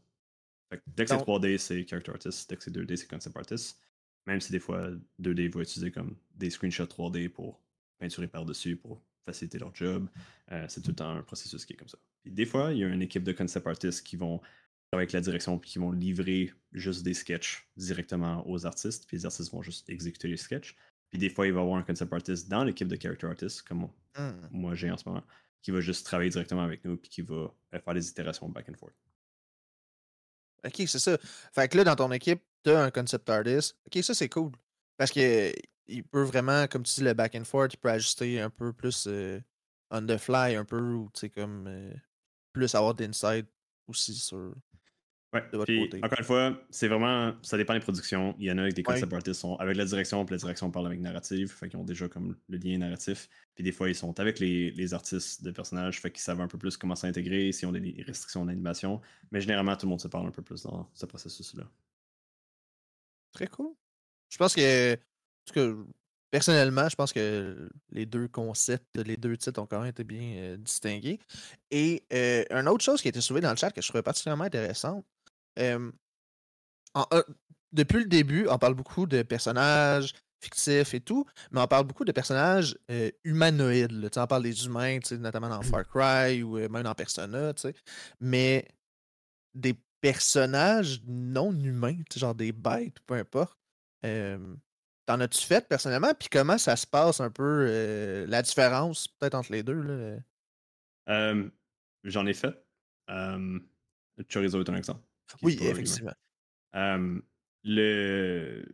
[0.87, 2.49] Dès que c'est 3D, c'est character artist.
[2.49, 3.79] Dès que c'est 2D, c'est concept artist.
[4.27, 7.61] Même si des fois 2D va utiliser comme des screenshots 3D pour
[7.99, 10.09] peinturer par-dessus pour faciliter leur job.
[10.51, 11.99] Euh, c'est tout le temps un processus qui est comme ça.
[12.23, 14.41] Puis des fois, il y a une équipe de concept artists qui vont
[14.93, 19.25] avec la direction puis qui vont livrer juste des sketchs directement aux artistes, puis les
[19.25, 20.77] artistes vont juste exécuter les sketchs.
[21.09, 23.63] Puis des fois, il va y avoir un concept artist dans l'équipe de character artists,
[23.63, 24.31] comme mmh.
[24.51, 25.23] moi j'ai en ce moment,
[25.63, 28.75] qui va juste travailler directement avec nous, puis qui va faire des itérations back and
[28.75, 28.95] forth.
[30.65, 31.19] Ok, c'est ça.
[31.53, 33.77] Fait que là, dans ton équipe, tu as un concept artist.
[33.87, 34.53] Ok, ça c'est cool.
[34.97, 35.53] Parce que
[35.87, 38.73] il peut vraiment, comme tu dis, le back and forth, il peut ajuster un peu
[38.73, 39.41] plus euh,
[39.91, 41.93] on the fly, un peu, ou tu sais, comme euh,
[42.53, 43.47] plus avoir d'insight
[43.89, 44.55] aussi sur
[45.33, 47.35] Ouais, puis, Encore une fois, c'est vraiment.
[47.41, 48.35] Ça dépend des productions.
[48.39, 50.71] Il y en a avec des concept artists sont avec la direction, puis la direction
[50.71, 53.31] parle avec narrative, fait qu'ils ont déjà comme le lien narratif.
[53.55, 56.59] Puis des fois, ils sont avec les, artistes de personnages, fait qu'ils savent un peu
[56.59, 59.01] plus comment s'intégrer, s'ils ont des restrictions d'animation.
[59.31, 61.65] Mais généralement, tout le monde se parle un peu plus dans ce processus-là.
[63.33, 63.73] Très cool.
[64.29, 64.93] Je pense que.
[64.95, 64.99] En
[65.47, 65.75] tout cas,
[66.31, 70.59] personnellement, je pense que les deux concepts, les deux titres ont quand même été bien
[70.59, 71.21] distingués.
[71.71, 74.45] Et une autre chose qui a été soulevée dans le chat que je trouvais particulièrement
[74.45, 75.07] intéressante,
[77.73, 82.05] depuis le début, on parle beaucoup de personnages fictifs et tout, mais on parle beaucoup
[82.05, 82.77] de personnages
[83.25, 84.11] humanoïdes.
[84.17, 87.53] On parle des humains, notamment dans Far Cry ou même dans Persona,
[88.21, 88.67] mais
[89.55, 93.57] des personnages non humains, genre des bêtes, peu importe.
[94.03, 96.13] T'en as-tu fait personnellement?
[96.19, 100.19] Puis comment ça se passe un peu la différence peut-être entre les deux?
[101.07, 102.67] J'en ai fait.
[104.29, 105.03] Chorizo est un exemple.
[105.43, 106.13] Oui, effectivement.
[107.65, 108.65] le...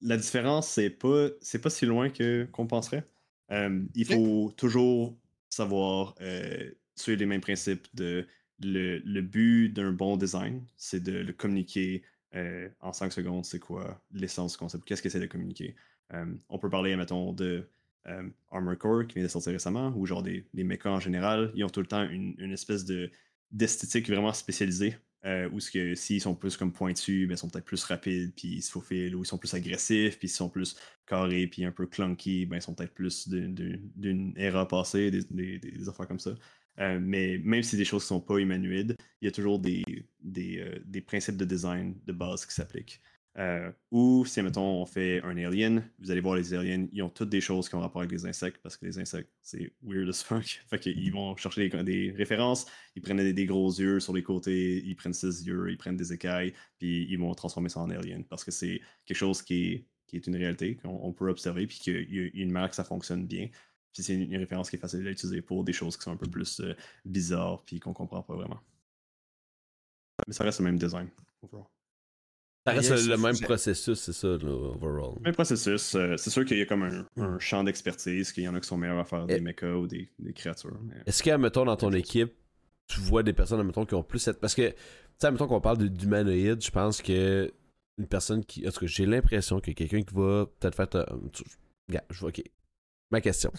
[0.00, 3.04] La différence, c'est pas, c'est pas si loin que qu'on penserait.
[3.50, 6.14] il faut toujours savoir
[6.94, 8.26] suivre les mêmes principes de
[8.60, 12.02] le, le but d'un bon design, c'est de le communiquer
[12.80, 15.74] en 5 secondes, c'est quoi l'essence du concept, qu'est-ce que c'est de communiquer.
[16.48, 17.68] on peut parler, mettons, de
[18.50, 21.64] Armor Core qui vient de sortir récemment, ou genre des, des mechas en général, ils
[21.64, 23.10] ont tout le temps une, une espèce de
[23.50, 24.96] d'esthétique vraiment spécialisée.
[25.28, 28.32] Euh, ou ce que s'ils sont plus comme pointus, ben, ils sont peut-être plus rapides,
[28.34, 30.74] puis ils se faufilent, ou ils sont plus agressifs, puis ils sont plus
[31.06, 35.58] carrés, puis un peu clunky, ben, ils sont peut-être plus d'une era passée, des, des,
[35.58, 36.34] des, affaires comme ça.
[36.78, 39.84] Euh, mais même si des choses ne sont pas humanoïdes, il y a toujours des,
[40.20, 43.00] des, euh, des principes de design de base qui s'appliquent.
[43.38, 47.08] Euh, ou si, mettons, on fait un alien, vous allez voir les aliens, ils ont
[47.08, 50.08] toutes des choses qui ont rapport avec les insectes parce que les insectes, c'est weird
[50.08, 50.64] as fuck.
[50.68, 52.66] Fait qu'ils vont chercher des, références,
[52.96, 56.12] ils prennent des, gros yeux sur les côtés, ils prennent six yeux, ils prennent des
[56.12, 60.26] écailles, puis ils vont transformer ça en alien parce que c'est quelque chose qui est,
[60.26, 63.48] une réalité, qu'on peut observer, puis qu'il y a une marque, ça fonctionne bien.
[63.92, 66.16] Puis c'est une, référence qui est facile à utiliser pour des choses qui sont un
[66.16, 66.74] peu plus euh,
[67.04, 68.60] bizarres, puis qu'on comprend pas vraiment.
[70.26, 71.08] Mais ça reste le même design,
[72.66, 75.14] ça reste le même processus, c'est ça, overall.
[75.16, 75.94] Le même processus.
[75.94, 78.68] Euh, c'est sûr qu'il y a comme un, champ d'expertise, qu'il y en a qui
[78.68, 80.78] sont meilleurs à faire des mechas ou des, créatures.
[81.06, 82.32] Est-ce que, mettons, dans ton équipe,
[82.86, 84.40] tu vois des personnes, mettons, qui ont plus cette.
[84.40, 84.76] Parce que, tu
[85.18, 87.52] sais, mettons qu'on parle d'humanoïde, je pense que
[87.98, 88.66] une personne qui.
[88.66, 90.88] En tout cas, j'ai l'impression que quelqu'un qui va peut-être faire.
[91.88, 92.42] Regarde, je vois, ok.
[93.10, 93.50] Ma question.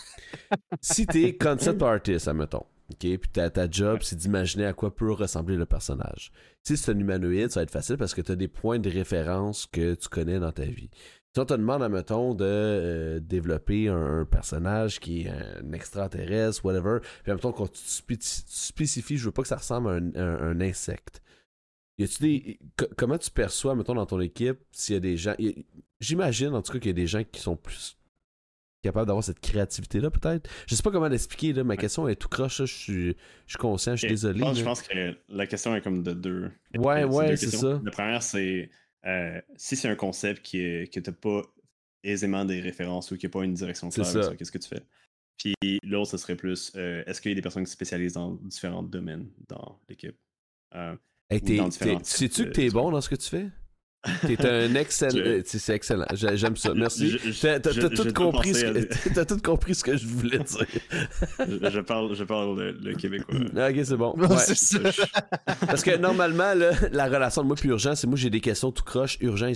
[0.81, 2.97] si t'es concept artist, admettons, OK?
[2.99, 6.31] Puis ta, ta job, c'est d'imaginer à quoi peut ressembler le personnage.
[6.63, 8.89] Si c'est un humanoïde, ça va être facile parce que tu as des points de
[8.89, 10.89] référence que tu connais dans ta vie.
[11.35, 16.99] Si on te demande, admettons, de euh, développer un, personnage qui est un extraterrestre, whatever,
[17.21, 21.21] puis admettons qu'on spécifie, je veux pas que ça ressemble à un, insecte.
[21.99, 22.59] Y a-tu des.
[22.97, 25.35] Comment tu perçois, mettons, dans ton équipe, s'il y a des gens.
[25.99, 27.98] J'imagine, en tout cas, qu'il y a des gens qui sont plus
[28.81, 30.49] capable d'avoir cette créativité-là, peut-être?
[30.67, 31.63] Je sais pas comment l'expliquer, là.
[31.63, 33.07] Ma question est tout croche, je suis,
[33.45, 34.39] je suis conscient, je suis désolé.
[34.53, 36.51] Je pense, que la question est comme de deux.
[36.77, 37.81] Ouais, ouais, c'est ça.
[37.83, 38.69] La première, c'est
[39.05, 41.41] euh, si c'est un concept qui est, que tu pas
[42.03, 44.83] aisément des références ou qui n'a pas une direction claire, qu'est-ce que tu fais?
[45.37, 48.13] Puis l'autre, ce serait plus euh, est-ce qu'il y a des personnes qui se spécialisent
[48.13, 50.17] dans différents domaines dans l'équipe?
[50.75, 50.95] Euh,
[51.31, 53.47] sais-tu que tu es bon dans ce que tu fais?
[54.21, 55.41] T'es un excellent.
[55.45, 56.05] C'est excellent.
[56.13, 56.73] J'aime ça.
[56.73, 57.17] Merci.
[57.41, 59.23] T'as tout, compris ce...
[59.25, 60.65] tout compris ce que je voulais dire.
[61.39, 63.35] je, parle, je parle le, québécois.
[63.57, 64.15] Ah, ok, c'est bon.
[64.17, 66.53] Parce que normalement,
[66.91, 69.17] la relation de moi et Urgent, c'est moi j'ai des questions tout croche.
[69.19, 69.51] Urgent,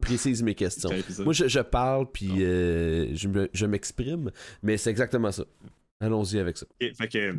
[0.00, 0.90] précise mes questions.
[1.24, 4.30] Moi, je, parle puis euh, je m'exprime,
[4.62, 5.44] mais c'est exactement ça.
[6.00, 6.66] Allons-y avec ça.
[6.78, 7.34] fait que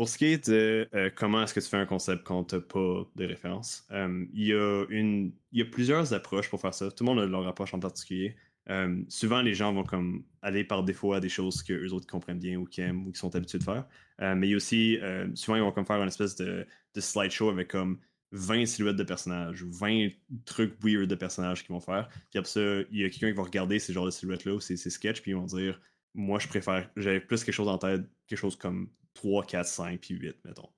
[0.00, 2.54] pour ce qui est de euh, comment est-ce que tu fais un concept quand tu
[2.54, 6.72] n'as pas de référence, euh, il, y a une, y a plusieurs approches pour faire
[6.72, 6.90] ça.
[6.90, 8.34] Tout le monde a leur approche en particulier.
[8.70, 12.06] Euh, souvent, les gens vont comme aller par défaut à des choses que eux autres
[12.06, 13.86] comprennent bien ou qui aiment ou qui sont habitués de faire.
[14.20, 14.98] mais il y a aussi,
[15.34, 17.98] souvent, ils vont comme faire une espèce de, de slideshow avec comme
[18.32, 20.12] 20 silhouettes de personnages ou 20
[20.46, 22.08] trucs weird de personnages qu'ils vont faire.
[22.30, 22.60] Puis après ça,
[22.90, 25.20] il y a quelqu'un qui va regarder ces genres de silhouettes-là ou ces, ces sketchs,
[25.20, 25.78] puis ils vont dire
[26.14, 28.88] Moi, je préfère, j'avais plus quelque chose en tête, quelque chose comme
[29.20, 30.70] 3, 4, 5, puis 8, mettons.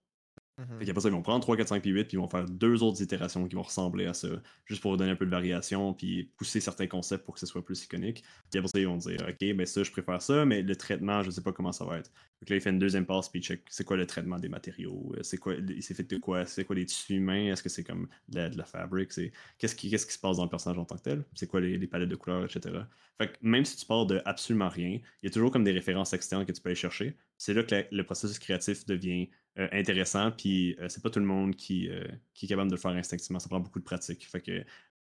[0.67, 2.45] Mm Fait ça, ils vont prendre 3, 4, 5, puis 8, puis ils vont faire
[2.45, 4.29] deux autres itérations qui vont ressembler à ça,
[4.67, 7.65] juste pour donner un peu de variation, puis pousser certains concepts pour que ce soit
[7.65, 8.23] plus iconique.
[8.51, 11.23] Puis après ça, ils vont dire, OK, ben ça, je préfère ça, mais le traitement,
[11.23, 12.11] je sais pas comment ça va être.
[12.41, 14.49] Donc là, il fait une deuxième passe, puis il check c'est quoi le traitement des
[14.49, 17.63] matériaux, euh, c'est quoi, il s'est fait de quoi, c'est quoi les tissus humains, est-ce
[17.63, 20.45] que c'est comme de la, la fabrique, c'est qu'est-ce qui, qu'est-ce qui se passe dans
[20.45, 22.81] le personnage en tant que tel, c'est quoi les, les, palettes de couleurs, etc.
[23.19, 25.71] Fait que même si tu parles de absolument rien, il y a toujours comme des
[25.71, 27.17] références externes que tu peux aller chercher.
[27.39, 31.27] C'est là que le processus créatif devient euh, intéressant, puis euh, c'est pas tout le
[31.27, 33.39] monde qui, euh, qui, est capable de le faire instinctivement.
[33.39, 34.27] Ça prend beaucoup de pratique.
[34.27, 34.65] Fait que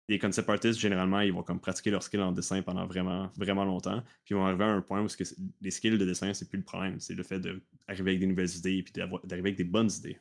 [0.07, 3.65] les concept artists, généralement, ils vont comme pratiquer leur skill en dessin pendant vraiment, vraiment
[3.65, 4.03] longtemps.
[4.25, 5.25] Puis ils vont arriver à un point où que
[5.63, 7.01] les skills de dessin, c'est plus le problème.
[7.01, 10.21] C'est le fait d'arriver avec des nouvelles idées puis d'arriver avec des bonnes idées.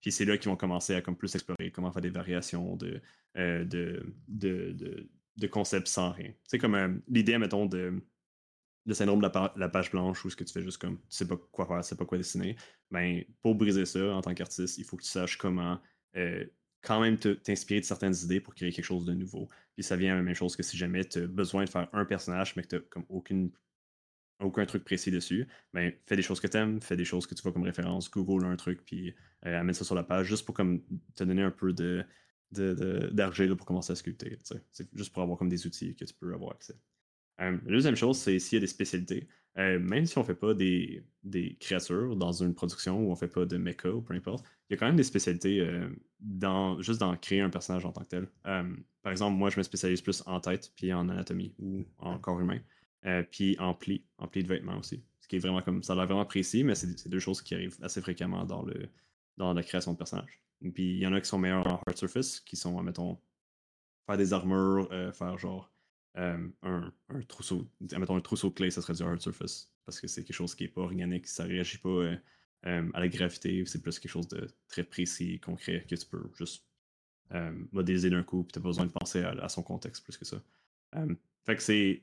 [0.00, 3.00] Puis c'est là qu'ils vont commencer à comme plus explorer comment faire des variations de,
[3.34, 6.32] de, de, de concept sans rien.
[6.44, 8.00] C'est comme l'idée, mettons, de
[8.86, 11.26] le syndrome de la, page blanche où ce que tu fais juste comme tu sais
[11.26, 12.56] pas quoi faire, tu sais pas quoi dessiner.
[12.90, 15.80] Ben, pour briser ça en tant qu'artiste, il faut que tu saches comment
[16.16, 16.44] euh,
[16.82, 19.48] quand même t'inspirer de certaines idées pour créer quelque chose de nouveau.
[19.74, 21.88] Puis ça vient à la même chose que si jamais tu as besoin de faire
[21.92, 23.50] un personnage, mais que tu comme aucune
[24.40, 27.34] aucun truc précis dessus, ben fais des choses que tu aimes, fais des choses que
[27.34, 29.14] tu vois comme référence, Google un truc, puis
[29.46, 30.82] euh, amène ça sur la page, juste pour comme
[31.14, 32.04] te donner un peu de
[32.52, 34.38] d'argile pour commencer à sculpter.
[34.70, 36.76] C'est juste pour avoir comme des outils que tu peux avoir accès.
[37.40, 39.28] Euh, la deuxième chose, c'est s'il y a des spécialités.
[39.58, 41.02] Euh, même si on ne fait pas des,
[41.60, 44.74] créatures dans une production ou on ne fait pas de mecha ou peu importe, il
[44.74, 45.88] y a quand même des spécialités euh,
[46.20, 48.28] dans, juste dans créer un personnage en tant que tel.
[48.42, 52.40] par exemple, moi, je me spécialise plus en tête, puis en anatomie ou en corps
[52.40, 52.60] humain,
[53.30, 55.02] puis en pli, en pli de vêtements aussi.
[55.20, 57.54] Ce qui est vraiment comme ça a l'air vraiment précis, mais c'est deux choses qui
[57.54, 58.88] arrivent assez fréquemment dans, le,
[59.38, 60.40] dans la création de personnages.
[60.74, 63.18] Puis il y en a qui sont meilleurs en hard surface, qui sont, mettons,
[64.06, 65.70] faire des armures, faire genre
[66.18, 66.92] euh, un,
[67.28, 69.70] trousseau, mettons un trousseau de clé, ça serait du hard surface.
[69.84, 72.16] Parce que c'est quelque chose qui n'est pas organique, ça réagit pas euh,
[72.66, 76.30] euh, à la gravité, c'est plus quelque chose de très précis, concret, que tu peux
[76.36, 76.64] juste
[77.72, 80.24] modéliser d'un coup, puis tu n'as pas besoin de penser à, son contexte plus que
[80.24, 80.40] ça.
[81.44, 82.02] fait que c'est.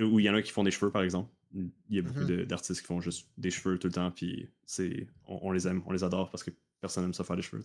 [0.00, 1.28] Ou il y en a qui font des cheveux, par exemple.
[1.52, 2.46] Il y a beaucoup mm-hmm.
[2.46, 5.82] d'artistes qui font juste des cheveux tout le temps, puis c'est on, on, les aime,
[5.86, 7.62] on les adore parce que personne n'aime ça faire des cheveux.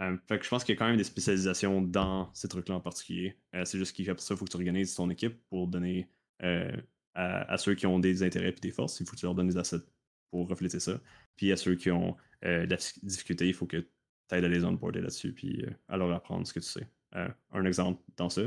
[0.00, 2.76] Euh, fait que je pense qu'il y a quand même des spécialisations dans ces trucs-là
[2.76, 3.36] en particulier.
[3.54, 6.08] Euh, c'est juste qu'après ça, il faut que tu organises ton équipe pour donner
[6.42, 6.74] euh,
[7.14, 9.48] à, ceux qui ont des intérêts et des forces, il faut que tu leur donnes
[9.48, 9.84] des assets
[10.30, 11.00] pour refléter ça.
[11.36, 14.64] Puis à ceux qui ont de la difficulté, il faut que tu aides à les
[14.64, 16.86] onboarder là-dessus, puis à leur apprendre ce que tu sais.
[17.12, 18.42] un exemple dans ça,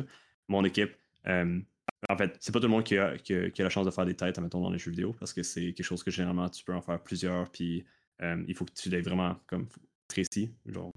[0.47, 0.95] mon équipe,
[1.27, 3.15] en fait, c'est pas tout le monde qui a,
[3.57, 5.85] la chance de faire des têtes, mettons, dans les jeux vidéo, parce que c'est quelque
[5.85, 7.85] chose que généralement tu peux en faire plusieurs, puis
[8.21, 9.67] il faut que tu l'aies vraiment comme
[10.07, 10.51] précis.
[10.65, 10.91] Genre,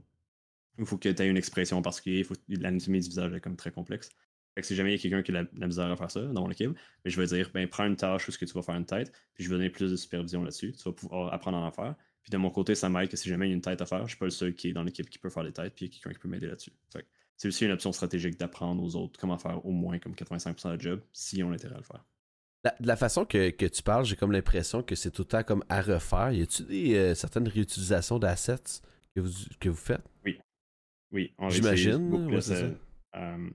[0.79, 3.57] il faut que tu aies une expression particulière, il faut l'anatomie du visage est comme
[3.57, 4.11] très complexe.
[4.57, 6.23] Fait que si jamais il y a quelqu'un qui a la, misère à faire ça
[6.23, 6.71] dans mon équipe,
[7.05, 8.87] mais je vais dire, ben, prends une tâche où ce que tu vas faire une
[8.87, 10.73] tête, puis je vais donner plus de supervision là-dessus.
[10.73, 11.95] Tu vas pouvoir apprendre à en faire.
[12.23, 13.87] Puis de mon côté, ça m'aide que si jamais il y a une tête à
[13.87, 15.75] faire, je suis pas le seul qui est dans l'équipe qui peut faire des têtes,
[15.75, 16.73] puis il y a quelqu'un qui peut m'aider là-dessus.
[17.37, 20.81] c'est aussi une option stratégique d'apprendre aux autres comment faire au moins comme 85% de
[20.81, 22.05] job si on a intérêt à le faire.
[22.81, 25.63] de la façon que, tu parles, j'ai comme l'impression que c'est tout le temps comme
[25.69, 26.33] à refaire.
[26.33, 28.81] Y a-tu des euh, certaines réutilisations d'assets
[29.15, 30.03] que vous, que vous faites?
[30.25, 30.39] Oui.
[31.17, 32.77] Oui, J'imagine.
[33.17, 33.49] Euh,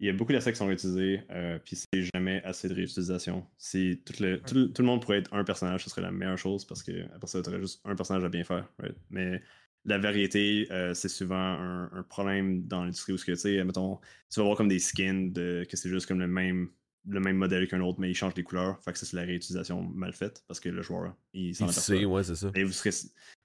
[0.00, 3.46] il y a beaucoup d'assets qui sont utilisés, euh, puis c'est jamais assez de réutilisation.
[3.58, 6.64] Si tout le, tout, le monde pourrait être un personnage, ce serait la meilleure chose
[6.64, 8.66] parce que après ça, tu aurais juste un personnage à bien faire.
[9.10, 9.42] Mais
[9.84, 14.46] la variété, euh, c'est souvent un, problème dans l'industrie où tu sais, mettons, tu vas
[14.46, 16.70] voir comme des skins de, que c'est juste comme le même
[17.08, 18.80] le même modèle qu'un autre, mais il change les couleurs.
[18.82, 22.04] Fait que ça, c'est la réutilisation mal faite parce que le joueur, il s'en sait,
[22.04, 22.50] ouais, c'est ça.
[22.54, 22.90] Et vous serez,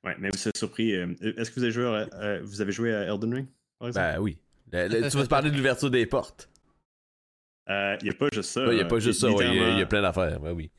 [0.03, 0.95] ouais, mais vous serez surpris.
[0.95, 3.47] Euh, est-ce que vous avez joué à, vous avez joué à Elden Ring?
[3.79, 4.37] Ben oui.
[4.71, 6.49] tu vas te parler de l'ouverture des portes?
[7.67, 8.65] Il euh, n'y a pas juste ça.
[8.67, 10.41] Il n'y a pas juste ça, il y, a plein d'affaires.
[10.41, 10.71] Ouais, oui.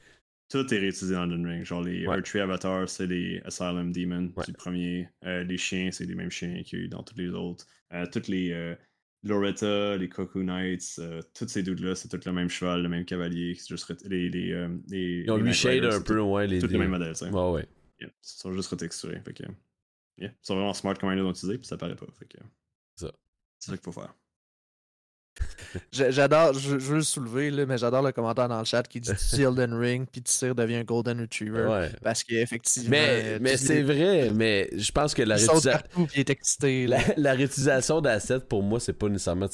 [0.49, 1.65] Tout est réutilisé dans Elden Ring.
[1.65, 2.23] Genre, les ouais.
[2.23, 5.09] Tree Avatars, c'est les Asylum Demons du premier.
[5.25, 7.67] Euh, les chiens, c'est les mêmes chiens qu'il y a eu dans tous les autres.
[8.11, 8.77] toutes les
[9.25, 13.05] Loretta, les Coco Knights, euh, tous ces dudes-là, c'est tout le même cheval, le même
[13.05, 13.55] cavalier.
[13.55, 16.47] Juste les, les, euh, les, Ils ont reshade un peu, ouais.
[16.47, 17.29] Les, tous les mêmes modèles, ça.
[17.29, 17.69] Ouais, ouais.
[18.01, 19.21] Ils sont juste retexturés.
[19.25, 19.43] Fait que,
[20.19, 20.31] yeah.
[20.31, 22.07] Ils sont vraiment smart comment ils l'ont utilisé, puis ça paraît pas.
[22.17, 22.39] Fait que,
[22.99, 23.13] ça.
[23.59, 24.15] C'est ça qu'il faut faire.
[25.93, 29.11] J'adore, je, veux le soulever, là, mais j'adore le commentaire dans le chat qui dit
[29.31, 31.67] Tu Elden Ring, puis tu tires devient un Golden Retriever.
[31.67, 31.91] Ouais.
[32.03, 32.91] Parce qu'effectivement.
[32.91, 36.89] Mais, euh, mais c'est vrai, mais je pense que la réutilisation.
[36.89, 39.47] La, la, réutilisation d'assets, pour moi, c'est pas nécessairement.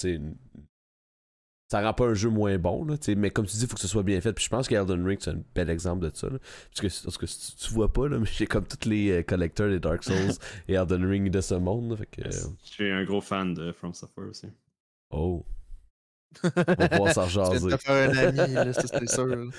[1.75, 3.81] Ça rend pas un jeu moins bon, là, mais comme tu dis, il faut que
[3.81, 4.33] ce soit bien fait.
[4.33, 6.29] Puis je pense qu'Elden Ring, c'est un bel exemple de ça.
[6.29, 9.69] Parce, que, parce que tu, vois pas, là, mais j'ai comme tous les euh, collecteurs
[9.69, 10.39] des Dark Souls
[10.69, 11.99] et Elden Ring de ce monde.
[11.99, 14.47] fait que, Je suis un gros fan de From Software aussi.
[15.11, 15.45] Oh.
[16.45, 17.77] On va pouvoir s'en jaser.
[17.79, 19.51] faire un ami, c'est sûr.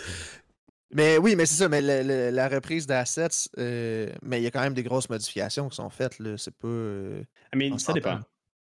[0.94, 4.62] Mais oui, mais c'est ça, mais la reprise d'assets, euh, mais il y a quand
[4.62, 6.18] même des grosses modifications qui sont faites.
[6.20, 6.38] Là.
[6.38, 6.70] C'est pas.
[6.70, 7.24] Euh,
[7.54, 8.22] I mean, ça dépend.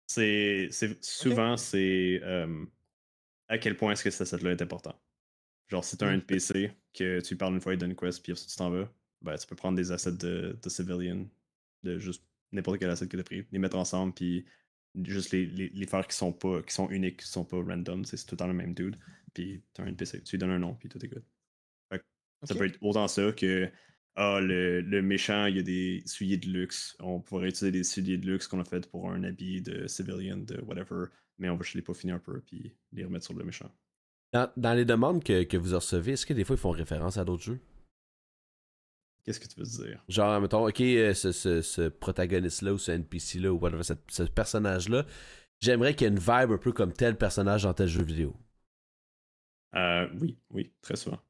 [0.06, 0.68] C'est,
[1.00, 2.66] souvent, c'est euh,
[3.48, 4.98] à quel point est-ce que cet asset-là est important?
[5.68, 8.22] Genre, si tu as un NPC que tu parles une fois, il donne une quest,
[8.22, 8.90] puis tu t'en vas,
[9.22, 11.26] ben, tu peux prendre des assets de, de civilian,
[11.82, 14.46] de juste n'importe quel asset que tu as pris, les mettre ensemble, puis
[15.02, 18.04] juste les, les, les, faire qui sont pas qui sont uniques, qui sont pas random,
[18.04, 18.96] c'est tout dans le même dude.
[19.34, 21.24] Puis tu as un NPC, tu lui donnes un nom, puis tout est good.
[22.44, 23.68] Ça peut être autant ça que
[24.14, 26.96] ah, le, le, méchant, il y a des souliers de luxe.
[27.00, 30.38] On pourrait utiliser des souliers de luxe qu'on a fait pour un habit de civilian,
[30.38, 31.06] de whatever,
[31.39, 33.70] mais on va juste les peaufiner un peu, puis les remettre sur le méchant.
[34.32, 37.16] Dans, dans les demandes que, que vous recevez, est-ce que des fois ils font référence
[37.16, 37.60] à d'autres jeux?
[39.24, 40.02] Qu'est-ce que tu veux dire?
[40.09, 45.05] Genre, mettons, ok, euh, ce, ce, ce protagoniste-là ou ce NPC-là ou whatever, ce, personnage-là,
[45.60, 48.35] j'aimerais qu'il y ait une vibe un peu comme tel personnage dans tel jeu vidéo.
[49.74, 51.20] oui, oui, très souvent.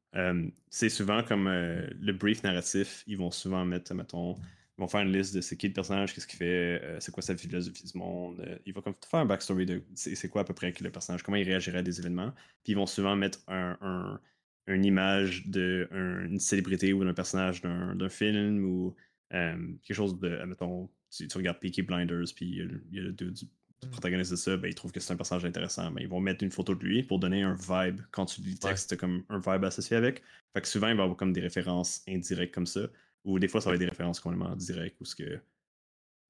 [0.71, 4.39] c'est souvent comme le brief narratif, ils vont souvent mettre, mettons,
[4.79, 7.11] ils vont faire une liste de c'est qui le personnage, qu'est-ce qu'il fait, euh, c'est
[7.11, 8.41] quoi sa philosophie du monde.
[8.47, 11.23] Euh, ils vont comme faire un backstory de c'est quoi à peu près le personnage,
[11.25, 12.33] comment il réagirait à des événements.
[12.63, 14.21] Puis ils vont souvent mettre un,
[14.69, 18.95] une image d'une célébrité ou d'un personnage d'un film ou
[19.35, 22.57] euh, quelque chose de, mettons, tu, regardes Peaky Blinders, puis il
[22.93, 23.91] y a, le deux du, mm.
[23.91, 25.91] protagoniste de ça, ben, il trouve que c'est un personnage intéressant.
[25.91, 28.01] Ben, ils vont mettre une photo de lui pour donner un vibe.
[28.11, 30.23] Quand tu lis le texte, comme un vibe associé avec.
[30.55, 32.89] Fait que souvent, il va avoir comme des références indirectes comme ça.
[33.29, 35.39] Ou des fois, ça va être des références complètement directes, ou ce que.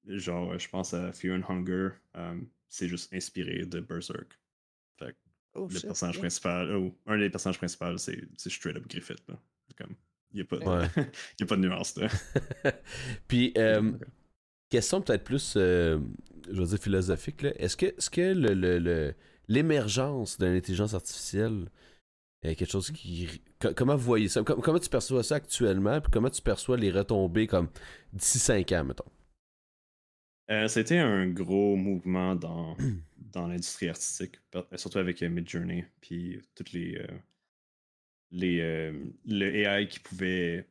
[0.08, 4.36] Genre, je pense à Fear and Hunger, euh, c'est juste inspiré de Berserk.
[4.98, 5.14] Fait
[5.54, 9.22] oh, le personnage principal, oh, un des personnages principaux, c'est straight up Griffith.
[9.28, 9.38] Là.
[9.76, 9.94] Comme,
[10.32, 10.64] il n'y a, pas de,
[11.42, 11.96] a pas de nuance.
[11.96, 12.08] Là.
[13.28, 13.92] Puis, euh,
[14.68, 16.00] question peut-être plus, euh,
[16.50, 17.44] je veux dire, philosophique.
[17.44, 19.14] Est-ce que, est -ce que le,
[19.46, 21.70] l'émergence de l'intelligence artificielle
[22.42, 23.42] quelque chose qui.
[23.76, 24.42] Comment vous voyez ça?
[24.42, 26.00] Comment tu perçois ça actuellement?
[26.00, 27.68] Puis comment tu perçois les retombées comme
[28.12, 29.10] d'ici 5 ans, mettons?
[30.50, 32.76] Euh, C'était un gros mouvement dans,
[33.16, 34.40] dans l'industrie artistique,
[34.76, 36.96] surtout avec euh, Midjourney, puis toutes les.
[36.96, 37.06] Euh,
[38.30, 38.92] les euh,
[39.24, 40.68] le AI qui pouvait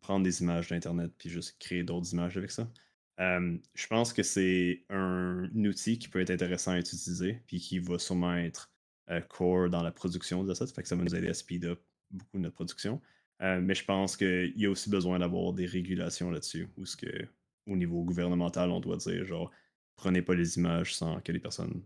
[0.00, 2.70] prendre des images d'Internet puis juste créer d'autres images avec ça.
[3.18, 7.98] je pense que c'est un outil qui peut être intéressant à utiliser, puis qui va
[7.98, 8.79] sûrement être euh,
[9.28, 10.66] core dans la production de ça.
[10.66, 11.80] Ça fait que ça va nous aider à speed up
[12.10, 13.00] beaucoup notre production.
[13.42, 16.96] Euh, mais je pense qu'il y a aussi besoin d'avoir des régulations là-dessus, où ce
[16.96, 17.26] que,
[17.66, 19.50] au niveau gouvernemental, on doit dire genre
[19.96, 21.82] prenez pas les images sans que les personnes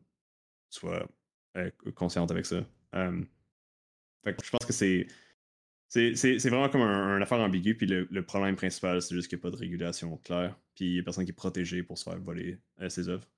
[0.71, 1.09] soient
[1.57, 2.65] euh, conscientes avec ça.
[4.25, 5.07] fait que je pense que c'est
[5.89, 9.45] c'est vraiment comme un, affaire ambiguë, puis le, problème principal, c'est juste qu'il n'y a
[9.45, 12.19] pas de régulation claire, puis il n'y a personne qui est protégé pour se faire
[12.19, 13.29] voler ses œuvres.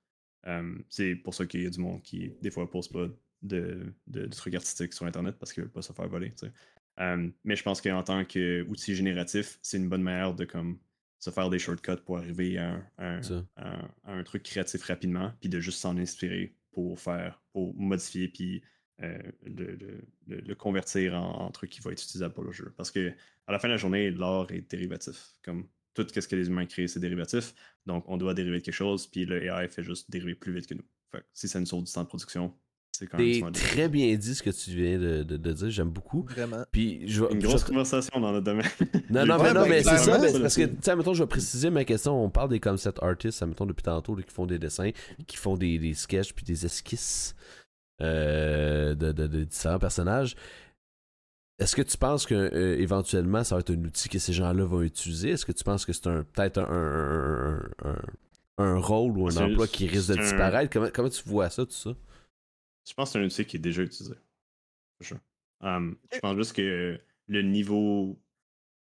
[0.89, 3.07] c'est pour ça qu'il y a du monde qui, des fois, pose pas
[3.41, 3.93] de,
[4.31, 6.33] trucs artistiques sur Internet parce qu'ils veulent pas se faire voler.
[6.99, 10.79] Euh, mais je pense qu'en tant qu'outil génératif, c'est une bonne manière de comme
[11.19, 15.97] se faire des shortcuts pour arriver à un, truc créatif rapidement, puis de juste s'en
[15.97, 18.63] inspirer pour faire, pour modifier, puis
[19.01, 22.73] euh, le, convertir en, truc qui va être utilisable pour le jeu.
[22.77, 23.13] Parce que
[23.47, 25.33] à la fin de la journée, l'art est dérivatif.
[25.43, 27.53] Comme tout ce que les humains créent, c'est dérivatif.
[27.85, 30.67] Donc on doit dériver de quelque chose, puis le AI fait juste dériver plus vite
[30.67, 30.85] que nous.
[31.33, 32.55] si ça nous sauve du temps de production,
[32.97, 36.25] c'est très bien dit ce que tu viens de, de, dire, j'aime beaucoup.
[36.29, 36.63] Vraiment.
[36.71, 38.65] Puis je, Une grosse conversation dans le domaine.
[39.09, 41.27] non, non, mais, non, ben, mais c'est ça, parce que, tu sais, mettons, je vais
[41.27, 42.23] préciser ma question.
[42.23, 44.91] On parle des concept artists, mettons, depuis tantôt, qui font des dessins,
[45.27, 47.35] qui font des, des sketchs puis des esquisses
[48.01, 50.35] euh, de, de, de, différents personnages.
[51.59, 54.63] Est-ce que tu penses que euh, éventuellement ça va être un outil que ces gens-là
[54.63, 55.31] vont utiliser?
[55.31, 57.95] Est-ce que tu penses que c'est un peut-être un, un,
[58.59, 60.71] un, rôle ou un emploi qui risque de disparaître?
[60.71, 61.95] Comment, comment tu vois ça, tout ça?
[62.87, 64.15] Je pense que c'est un outil qui est déjà utilisé.
[65.61, 68.21] Um, je pense juste que le niveau.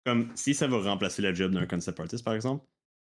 [0.06, 2.64] Comme si ça va remplacer la job d'un concept artist, par exemple,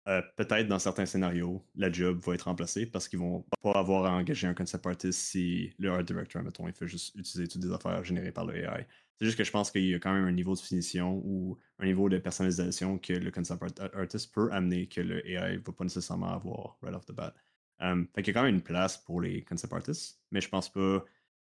[0.09, 4.05] euh, peut-être dans certains scénarios, la job va être remplacée parce qu'ils vont pas avoir
[4.05, 7.61] à engager un concept artist si le art director, mettons, il fait juste utiliser toutes
[7.61, 8.85] des affaires générées par le AI.
[9.15, 11.57] C'est juste que je pense qu'il y a quand même un niveau de finition ou
[11.79, 15.83] un niveau de personnalisation que le concept artist peut amener que le AI va pas
[15.83, 17.33] nécessairement avoir right off the bat.
[17.81, 20.49] Um, fait qu'il y a quand même une place pour les concept artists, mais je
[20.49, 21.03] pense pas.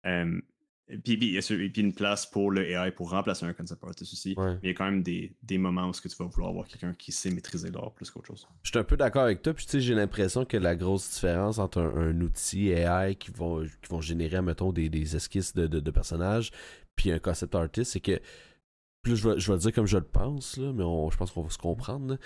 [0.05, 0.43] Um,
[1.05, 4.35] puis, puis, puis, une place pour le AI pour remplacer un concept artist aussi.
[4.39, 6.51] Mais il y a quand même des, des moments où ce que tu vas vouloir
[6.51, 8.49] avoir quelqu'un qui sait maîtriser l'art plus qu'autre chose.
[8.63, 9.53] Je suis un peu d'accord avec toi.
[9.53, 13.65] Puis tu sais, j'ai l'impression que la grosse différence entre un, outil AI qui vont,
[13.65, 16.53] qui vont générer, mettons, des, des esquisses de, de, personnages,
[16.97, 18.19] puis un concept artist, c'est que
[19.03, 21.31] plus je vais, je vais le dire comme je le pense, là, mais je pense
[21.31, 22.17] qu'on va se comprendre.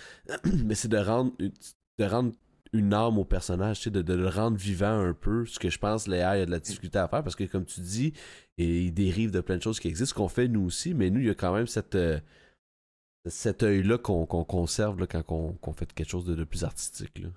[0.64, 2.32] mais c'est de rendre, de rendre
[2.72, 5.78] une âme au personnage, tu sais, de, le rendre vivant un peu, ce que je
[5.78, 8.12] pense Léa a de la difficulté à faire, parce que comme tu dis,
[8.56, 11.26] il dérive de plein de choses qui existent, qu'on fait nous aussi, mais nous, il
[11.26, 12.18] y a quand même cette, euh,
[13.26, 17.18] cet œil-là qu'on conserve là, quand on, fait quelque chose de, plus artistique.
[17.18, 17.28] Là.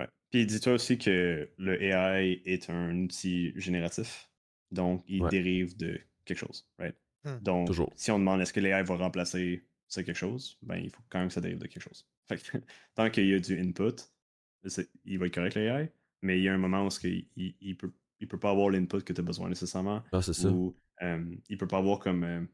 [0.00, 0.08] Ouais.
[0.30, 4.30] Puis dis-toi aussi que le AI est un outil génératif,
[4.70, 6.96] donc il dérive de quelque chose, right?
[7.24, 7.38] Hmm.
[7.40, 11.02] Donc, si on demande est-ce que l'AI va remplacer ça quelque chose, ben il faut
[11.08, 12.06] quand même que ça dérive de quelque chose.
[12.94, 13.96] tant qu'il y a du input,
[15.04, 17.26] il va être correct l'AI, mais il y a un moment où il,
[17.60, 20.02] il, peut, il peut pas avoir l'input que tu as besoin nécessairement.
[20.12, 20.50] Ah, c'est ça.
[20.50, 22.24] Ou euh, il peut pas avoir comme.
[22.24, 22.44] Euh,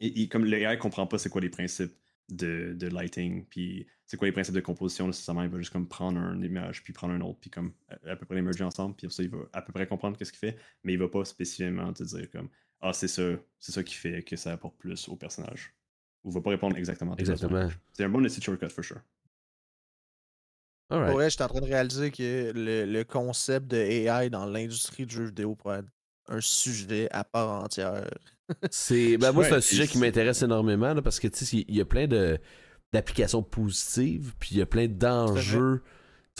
[0.00, 1.94] il, comme l'AI comprend pas c'est quoi les principes
[2.28, 5.42] de, de lighting, puis c'est quoi les principes de composition nécessairement.
[5.42, 8.26] Il va juste comme prendre une image, puis prendre un autre, puis comme à, peu
[8.26, 10.56] près les merger ensemble, puis ça, il va à peu près comprendre qu'est-ce qu'il fait,
[10.84, 12.48] mais il va pas spécifiquement te dire comme
[12.80, 13.22] Ah, c'est ça,
[13.58, 15.74] c'est ça qui fait que ça apporte plus au personnage.
[16.24, 17.68] Ou il va pas répondre exactement à Exactement.
[17.92, 19.00] C'est un bon essai shortcut, for sure.
[20.90, 25.04] Ouais, je suis en train de réaliser que le, le concept de AI dans l'industrie
[25.04, 25.88] du jeu vidéo pourrait être
[26.28, 28.08] un sujet à part entière.
[28.70, 31.80] c'est ben, moi, c'est un sujet qui m'intéresse énormément parce que tu sais, il y
[31.80, 32.38] a plein de
[32.92, 35.82] d'applications positives, puis il y a plein d'enjeux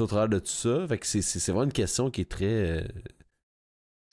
[0.00, 0.86] au travers de tout ça.
[0.88, 2.46] Fait que c'est vraiment une question qui est très.
[2.46, 2.82] Euh,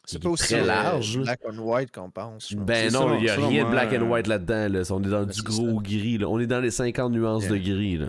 [0.05, 1.19] c'est pas aussi très euh, large.
[1.19, 2.53] black and white qu'on pense.
[2.53, 4.69] Ben non, il n'y a rien de black and euh, white là-dedans.
[4.69, 4.81] Là.
[4.89, 6.17] On est dans du gros gris.
[6.17, 6.27] Là.
[6.27, 7.97] On est dans les 50 nuances de gris.
[7.97, 8.07] Là.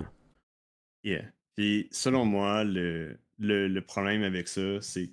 [1.04, 1.33] Yeah.
[1.56, 5.10] Puis selon moi, le, le, le problème avec ça, c'est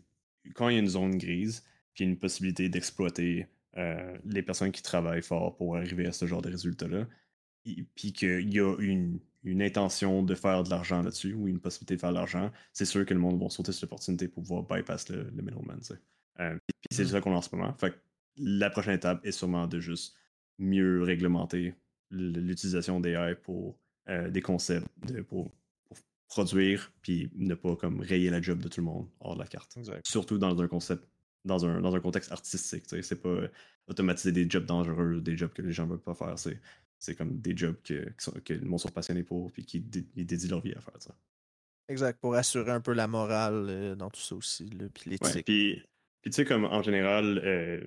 [0.55, 1.63] quand il y a une zone grise,
[1.93, 3.47] puis une possibilité d'exploiter
[4.25, 7.07] les personnes qui travaillent fort pour arriver à ce genre de résultats-là,
[7.95, 11.95] puis qu'il y a une, une, intention de faire de l'argent là-dessus ou une possibilité
[11.95, 14.63] de faire de l'argent, c'est sûr que le monde va sauter cette opportunité pour pouvoir
[14.63, 15.79] bypass le, le middleman.
[16.39, 17.07] Euh, puis c'est mmh.
[17.07, 17.73] ça qu'on a en ce moment.
[17.73, 17.93] Fait
[18.37, 20.15] la prochaine étape est sûrement de juste
[20.57, 21.75] mieux réglementer
[22.09, 23.77] l'utilisation d'AI pour
[24.09, 25.51] euh, des concepts, de, pour,
[26.31, 29.47] produire, puis ne pas comme rayer la job de tout le monde hors de la
[29.47, 29.77] carte.
[30.05, 31.05] Surtout dans un concept,
[31.43, 32.85] dans un, dans un contexte artistique.
[32.87, 33.49] C'est pas
[33.87, 36.39] automatiser des jobs dangereux, des jobs que les gens ne veulent pas faire.
[36.39, 36.57] C'est
[36.99, 38.13] c'est comme des jobs que,
[38.45, 41.15] que le monde sont passionnés pour puis qui dédient leur vie à faire ça.
[41.89, 45.43] Exact, pour assurer un peu la morale euh, dans tout ça aussi, puis l'éthique.
[45.43, 45.83] puis,
[46.23, 47.83] tu sais, comme en général, euh,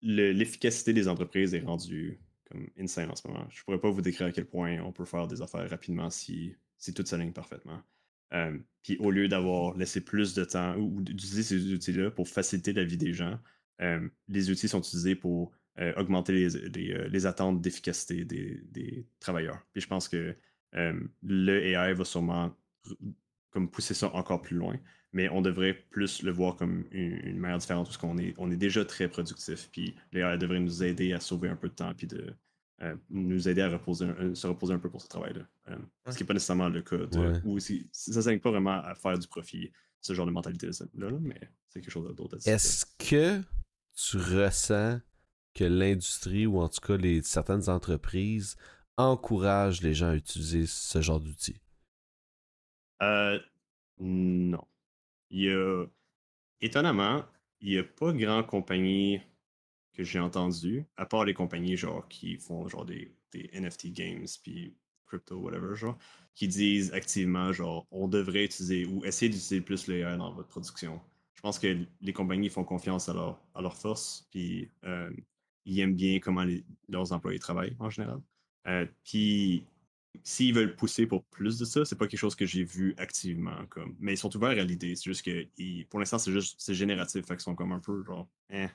[0.00, 2.18] l'efficacité des entreprises est rendue
[2.50, 3.46] comme insane en ce moment.
[3.50, 6.56] Je pourrais pas vous décrire à quel point on peut faire des affaires rapidement si,
[6.78, 7.82] si tout s'aligne parfaitement.
[8.32, 12.72] Euh, puis au lieu d'avoir laissé plus de temps ou, d'utiliser ces outils-là pour faciliter
[12.72, 13.38] la vie des gens,
[14.26, 19.60] les outils sont utilisés pour euh, augmenter les, euh, les, attentes d'efficacité des, des, travailleurs.
[19.72, 20.34] Puis je pense que
[20.74, 22.52] euh, le AI va sûrement
[23.50, 24.76] comme pousser ça encore plus loin,
[25.12, 28.56] mais on devrait plus le voir comme une, manière différente parce qu'on est, on est
[28.56, 29.68] déjà très productif.
[29.70, 32.34] Puis l'AI devrait nous aider à sauver un peu de temps puis de
[33.10, 35.42] nous aider à reposer, se reposer un peu pour ce travail-là.
[36.08, 36.96] Ce qui n'est pas nécessairement le cas.
[37.44, 40.86] ou si, ça ne pas vraiment à faire du profit, ce genre de mentalité-là,
[41.20, 42.38] mais c'est quelque chose d'autre.
[42.46, 43.42] Est-ce que
[43.94, 45.00] tu ressens
[45.54, 48.56] que l'industrie ou en tout cas les, certaines entreprises
[48.96, 51.60] encouragent les gens à utiliser ce genre d'outils?
[53.02, 53.38] Euh,
[53.98, 54.64] non.
[55.30, 55.84] Il y a,
[56.60, 57.24] étonnamment,
[57.60, 59.20] il n'y a pas grand compagnie
[59.98, 64.74] que j'ai entendu, à part les compagnies genre qui font genre des, NFT games puis
[65.06, 65.98] crypto, whatever, genre,
[66.34, 71.00] qui disent activement genre on devrait utiliser ou essayer d'utiliser plus l'AI dans votre production.
[71.34, 75.10] Je pense que les compagnies font confiance à leur, à leur force, puis euh,
[75.64, 76.46] ils aiment bien comment
[76.88, 78.20] leurs employés travaillent en général.
[78.68, 79.64] Euh, puis
[80.22, 83.66] s'ils veulent pousser pour plus de ça, c'est pas quelque chose que j'ai vu activement.
[83.68, 83.96] Comme.
[83.98, 84.94] Mais ils sont ouverts à l'idée.
[84.94, 87.26] C'est juste que pour l'instant, c'est juste c'est génératif.
[87.26, 88.68] Fait qu'ils sont comme un peu genre eh,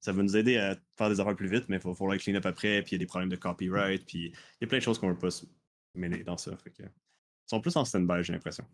[0.00, 2.34] ça va nous aider à faire des affaires plus vite, mais il va falloir clean
[2.36, 4.78] up après, puis il y a des problèmes de copyright, puis il y a plein
[4.78, 5.46] de choses qu'on ne veut pas se
[5.94, 6.56] mêler dans ça.
[6.56, 8.64] Fait que, ils sont plus en stand-by, j'ai l'impression.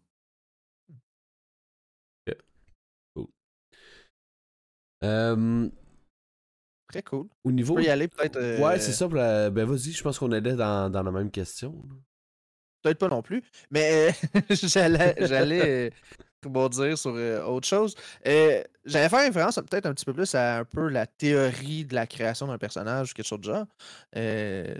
[3.15, 3.27] Cool.
[5.05, 5.69] Euh,
[6.89, 7.29] Très cool.
[7.43, 7.75] Au niveau.
[7.75, 8.39] On peut y aller peut-être.
[8.61, 9.51] Ouais, c'est euh, ça.
[9.51, 11.83] Ben vas-y, je pense qu'on allait dans, dans la même question.
[12.83, 14.13] Peut-être pas non plus, mais
[14.51, 15.91] j'allais, j'allais
[16.51, 17.95] dire sur euh, autre chose.
[18.27, 21.95] Euh, j'allais faire référence peut-être un petit peu plus à un peu la théorie de
[21.95, 23.67] la création d'un personnage ou quelque chose de genre.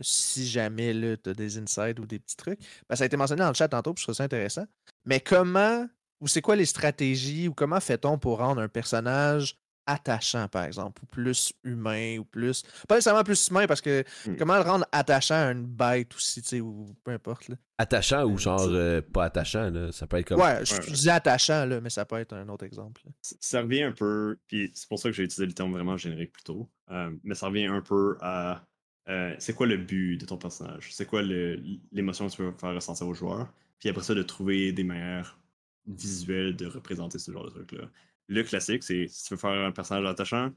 [0.03, 0.93] si jamais
[1.23, 2.61] tu as des insights ou des petits trucs.
[2.89, 4.67] Ben, ça a été mentionné dans le chat tantôt, puis je trouve ça intéressant.
[5.05, 5.87] Mais comment,
[6.21, 11.03] ou c'est quoi les stratégies, ou comment fait-on pour rendre un personnage attachant, par exemple,
[11.03, 12.63] ou plus humain, ou plus.
[12.89, 14.37] Pas nécessairement plus humain, parce que mmh.
[14.37, 17.49] comment le rendre attachant à une bête aussi, tu sais, ou peu importe.
[17.49, 17.57] Là.
[17.79, 19.93] Attachant ou genre euh, pas attachant, là.
[19.93, 20.41] ça peut être comme.
[20.41, 23.03] Ouais, je, dis attachant, là, mais ça peut être un autre exemple.
[23.21, 26.33] Ça revient un peu, puis c'est pour ça que j'ai utilisé le terme vraiment générique
[26.33, 28.65] plus tôt, euh, mais ça revient un peu à.
[29.09, 30.89] Euh, c'est quoi le but de ton personnage?
[30.93, 33.53] C'est quoi l'émotion que tu veux faire ressentir aux joueurs?
[33.79, 35.39] Puis après ça, de trouver des manières
[35.87, 37.85] visuelles de représenter ce genre de truc-là
[38.29, 40.51] le classique, c'est si tu veux faire un personnage attachant,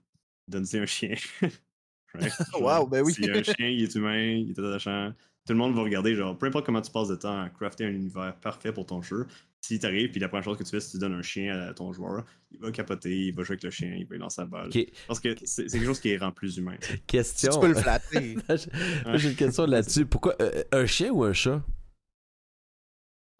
[0.47, 1.15] donne-y un chien.
[2.59, 3.13] wow, ben oui.
[3.13, 5.13] Si un chien, il est humain, il est attachant,
[5.45, 7.85] tout le monde va regarder, genre, peu importe comment tu passes de temps à crafter
[7.85, 9.27] un univers parfait pour ton jeu,
[9.61, 11.57] si t'arrives, puis la première chose que tu fais, c'est que tu donnes un chien
[11.59, 14.41] à ton joueur, il va capoter, il va jouer avec le chien, il va lancer
[14.41, 14.69] la balle.
[15.07, 16.77] Parce que c'est quelque chose qui rend plus humain.
[17.05, 17.51] Question.
[17.51, 18.37] tu peux le flatter.
[19.15, 20.05] J'ai une question là-dessus.
[20.05, 21.63] Pourquoi euh, un chien ou un chat?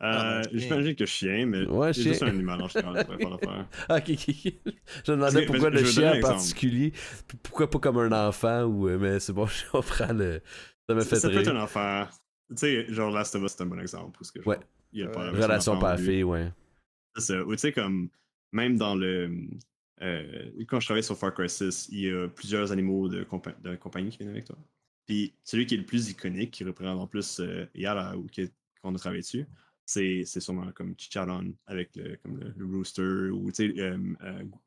[0.03, 3.67] Euh, J'imagine que chien, mais ouais, c'est juste un animal en général pour faire l'affaire.
[3.89, 4.53] ok, ok.
[5.05, 6.93] Je me demandais pourquoi le chien en particulier.
[7.41, 8.87] Pourquoi pas comme un enfant ou.
[8.87, 10.41] Euh, mais c'est bon, je comprends le.
[10.87, 12.07] Ça me fait Ça peut être un enfant.
[12.49, 14.17] Tu sais, genre Last of Us, c'est un bon exemple.
[14.19, 14.59] Parce que, ouais.
[14.93, 16.51] Il y a pas Relation père-fille, ouais.
[17.15, 17.43] C'est ça.
[17.43, 18.09] Ou tu sais, comme.
[18.53, 19.31] Même dans le.
[20.01, 23.25] Euh, quand je travaille sur Far Cry 6, il y a plusieurs animaux de,
[23.63, 24.55] de compagnie qui viennent avec toi.
[25.07, 28.27] Puis celui qui est le plus iconique, qui représente en plus euh, Yara ou
[28.81, 29.45] qu'on a travaillé dessus,
[29.87, 33.97] c'est sûrement comme Chicharron avec le, comme le, rooster ou tu sais, euh,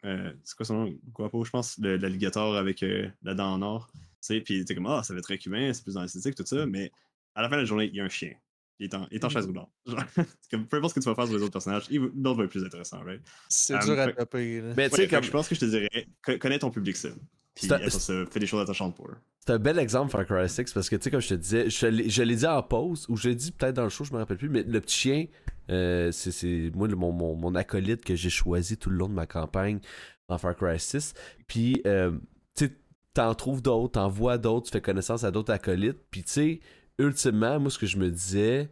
[0.04, 0.98] euh, c'est quoi son nom?
[1.12, 2.82] Guapo, je pense, l'alligator avec
[3.22, 3.90] la dent en or.
[3.92, 6.34] Tu sais, puis t'es comme, ah, ça va être très cubain, c'est plus dans l'esthétique,
[6.34, 6.90] tout ça, mais
[7.34, 8.32] à la fin de la journée, il y a un chien.
[8.78, 9.70] Il est en, il est en chaise roulante.
[9.84, 12.64] peu importe ce que tu vas faire sur les autres personnages, l'autre va être plus
[12.64, 13.20] intéressant, right?
[13.50, 14.62] C'est dur à taper.
[14.74, 15.22] Mais tu sais, comme...
[15.22, 17.20] je pense que je te dirais, connais ton public cible.
[17.54, 19.16] Puis ça fait des choses attachantes pour eux.
[19.40, 21.70] C'est un bel exemple Far Cry 6 parce que tu sais comme je te disais,
[21.70, 24.18] je, l'ai dit en pause ou je l'ai dit peut-être dans le show, je me
[24.18, 25.26] rappelle plus, mais le petit chien,
[25.70, 29.26] euh, c'est moi mon, mon, mon, acolyte que j'ai choisi tout le long de ma
[29.26, 29.80] campagne
[30.28, 31.14] dans Far Cry 6.
[31.46, 32.12] Puis euh,
[32.54, 32.76] tu sais,
[33.14, 35.98] t'en trouves d'autres, t'en vois d'autres, tu fais connaissance à d'autres acolytes.
[36.10, 36.60] Puis tu sais,
[36.98, 38.68] ultimement, moi ce que je me disais,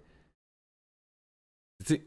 [1.85, 2.07] tu sais,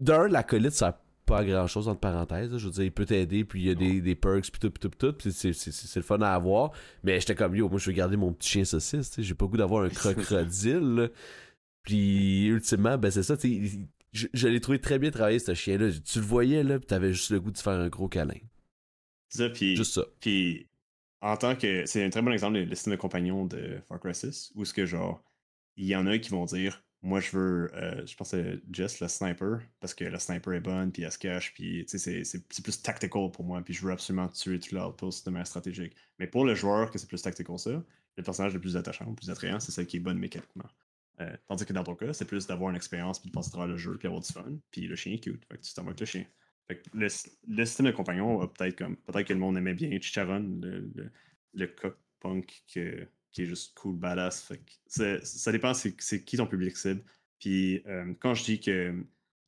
[0.00, 2.56] d'un, l'acolyte ça pas grand chose entre parenthèses.
[2.56, 4.70] Je veux dire, il peut t'aider, puis il y a des, des, perks, puis tout,
[4.70, 5.12] puis tout, puis tout.
[5.12, 6.72] Puis c'est le fun à avoir.
[7.04, 9.14] Mais j'étais comme, yo, moi, je veux garder mon petit chien saucisse.
[9.18, 11.10] J'ai pas goût d'avoir un crocodile.
[11.82, 13.36] puis, ultimement, ben, c'est ça.
[14.12, 15.90] Je, je l'ai trouvé très bien travaillé, ce chien-là.
[16.04, 18.40] Tu le voyais, là, puis t'avais juste le goût de faire un gros câlin.
[19.28, 19.76] Ça, puis.
[19.76, 20.04] Juste ça.
[20.20, 20.66] Puis,
[21.20, 21.84] en tant que.
[21.86, 24.72] C'est un très bon exemple de l'estime de compagnon de Far Cry 6, où ce
[24.72, 25.22] que, genre,
[25.76, 29.00] il y en a qui vont dire moi, je veux, euh, je pense que Jess,
[29.00, 32.82] le sniper, parce que le sniper est bonne, puis elle se cache, puis c'est plus
[32.82, 35.94] tactical pour moi, puis je veux absolument tuer tout l'outpost de manière stratégique.
[36.18, 37.70] Mais pour le joueur, que c'est plus tactical ça,
[38.16, 40.68] le personnage le plus attachant, le plus attrayant, c'est celle qui est bonne mécaniquement.
[41.20, 43.66] Euh, tandis que dans ton cas, c'est plus d'avoir une expérience, puis de passer à
[43.66, 45.86] le jeu, puis avoir du fun, puis le chien est cute, fait que tu t'en
[45.86, 46.24] avec le chien.
[46.66, 47.06] Fait que le,
[47.46, 51.10] le, système de compagnon peut-être comme, peut-être que le monde aimait bien Chicharon, le, le,
[51.54, 54.52] le que qui est juste cool, badass.
[54.86, 57.02] ça dépend c'est qui ton public cible.
[57.38, 58.94] Puis euh, quand je dis que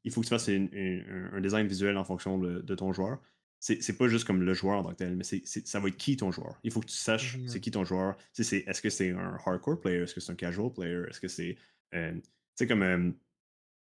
[0.05, 3.21] il faut que tu fasses un design visuel en fonction de, ton joueur,
[3.59, 6.17] c'est pas juste comme le joueur en tant que tel, mais ça va être qui
[6.17, 6.59] ton joueur.
[6.65, 7.49] Il faut que tu saches mm-hmm.
[7.49, 8.17] c'est qui ton joueur.
[8.39, 10.03] Est-ce que c'est un hardcore player?
[10.03, 11.03] Est-ce que c'est un casual player?
[11.11, 11.57] Est-ce que c'est.
[11.95, 12.23] Euh, tu
[12.55, 12.83] sais, comme.
[12.83, 13.11] Euh,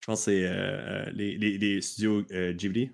[0.03, 2.91] je pense que c'est les, les, studios Ghibli.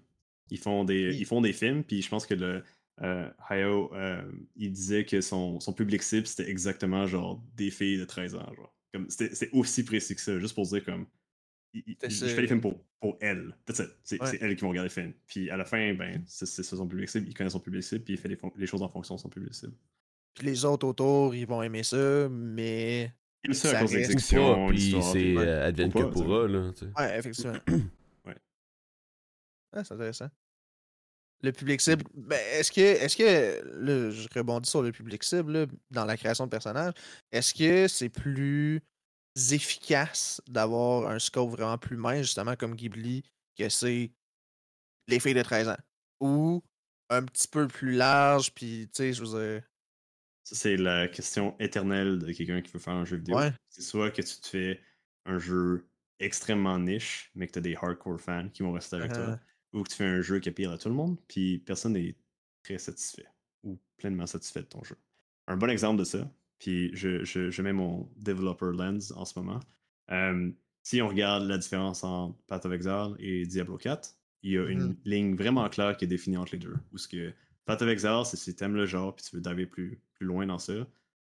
[0.51, 2.63] Ils font, des, ils font des films, puis je pense que le,
[3.03, 4.23] euh, Hayo, euh,
[4.57, 8.53] il disait que son, son public cible, c'était exactement genre des filles de 13 ans.
[8.55, 8.75] Genre.
[9.09, 11.07] C'était aussi précis que ça, juste pour dire comme.
[11.73, 13.57] je fais les films pour, pour elle.
[14.03, 15.15] C'est elle qui va regarder les films.
[15.27, 17.29] Puis à la fin, ben, c'est son public cible.
[17.29, 19.31] Il connaît son public cible, puis il fait les, les, choses en fonction de son
[19.31, 19.75] public cible.
[20.35, 23.13] Puis les autres autour, ils vont aimer ça, mais.
[23.45, 24.67] Ils aiment ça, à cause de l'exécution.
[24.69, 26.71] Puis c'est euh, advienne que pourra, là.
[26.99, 27.55] Ouais, effectivement.
[28.27, 28.37] ouais.
[29.73, 30.29] Ah, c'est intéressant.
[31.43, 36.05] Le public cible, ben, est-ce que, est-ce que, je rebondis sur le public cible dans
[36.05, 36.93] la création de personnages,
[37.33, 38.83] est-ce que c'est plus
[39.51, 43.23] efficace d'avoir un scope vraiment plus mince, justement comme Ghibli,
[43.57, 44.11] que c'est
[45.09, 45.79] les filles de 13 ans?
[46.21, 46.63] Ou
[47.09, 49.63] un petit peu plus large, puis tu sais, je veux dire.
[50.45, 53.39] c'est la question éternelle de quelqu'un qui veut faire un jeu vidéo.
[53.71, 54.81] C'est soit que tu te fais
[55.25, 55.89] un jeu
[56.19, 59.50] extrêmement niche, mais que tu as des hardcore fans qui vont rester avec toi uh-huh
[59.73, 62.17] ou que tu fais un jeu qui appeal à tout le monde, puis personne n'est
[62.63, 63.27] très satisfait
[63.63, 64.97] ou pleinement satisfait de ton jeu.
[65.47, 69.61] Un bon exemple de ça, puis je, je, mets mon developer lens en ce moment.
[70.83, 74.67] si on regarde la différence entre Path of Exile et Diablo 4, il y a
[74.69, 74.97] une mmh.
[75.05, 76.77] ligne vraiment claire qui est définie entre les deux.
[76.93, 77.33] Où ce que
[77.67, 80.27] Path of Exile, c'est si tu aimes le genre puis tu veux d'aller plus, plus
[80.27, 80.73] loin dans ça.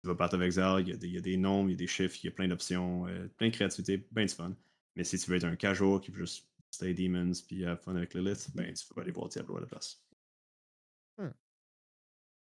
[0.03, 1.73] Tu vas Path of Exile, il y, a des, il y a des nombres, il
[1.73, 4.31] y a des chiffres, il y a plein d'options, euh, plein de créativité, bien de
[4.31, 4.55] fun.
[4.97, 7.97] Mais si tu veux être un casual qui veut juste Stay Demons puis have fun
[7.97, 10.05] avec Lilith, ben tu peux aller voir Diablo à la place.
[11.19, 11.31] Hmm.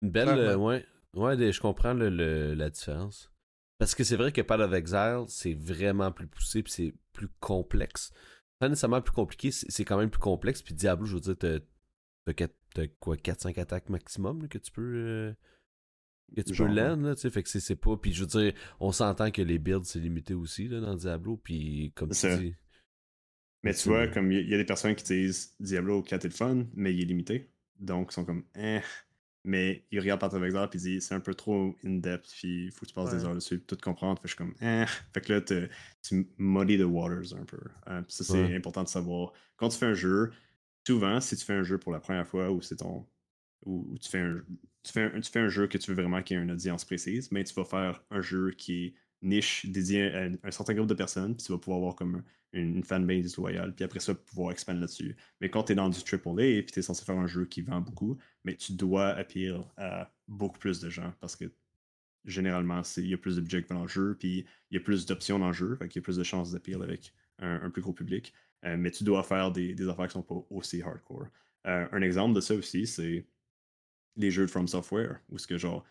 [0.02, 0.30] Une belle.
[0.30, 3.32] Euh, ouais, ouais je comprends le, la différence.
[3.80, 7.30] Parce que c'est vrai que Path of Exile, c'est vraiment plus poussé puis c'est plus
[7.40, 8.14] complexe.
[8.60, 10.62] Pas nécessairement plus compliqué, c'est quand même plus complexe.
[10.62, 14.94] Puis Diablo, je veux dire, t'as quoi 4-5 attaques maximum que tu peux.
[14.96, 15.34] Euh,
[16.36, 17.98] que tu peux land, là, tu sais, fait que c'est pas.
[17.98, 21.38] Puis je veux dire, on s'entend que les builds c'est limité aussi là, dans Diablo,
[21.38, 22.56] puis comme tu dis.
[23.64, 26.34] Mais tu vois, comme il y, a des personnes qui disent Diablo 4 est le
[26.34, 27.50] fun, mais il est limité.
[27.80, 28.80] Donc, ils sont comme, eh.
[29.44, 32.72] Mais ils regardent of Exile puis ils disent c'est un peu trop in-depth, puis il
[32.72, 34.20] faut que tu passes des heures dessus, pour tout comprendre.
[34.20, 34.86] Fait que je suis comme, eh.
[35.14, 37.60] Fait que là, tu muddy the waters un peu.
[37.88, 39.34] Euh, ça, c'est important de savoir.
[39.58, 40.32] Quand tu fais un jeu,
[40.86, 43.06] souvent, si tu fais un jeu pour la première fois ou c'est ton.
[43.66, 44.42] Ou, tu, fais un,
[44.82, 46.52] tu, fais un, tu fais un jeu que tu veux vraiment qu'il y ait une
[46.52, 50.74] audience précise, mais tu vas faire un jeu qui est niche dédié à un certain
[50.74, 52.24] groupe de personnes, puis tu vas pouvoir avoir comme
[52.54, 55.16] une fanbase loyale, puis après ça, pouvoir expandre là-dessus.
[55.40, 57.46] Mais quand tu es dans du AAA, et puis tu es censé faire un jeu
[57.46, 61.52] qui vend beaucoup, mais tu dois appeler à beaucoup plus de gens, parce que
[62.26, 65.40] généralement, il y a plus budget dans le jeu, puis il y a plus d'options
[65.40, 67.94] dans le jeu, fait qu'il y a plus de chances d'appeler avec un, plus gros
[67.94, 68.34] public.
[68.66, 71.26] Euh, mais tu dois faire des, des, affaires qui sont pas aussi hardcore.
[71.66, 73.26] Euh, un exemple de ça aussi, c'est
[74.16, 75.84] les jeux de From Software, où ce que genre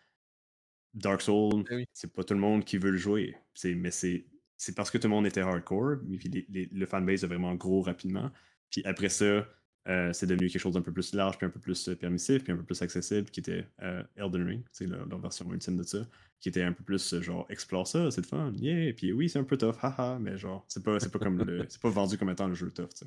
[0.95, 3.37] Dark Souls, eh c'est pas tout le monde qui veut le jouer.
[3.65, 4.27] Mais c'est
[4.57, 8.31] c'est parce que tout le monde était hardcore, puis le fanbase est vraiment gros rapidement.
[8.69, 9.47] Puis après ça,
[9.89, 12.45] euh, c'est devenu quelque chose d'un peu plus large, puis un peu plus euh, permissif,
[12.45, 15.83] puis un peu plus accessible, qui était euh, Elden Ring, c'est leur, version ultime de
[15.83, 16.07] ça,
[16.41, 19.45] qui était un peu plus genre explore ça, c'est fun, yeah, puis oui, c'est un
[19.45, 22.47] peu tough, haha, mais genre, c'est pas, pas comme le, c'est pas vendu comme étant
[22.47, 23.07] le jeu tough, tu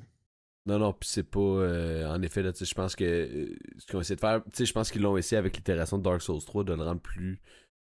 [0.66, 2.08] Non, non, puis c'est pas.
[2.08, 4.72] en effet, là, je pense que ce qu'ils ont essayé de faire, tu sais, je
[4.72, 7.38] pense qu'ils l'ont essayé avec l'itération de Dark Souls 3 de le rendre plus.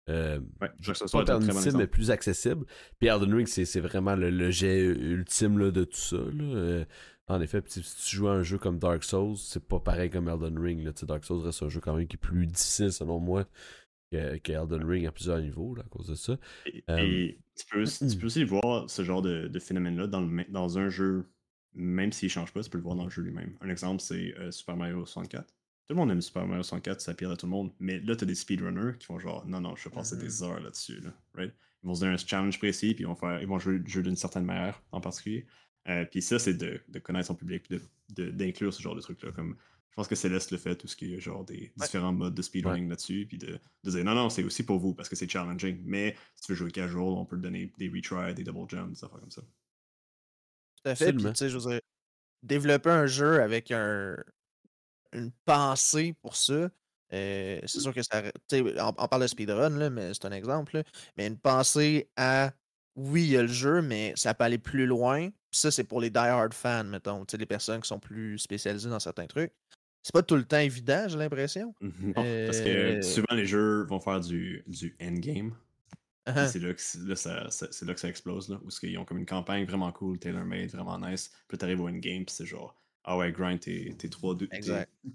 [0.10, 2.66] Euh, ouais, je pas mais plus accessible.
[3.00, 6.18] Puis Elden Ring, c'est vraiment le, jet ultime là, de tout ça.
[6.18, 6.86] Là.
[7.30, 10.30] En effet, si tu joues à un jeu comme Dark Souls, c'est pas pareil comme
[10.30, 10.84] Elden Ring.
[10.84, 10.92] Là.
[11.04, 13.46] Dark Souls reste un jeu quand même qui est plus difficile selon moi
[14.12, 16.38] que, que Elden Ring à plusieurs niveaux là, à cause de ça.
[16.66, 20.80] Et, euh, tu, peux, tu, peux, aussi voir ce genre de, de phénomène-là dans, dans
[20.80, 21.26] un jeu,
[21.74, 23.58] même s'il change pas, tu peux le voir dans le jeu lui-même.
[23.60, 25.54] Un exemple, c'est euh, Super Mario 64.
[25.88, 27.72] Tout le monde aime Super Mario 64, ça pire à tout le monde.
[27.80, 30.28] Mais là, tu as des speedrunners qui font genre, non, non, je vais passer des
[30.28, 30.44] mm-hmm.
[30.44, 31.00] heures là-dessus.
[31.00, 31.54] Là, right?
[31.84, 33.88] Ils vont se donner un challenge précis, puis ils vont, faire, ils vont jouer le
[33.88, 35.46] jeu d'une certaine manière en particulier.
[35.88, 37.72] Euh, puis ça, c'est de, connaître son public,
[38.10, 39.32] d'inclure ce genre de trucs-là.
[39.32, 39.56] Comme,
[39.92, 42.42] je pense que Céleste le fait, tout ce qui est genre des différents modes de
[42.42, 45.82] speedrunning là-dessus, puis de, dire non, non, c'est aussi pour vous parce que c'est challenging.
[45.86, 48.90] Mais si tu veux jouer casual, on peut te donner des retries, des double jumps,
[48.90, 49.42] des affaires comme ça.
[49.42, 51.14] Tout à fait.
[51.14, 51.80] Puis, tu sais, je veux
[52.44, 54.18] développer un jeu avec un,
[55.14, 56.70] une pensée pour ça.
[57.14, 58.22] Euh, c'est sûr que ça.
[58.52, 60.84] On, on parle de speedrun, là, mais c'est un exemple.
[61.16, 62.52] mais une pensée à
[62.98, 65.30] oui, il y a le jeu, mais ça peut aller plus loin.
[65.52, 69.28] ça, c'est pour les die-hard fans, mettons, les personnes qui sont plus spécialisées dans certains
[69.28, 69.54] trucs.
[70.02, 71.76] C'est pas tout le temps évident, j'ai l'impression.
[71.82, 75.56] Non, parce que euh souvent les jeux vont faire du, du endgame.
[76.26, 76.48] Uh-huh.
[76.48, 79.26] C'est là, que, ça, c'est là que ça explose, là, où ils ont comme une
[79.26, 81.32] campagne vraiment cool, tailor-made, vraiment nice.
[81.48, 82.76] Puis t'arrives au endgame, puis c'est genre,
[83.10, 84.52] ah ouais, grind, t'es, trois, dudes,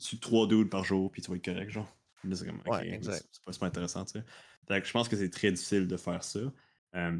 [0.01, 1.95] tu trois dudes par jour, puis tu vas être correct, genre.
[2.33, 4.83] c'est comme, c'est pas, intéressant, tu sais.
[4.83, 6.41] je pense que c'est très difficile de faire ça.
[6.97, 7.19] Euh,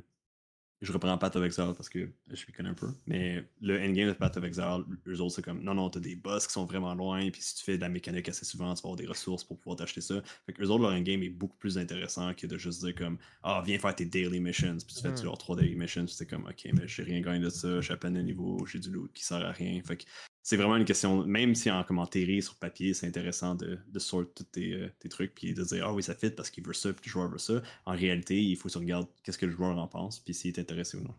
[0.81, 2.89] je reprends Path of Exile parce que je m'y connais un peu.
[3.07, 6.17] Mais le endgame de Path of Exile, eux autres, c'est comme non, non, t'as des
[6.17, 8.81] boss qui sont vraiment loin, puis si tu fais de la mécanique assez souvent, tu
[8.81, 10.23] vas avoir des ressources pour pouvoir t'acheter ça.
[10.47, 13.19] Fait que eux autres, leur endgame est beaucoup plus intéressant que de juste dire comme
[13.43, 15.37] ah, viens faire tes daily missions, puis tu fais mm.
[15.39, 17.93] trois daily missions, puis c'est comme ok, mais j'ai rien gagné de ça, je suis
[17.93, 19.79] à peine de niveau, j'ai du loot qui sert à rien.
[19.85, 20.05] Fait que
[20.43, 24.35] c'est vraiment une question, même si en commentaire sur papier, c'est intéressant de, de sortir
[24.35, 26.73] tous tes, euh, tes, trucs puis de dire Ah oui, ça fit parce qu'il veut
[26.73, 27.63] ça, puis le joueur veut ça.
[27.87, 30.51] En réalité, il faut que tu regardes qu'est-ce que le joueur en pense, puis s'il
[30.51, 31.15] est intéressé ou non.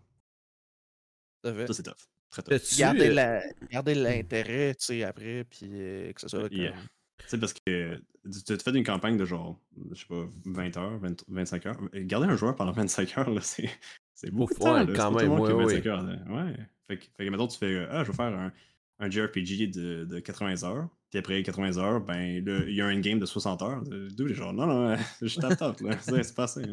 [1.43, 1.93] Ça, c'est tough.
[2.31, 2.77] Très tough.
[2.77, 3.39] Garder, euh,
[3.71, 6.49] garder l'intérêt, tu sais, après, puis euh, que ça soit.
[6.49, 6.67] Tu
[7.27, 9.57] sais, parce que tu te fais une campagne de genre,
[9.93, 11.77] je sais pas, 20 heures, 25 heures.
[11.93, 13.69] Garder un joueur pendant 25 heures, là, c'est,
[14.13, 14.83] c'est beaucoup de temps.
[14.83, 14.85] Là.
[14.93, 16.57] quand même, ouais, 25 heures, ouais.
[16.87, 18.51] Fait que, fait que maintenant, tu fais, ah, je vais faire un
[18.99, 20.89] un JRPG de, de 80 heures.
[21.09, 23.83] Puis après 80 heures, ben il y a un game de 60 heures.
[23.83, 25.97] D'où les gens, non, non, je tape top, là.
[26.01, 26.63] C'est passé.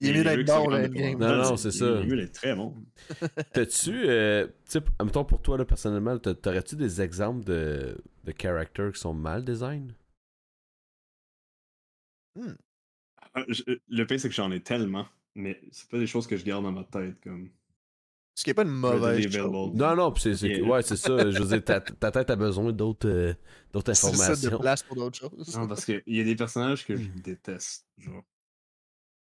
[0.00, 1.18] Il est mieux d'être bon, le game.
[1.18, 1.86] Non, non, c'est ça.
[1.86, 2.74] Il est mieux d'être très bon.
[3.52, 9.00] T'as-tu, euh, tu sais, pour toi, là, personnellement, t'aurais-tu des exemples de, de characters qui
[9.00, 9.92] sont mal design?
[12.34, 12.54] Hmm.
[13.34, 16.44] Ah, le pire, c'est que j'en ai tellement, mais c'est pas des choses que je
[16.44, 17.50] garde dans ma tête, comme.
[18.36, 19.74] Ce qui n'est pas une mauvaise chose.
[19.74, 21.30] Non, non, c'est ouais, c'est ça.
[21.30, 23.34] Je veux dire, ta, tête a besoin d'autres euh,
[23.72, 24.34] d'autres informations.
[24.34, 25.56] C'est de place pour d'autres choses.
[25.56, 28.22] Non, parce qu'il y a des personnages que je déteste, genre.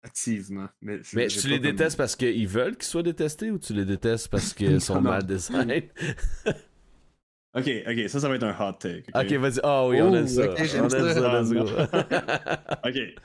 [0.03, 0.69] Activement.
[0.81, 4.29] Mais, mais tu les détestes parce qu'ils veulent qu'ils soient détestés ou tu les détestes
[4.29, 5.91] parce qu'ils sont mal designés?
[7.55, 9.05] ok, ok, ça, ça va être un hot take.
[9.15, 9.61] Ok, vas-y.
[9.63, 10.49] Oh oui, on aime ça.
[10.49, 11.67] on aime ça, let's go.
[12.89, 13.21] ok.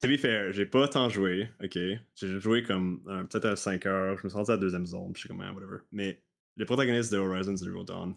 [0.00, 1.76] To be fair, j'ai pas tant joué, ok?
[2.14, 4.86] J'ai joué comme euh, peut-être à 5 heures, je me suis rendu à la deuxième
[4.86, 5.78] zone, je suis comme, ah, whatever.
[5.90, 6.22] Mais
[6.56, 8.14] le protagoniste de Horizon Zero Dawn.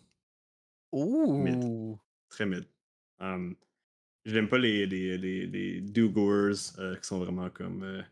[0.92, 2.00] Ouh!
[2.30, 2.66] Très mid.
[3.20, 3.56] Um,
[4.26, 8.04] je n'aime pas les, les, les, les do-goers euh, qui sont vraiment comme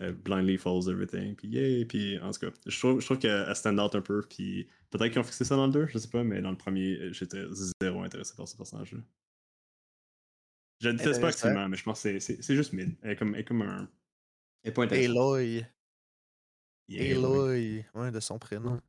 [0.00, 3.54] euh, blindly follows everything, puis yay, puis en tout cas, je trouve, je trouve qu'elle
[3.56, 6.08] stand out un peu, puis peut-être qu'ils ont fixé ça dans le 2, je sais
[6.08, 7.44] pas, mais dans le premier, j'étais
[7.80, 9.00] zéro intéressé par ce personnage-là.
[10.80, 12.94] Je ne déteste pas activement, mais je pense que c'est juste mid.
[13.02, 13.88] Elle est comme, elle est comme un.
[14.62, 15.66] Elle est pas Aloy.
[16.90, 17.84] Aloy.
[17.94, 18.80] Ouais, de son prénom.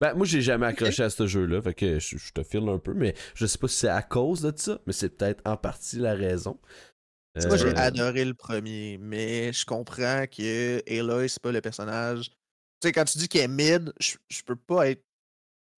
[0.00, 2.94] Ben, moi, j'ai jamais accroché à ce jeu-là, fait que je, te file un peu,
[2.94, 5.96] mais je sais pas si c'est à cause de ça, mais c'est peut-être en partie
[5.98, 6.58] la raison.
[7.36, 12.30] Moi, j'ai euh, adoré le premier, mais je comprends que Aloy, c'est pas le personnage.
[12.80, 15.04] Tu sais, quand tu dis qu'il est mid, je, je peux pas être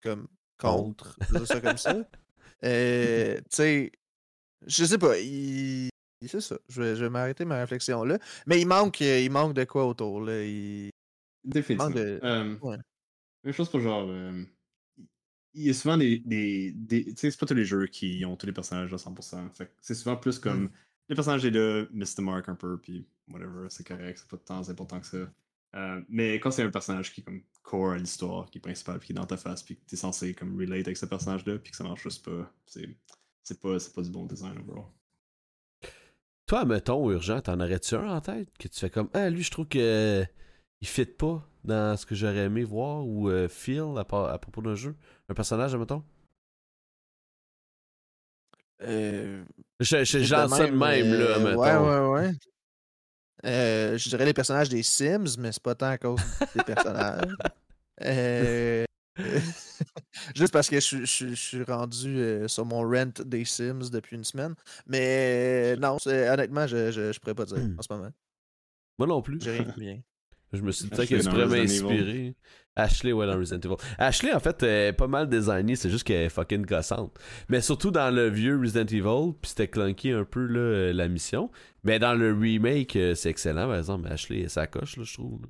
[0.03, 0.29] comme
[0.59, 1.97] contre, ça comme ça.
[2.65, 3.93] Euh, tu sais,
[4.67, 5.19] je sais pas.
[5.19, 5.89] Il...
[6.25, 6.57] C'est ça.
[6.69, 8.19] Je vais, je vais m'arrêter ma réflexion là.
[8.47, 10.21] Mais il manque, il manque de quoi autour.
[10.21, 10.45] Là.
[10.45, 10.91] Il...
[11.45, 11.91] Définitivement.
[11.91, 12.21] De...
[12.23, 12.77] Euh, ouais.
[13.45, 14.07] Même chose pour genre.
[14.09, 14.45] Euh,
[15.55, 16.21] il y a souvent des.
[16.21, 18.97] des, des tu sais, c'est pas tous les jeux qui ont tous les personnages à
[18.97, 19.51] 100%.
[19.53, 20.65] Fait c'est souvent plus comme.
[20.65, 20.71] Mm.
[21.09, 22.23] Les personnages est là, Mr.
[22.23, 25.29] Mark un peu, puis whatever, c'est correct, c'est pas temps important que ça.
[25.75, 28.99] Euh, mais quand c'est un personnage qui est comme core à l'histoire, qui est principal,
[28.99, 31.59] puis qui est dans ta face, puis que t'es censé comme relate avec ce personnage-là,
[31.59, 32.89] puis que ça marche juste pas, c'est,
[33.43, 34.87] c'est pas, c'est pas du bon design overall.
[36.47, 39.51] Toi, mettons, Urgent, t'en aurais-tu un en tête que tu fais comme Ah, lui, je
[39.51, 40.25] trouve que
[40.81, 44.75] il fit pas dans ce que j'aurais aimé voir ou euh, feel à, propos d'un
[44.75, 44.97] jeu
[45.29, 46.03] Un personnage, mettons
[48.83, 49.45] euh,
[49.79, 51.61] Je, je, lance ça de même, là, mettons.
[51.61, 52.33] Ouais, ouais, ouais.
[53.45, 56.21] Euh, je dirais les personnages des Sims, mais c'est pas tant à cause
[56.55, 57.35] des personnages.
[58.01, 58.85] Euh,
[60.35, 64.25] juste parce que je, je, suis rendu euh, sur mon rent des Sims depuis une
[64.25, 64.55] semaine.
[64.87, 67.77] Mais non, honnêtement, je, je, pourrais pas dire hmm.
[67.79, 68.11] en ce moment.
[68.99, 69.39] Moi non plus.
[69.41, 70.01] J'ai rien.
[70.53, 72.37] Je me suis dit que tu pourrais m'inspirer.
[72.77, 73.77] Ashley, ouais, dans Resident Evil.
[73.97, 77.19] Ashley, en fait, est pas mal designée, c'est juste qu'elle est fucking gossante.
[77.49, 81.51] Mais surtout dans le vieux Resident Evil, puis c'était clunky un peu là, la mission.
[81.85, 84.09] Mais dans le remake, euh, c'est excellent, par exemple.
[84.09, 85.41] Ashley, ça coche, là, je trouve.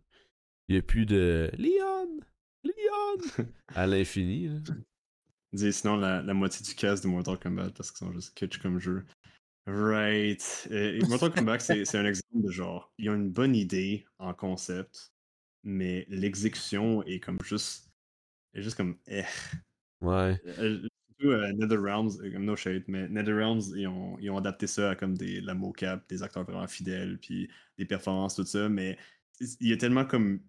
[0.69, 2.21] Il n'y a plus de Leon!
[2.65, 3.47] Leon!
[3.75, 4.51] à l'infini.
[5.53, 8.59] Dis sinon la, la, moitié du cast de Mortal Kombat parce qu'ils sont juste kitsch
[8.59, 9.05] comme jeu.
[9.67, 10.69] Right.
[10.71, 15.13] Et Mortal Kombat, c'est un exemple de genre, ils ont une bonne idée en concept,
[15.63, 17.91] mais l'exécution est comme juste.
[18.55, 18.97] est juste comme.
[19.07, 19.23] Eh.
[20.01, 20.41] Ouais.
[20.59, 24.67] Euh, surtout euh, NetherRealms, euh, comme no shade, mais NetherRealms, ils ont, ils ont adapté
[24.67, 27.49] ça à comme des, la mocap, des acteurs vraiment fidèles, puis
[27.79, 28.99] des performances, tout ça, mais
[29.61, 30.41] il y a tellement comme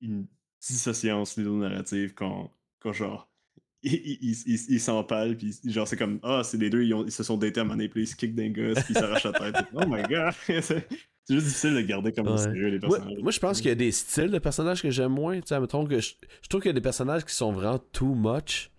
[0.00, 0.26] une
[0.66, 3.28] dissociance narrative quand, quand genre
[3.82, 7.64] ils s'empalent, puis genre, c'est comme, ah, c'est les deux, ils, se sont datés à
[7.64, 9.56] un puis ils se kick d'un gosse, puis ils s'arrachent la tête.
[9.74, 10.32] oh my god!
[10.46, 13.18] c'est juste difficile de garder comme sérieux les personnages.
[13.20, 15.40] Moi, je pense qu'il y a des styles de personnages que j'aime moins.
[15.40, 18.14] Tu sais, que je, je trouve qu'il y a des personnages qui sont vraiment too
[18.14, 18.70] much.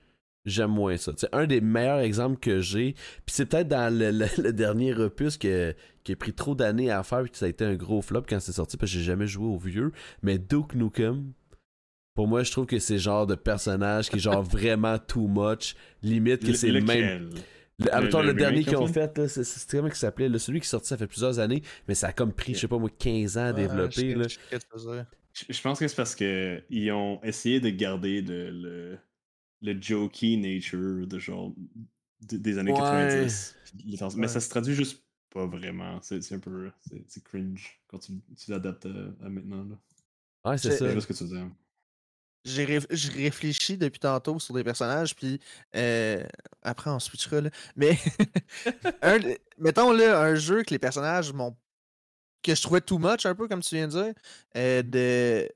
[0.46, 1.14] J'aime moins ça.
[1.16, 2.94] C'est un des meilleurs exemples que j'ai.
[3.26, 5.74] Puis c'est peut-être dans le, dernier opus que,
[6.04, 8.24] qui a pris trop d'années à faire, puis que ça a été un gros flop
[8.28, 9.92] quand c'est sorti, parce que j'ai jamais joué au vieux.
[10.22, 11.32] Mais Duke Nukem,
[12.16, 15.76] pour moi, je trouve que c'est genre de personnage qui est genre vraiment too much.
[16.02, 17.30] Limite que c'est le même.
[17.80, 20.38] Le, le, le, dernier qu'ils ont fait, c'est comment il s'appelait?
[20.38, 22.68] Celui qui est sorti, ça fait plusieurs années, mais ça a comme pris, je sais
[22.68, 24.16] pas moi, 15 ans à développer.
[25.50, 29.00] Je, pense que c'est parce qu'ils ont essayé de garder le,
[29.64, 31.52] le, jokey nature de genre
[32.22, 33.56] des années 90.
[34.18, 36.00] Mais ça se traduit juste pas vraiment.
[36.04, 36.70] C'est un peu.
[37.08, 39.64] C'est cringe quand tu, tu l'adaptes à, maintenant.
[39.64, 40.52] Là.
[40.52, 40.94] Ouais, c'est ça.
[40.94, 41.40] C'est ce que tu dis
[42.46, 45.40] je réfléchis depuis tantôt sur des personnages, puis
[45.76, 46.24] euh,
[46.62, 47.42] après on switchera.
[47.42, 47.50] Là.
[47.76, 47.98] Mais
[49.58, 51.56] mettons là, un jeu que les personnages m'ont.
[52.44, 54.14] que je trouvais too much, un peu comme tu viens de dire,
[54.58, 55.50] euh, de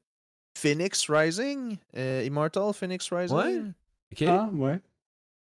[0.58, 3.38] Phoenix Rising, euh, Immortal Phoenix Rising.
[3.38, 3.62] Ouais.
[4.14, 4.22] Ok.
[4.28, 4.80] Ah, ouais.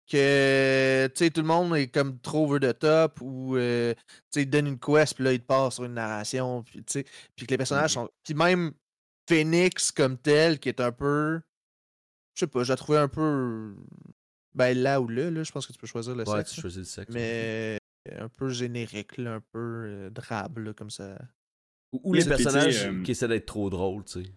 [0.09, 3.61] Que tu sais, tout le monde est comme trop over the top ou tu
[4.31, 6.84] sais, il donne une quest, puis là il te passe sur une narration, puis tu
[6.88, 7.05] sais,
[7.35, 8.09] puis que les personnages mmh sont.
[8.23, 8.72] Puis même
[9.27, 11.41] Phoenix comme tel, qui est un peu.
[12.33, 13.75] Je sais pas, je la trouvais un peu.
[14.53, 16.53] Ben là ou là, là, je pense que tu peux choisir le ouais, sexe.
[16.53, 17.13] tu choisis le sexe.
[17.13, 17.77] Mais
[18.19, 21.17] un peu générique, là, un peu euh, drabe, là, comme ça.
[21.91, 24.29] Ou, les personnages euh, qui essaient d'être trop drôles, tu sais.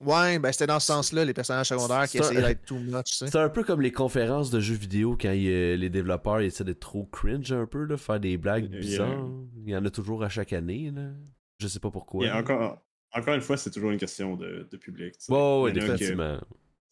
[0.00, 3.14] Ouais, ben c'était dans ce sens-là, les personnages secondaires qui essaient d'être too much, tu
[3.14, 3.28] sais.
[3.28, 7.04] C'est un peu comme les conférences de jeux vidéo quand les développeurs essaient d'être trop
[7.06, 9.28] cringe un peu, là, faire des blagues bizarres.
[9.64, 11.10] Il y en a toujours à chaque année, là.
[11.58, 12.24] Je sais pas pourquoi.
[12.24, 12.85] Il y a encore,
[13.16, 15.14] encore une fois, c'est toujours une question de, public.
[15.28, 16.38] Oh, oui, définitivement.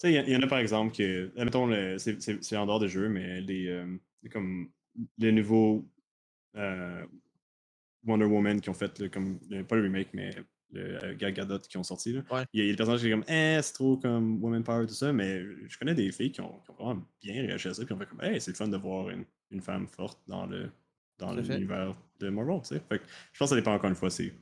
[0.02, 3.68] Il y, en a par exemple que, admettons, c'est en dehors des jeux, mais les,
[3.68, 3.86] euh,
[4.30, 4.68] comme
[5.18, 5.88] les nouveaux
[6.56, 7.06] euh,
[8.04, 10.34] Wonder Woman qui ont fait, comme, pas le remake, mais
[10.72, 12.12] le euh, Gal Gadot qui ont sorti.
[12.12, 12.46] Là.
[12.52, 14.94] Il, y a, des personnages qui sont comme, eh, c'est trop comme Woman Power, tout
[14.94, 17.98] ça, mais je connais des filles qui ont, vraiment bien réagi à ça, puis on
[17.98, 20.70] fait comme, hey, c'est le fun de voir une, une femme forte dans le
[21.16, 22.82] dans l'univers de Marvel, tu sais.
[22.90, 24.32] je pense que ça dépend encore une fois, c'est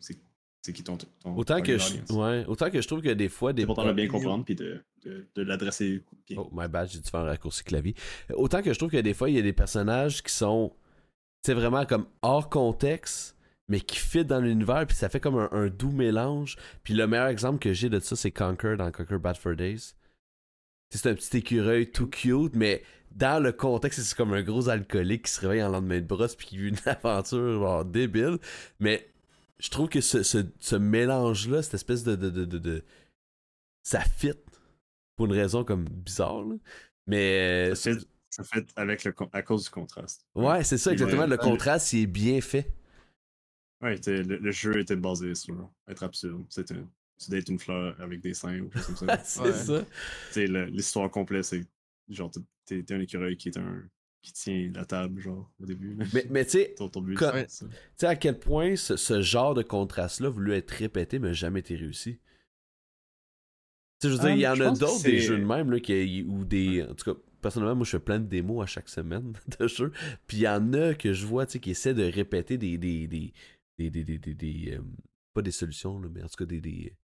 [0.63, 3.63] c'est qui ton, autant que je, ouais, autant que je trouve que des fois des
[3.63, 6.39] c'est pour bien comprendre puis de, de, de l'adresser bien.
[6.39, 7.97] Oh my bad j'ai dû faire un raccourci clavier
[8.33, 10.73] autant que je trouve que des fois il y a des personnages qui sont
[11.45, 13.37] c'est vraiment comme hors contexte
[13.69, 16.57] mais qui fit dans l'univers puis ça fait comme un, doux mélange.
[16.83, 19.95] Puis le meilleur exemple que j'ai de ça c'est Conquer dans Conquer Bad for Days.
[20.91, 22.83] C'est un petit écureuil tout cute mais
[23.13, 26.37] dans le contexte c'est comme un gros alcoolique qui se réveille en lendemain de brosse
[26.37, 28.39] puis qui vit une aventure genre, débile.
[28.79, 29.12] Mais
[29.63, 32.85] je trouve que ce, ce, mélange-là, cette espèce de, de, de, de,
[33.85, 34.33] Ça fit.
[35.17, 36.45] Pour une raison comme bizarre.
[37.07, 37.73] Mais.
[37.75, 40.27] Ça fait, avec le, à cause du contraste.
[40.35, 41.27] Ouais, c'est ça, exactement.
[41.27, 42.73] le contraste, il est bien fait.
[43.83, 46.45] Ouais, le, jeu était basé sur être absurde.
[46.49, 46.77] C'était
[47.29, 49.19] d'être une fleur avec des seins ou quelque chose comme ça.
[49.25, 49.53] c'est
[50.33, 50.67] ça.
[50.67, 51.61] L'histoire complète, c'est
[52.09, 52.31] genre,
[52.65, 53.83] t'es un écureuil qui est un
[54.23, 55.97] qui tient la table, genre, au début.
[56.15, 56.59] Mais, mais tu
[57.97, 62.19] sais, à quel point ce, genre de contraste-là voulu être répété, mais jamais été réussi?
[64.01, 65.81] Tu sais, je veux dire, il y en a d'autres des jeux de même, là,
[65.81, 66.83] qui, ou des.
[66.83, 69.93] En tout cas, personnellement, moi, je fais plein de démos à chaque semaine de jeux.
[70.27, 72.79] Puis il y en a que je vois, tu sais, qui essaient de répéter des.
[72.79, 73.33] des, des,
[73.79, 74.83] des, des, des, euh,
[75.35, 76.97] pas des solutions, là, mais en tout cas, des, des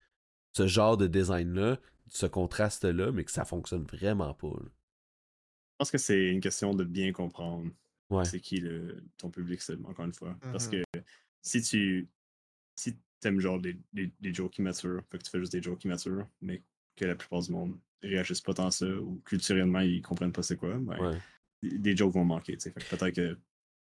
[0.56, 1.78] ce genre de design-là,
[2.08, 4.56] ce contraste-là, mais que ça fonctionne vraiment pas.
[5.76, 7.70] Je pense que c'est une question de bien comprendre
[8.24, 10.36] c'est qui le, ton public encore une fois.
[10.40, 11.00] Parce mmh que
[11.42, 12.08] si tu
[12.74, 12.94] si
[13.24, 16.26] aimes genre des, des, des jokes immatures, fait que tu fais juste des jokes immatures,
[16.40, 16.62] mais
[16.94, 20.42] que la plupart du monde réagissent pas tant à ça, ou culturellement ils comprennent pas
[20.42, 21.18] c'est quoi, ben,
[21.62, 22.56] des jokes vont manquer.
[22.56, 23.38] Peut-être que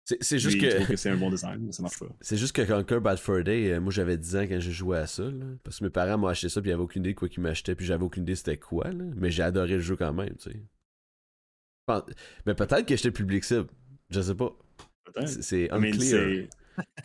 [0.04, 2.08] c'est juste que, c'est un bon design, mais ça marche pas.
[2.20, 4.98] C'est juste que Conquer Bad Fur Day, euh, moi j'avais 10 ans quand j'ai joué
[4.98, 7.18] à ça, là, parce que mes parents m'ont acheté ça, puis j'avais aucune idée de
[7.18, 9.96] quoi qu'ils m'achetaient, puis j'avais aucune idée c'était quoi, là, mais j'ai adoré le jeu
[9.96, 10.62] quand même, tu sais.
[12.46, 13.68] Mais peut-être que j'étais public cible,
[14.10, 14.56] je sais pas.
[15.26, 16.48] C'est unclear.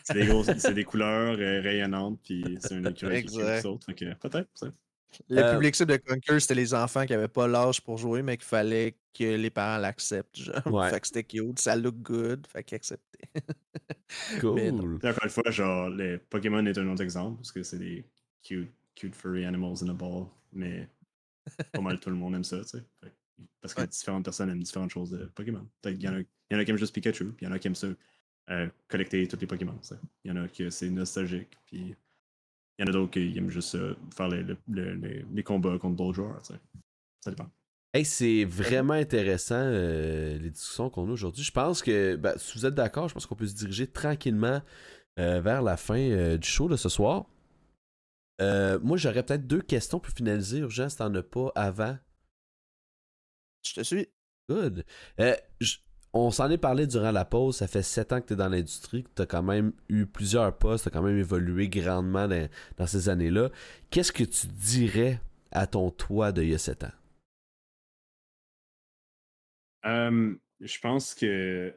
[0.04, 3.84] C'est des, couleurs euh, rayonnantes, puis c'est un écureuil qui saute.
[3.86, 4.48] Peut-être,
[5.28, 8.22] Le euh, public cible de Conquer, c'était les enfants qui n'avaient pas l'âge pour jouer,
[8.22, 10.38] mais qu'il fallait que les parents l'acceptent.
[10.38, 13.28] fait que c'était cute, ça look good, fait qu'ils acceptaient.
[14.40, 14.98] cool.
[15.02, 18.04] encore une fois, genre, les Pokémon est un autre exemple, parce que c'est des
[18.42, 20.88] cute, cute furry animals in a ball, mais
[21.72, 22.84] pas mal tout le monde aime ça, tu sais.
[23.60, 25.66] Parce que différentes personnes aiment différentes choses de Pokémon.
[25.84, 27.52] Il y, en a, y en a qui aiment juste Pikachu, puis il y en
[27.52, 27.88] a qui aiment ça
[28.50, 29.78] euh, collecter tous les Pokémon.
[30.24, 31.96] Il y en a qui c'est nostalgique, puis
[32.78, 33.76] il y en a d'autres qui aiment juste
[34.14, 36.40] faire les, les, les, combats contre d'autres joueurs.
[36.44, 37.50] Ça dépend.
[37.92, 41.42] Hey, c'est vraiment intéressant euh, les discussions qu'on a aujourd'hui.
[41.42, 44.60] Je pense que, ben, si vous êtes d'accord, je pense qu'on peut se diriger tranquillement
[45.18, 47.26] euh, vers la fin du show de ce soir.
[48.38, 51.96] moi, j'aurais peut-être deux questions pour finaliser, urgent, si t'en as pas avant.
[53.68, 54.08] Je te suis.
[54.48, 54.84] Good.
[56.12, 57.56] on s'en est parlé durant la pause.
[57.56, 60.06] Ça fait sept ans que tu es dans l'industrie, que tu as quand même eu
[60.06, 63.50] plusieurs postes, tu as quand même évolué grandement dans, ces années-là.
[63.90, 65.20] Qu'est-ce que tu dirais
[65.50, 66.92] à ton toi d'il y a sept ans?
[70.60, 71.72] je pense que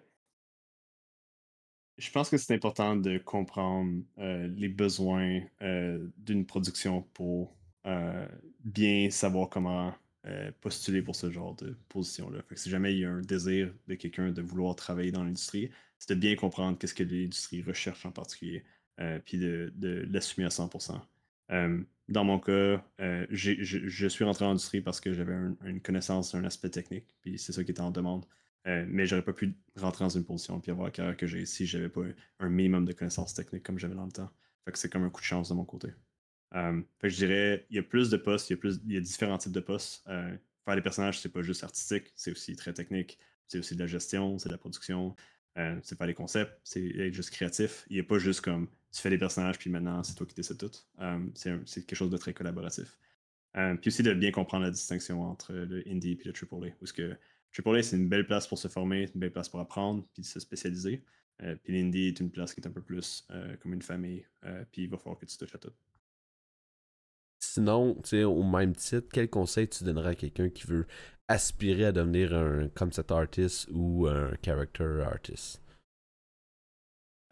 [1.99, 7.53] je pense que c'est important de comprendre euh, les besoins euh, d'une production pour
[7.85, 8.27] euh,
[8.63, 9.93] bien savoir comment
[10.61, 12.43] postuler pour ce genre de position-là.
[12.55, 16.13] si jamais il y a un désir de quelqu'un de vouloir travailler dans l'industrie, c'est
[16.13, 18.63] de bien comprendre qu'est-ce que l'industrie recherche en particulier,
[19.25, 19.71] puis de,
[20.11, 20.99] l'assumer à 100%.
[22.09, 22.83] dans mon cas,
[23.29, 25.35] je, suis rentré dans l'industrie parce que j'avais
[25.65, 28.25] une connaissance, un aspect technique, puis c'est ça qui était en demande.
[28.67, 31.45] Euh, mais j'aurais pas pu rentrer dans une position et avoir la carrière que j'ai
[31.45, 32.01] si j'avais pas
[32.39, 34.29] un minimum de connaissances techniques comme j'avais dans le temps.
[34.73, 35.89] C'est comme un coup de chance de mon côté.
[36.55, 38.57] Euh, je dirais, il y a plus de postes, il
[38.87, 40.03] y a, différents types de postes.
[40.07, 40.35] Euh,
[40.65, 43.19] faire des personnages, c'est pas juste artistique, c'est aussi très technique.
[43.47, 45.15] C'est aussi de la gestion, c'est de la production,
[45.55, 47.85] c'est faire des concepts, c'est être juste créatif.
[47.89, 50.35] Il n'y a pas juste comme tu fais des personnages puis maintenant c'est toi qui
[50.35, 50.71] décides tout.
[51.33, 52.97] c'est quelque chose de très collaboratif.
[53.53, 56.75] puis aussi de bien comprendre la distinction entre le indie et le AAA.
[56.79, 57.17] Où ce que
[57.57, 60.39] AAA, c'est une belle place pour se former, une belle place pour apprendre, puis se
[60.39, 61.03] spécialiser.
[61.41, 64.25] Euh, puis l'Indie est une place qui est un peu plus euh, comme une famille,
[64.45, 65.71] euh, puis il va falloir que tu touches à tout.
[67.59, 70.87] Sinon, au même titre, quel conseil tu donnerais à quelqu'un qui veut
[71.27, 75.61] aspirer à devenir un concept artist ou un character artist?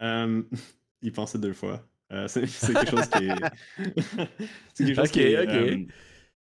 [0.00, 1.82] il pensait deux fois.
[2.26, 3.38] c'est quelque chose qui est.
[4.74, 5.88] c'est quelque chose qui est,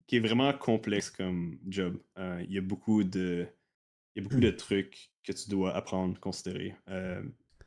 [0.07, 1.99] qui est vraiment complexe comme job.
[2.17, 3.47] Euh, il y a beaucoup de
[4.17, 6.75] il y a beaucoup de trucs que tu dois apprendre, considérer.
[6.89, 7.23] Euh,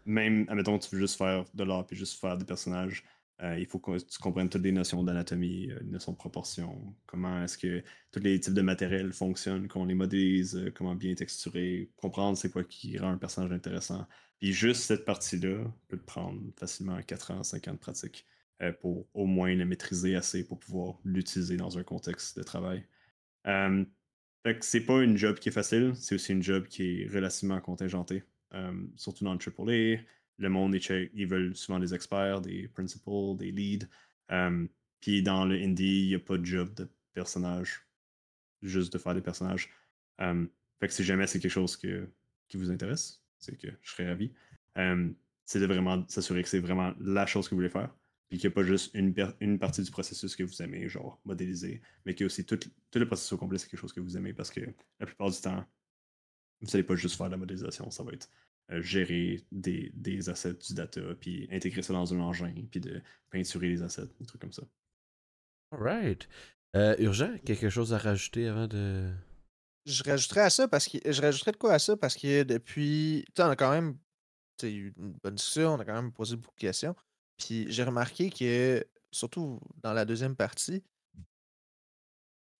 [0.05, 3.03] même, admettons, tu veux juste faire de l'art puis juste faire des personnages,
[3.41, 7.43] euh, il faut que tu comprennes toutes les notions d'anatomie, les notions de proportion, comment
[7.43, 11.89] est-ce que tous les types de matériel fonctionnent, comment on les modélise, comment bien texturer,
[11.97, 14.07] comprendre c'est quoi qui rend un personnage intéressant.
[14.39, 18.25] Puis juste cette partie-là peut te prendre facilement 4 ans, 5 ans de pratique.
[18.61, 22.85] Euh, pour au moins le maîtriser assez pour pouvoir l'utiliser dans un contexte de travail.
[23.47, 23.83] Euh,
[24.59, 28.23] c'est pas une job qui est facile, c'est aussi une job qui est relativement contingenté.
[28.53, 30.01] Euh, surtout dans le AAA,
[30.41, 33.87] le monde, ils veulent souvent des experts, des principals, des leads.
[34.31, 34.67] Euh,
[34.99, 37.85] puis dans le indie, il n'y a pas de job de personnage,
[38.61, 39.69] juste de faire des personnages.
[40.19, 44.31] fait que si jamais c'est quelque chose qui vous intéresse, c'est que je serais ravi.
[45.45, 47.93] c'est de vraiment s'assurer que c'est vraiment la chose que vous voulez faire
[48.31, 51.19] puis qu'il n'y a pas juste une, une, partie du processus que vous aimez, genre
[51.25, 52.57] modéliser, mais qu'il y a aussi tout,
[52.95, 54.61] le processus au complet, c'est quelque chose que vous aimez parce que
[55.01, 55.65] la plupart du temps,
[56.61, 60.53] vous n'allez pas juste faire la modélisation, ça va être euh, gérer des, des, assets
[60.53, 64.41] du data, puis intégrer ça dans un engin, puis de peinturer les assets, des trucs
[64.41, 64.63] comme ça.
[65.71, 66.27] Alright.
[66.75, 69.11] Euh, urgent, quelque chose à rajouter avant de.
[69.85, 73.25] Je rajouterais à ça parce que je rajouterais de quoi à ça parce que depuis.
[73.35, 73.97] Tu on a quand même
[74.63, 76.95] eu une bonne discussion, on a quand même posé beaucoup de questions.
[77.37, 80.83] Puis j'ai remarqué que, surtout dans la deuxième partie,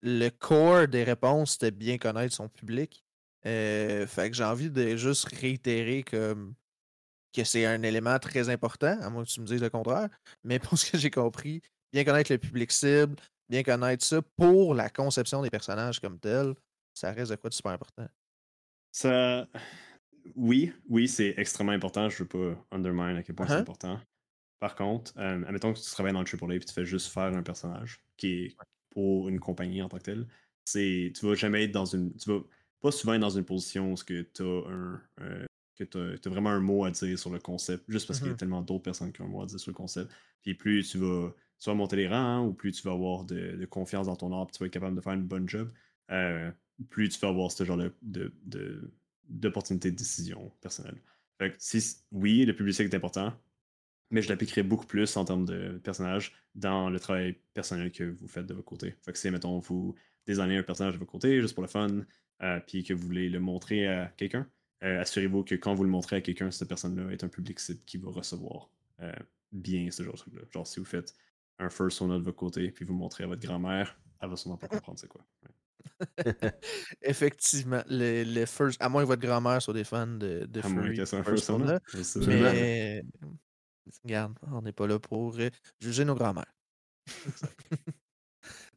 [0.02, 3.06] le core des réponses, c'était bien connaître son public.
[3.44, 6.54] Fait que j'ai envie de juste réitérer comme
[7.34, 10.10] que c'est un élément très important, à moins que tu me dises le contraire.
[10.44, 11.62] Mais pour ce que j'ai compris,
[11.92, 13.16] bien connaître le public cible,
[13.50, 16.54] bien connaître ça pour la conception des personnages comme tel,
[16.94, 18.08] ça reste de quoi de super important.
[18.92, 19.48] Ça.
[20.36, 22.10] Oui, oui, c'est extrêmement important.
[22.10, 23.62] Je veux pas undermine à quel point c'est uh-huh.
[23.62, 24.00] important.
[24.60, 27.34] Par contre, euh, admettons que tu travailles dans le AAA et tu fais juste faire
[27.36, 28.58] un personnage qui est
[28.92, 30.28] pour une compagnie en tant que telle,
[30.66, 32.16] c'est tu vas jamais être dans une.
[32.18, 32.42] Tu vas
[32.82, 35.46] pas souvent être dans une position où tu as un, euh,
[35.78, 38.32] que tu as, vraiment un mot à dire sur le concept, juste parce qu'il y
[38.32, 38.38] a mm-hmm.
[38.40, 40.12] tellement d'autres personnes qui ont un mot à dire sur le concept.
[40.42, 43.66] Puis plus tu vas, tu monter les rangs, hein, ou plus tu vas avoir de,
[43.66, 45.72] confiance dans ton art, puis tu vas être capable de faire une bonne job,
[46.10, 46.52] euh,
[46.90, 48.34] plus tu vas avoir ce genre de,
[49.30, 50.98] d'opportunité de, décision personnelle.
[51.38, 53.34] Fait que si, oui, le publicité est important,
[54.10, 58.28] mais je l'appliquerai beaucoup plus en termes de personnage dans le travail personnel que vous
[58.28, 58.96] faites de votre côté.
[59.04, 59.96] Fait que si, mettons, vous
[60.26, 62.06] désignez un personnage de votre côté, juste pour le fun,
[62.68, 64.48] puis que vous voulez le montrer à quelqu'un,
[64.84, 67.86] euh, assurez-vous que quand vous le montrez à quelqu'un, cette personne-là est un public site
[67.86, 68.70] qui va recevoir
[69.02, 69.12] euh,
[69.52, 70.42] bien ce genre de truc-là.
[70.50, 71.14] Genre, si vous faites
[71.60, 74.58] un first son de votre côté, puis vous montrez à votre grand-mère, elle va sûrement
[74.58, 75.24] pas comprendre c'est quoi.
[77.02, 80.84] Effectivement, les, first, à moins que votre grand-mère soit des fans de, de à moins
[80.84, 81.80] un first là,
[82.28, 83.04] mais
[84.04, 85.50] regarde, on n'est pas là pour euh,
[85.80, 86.54] juger nos grand-mères.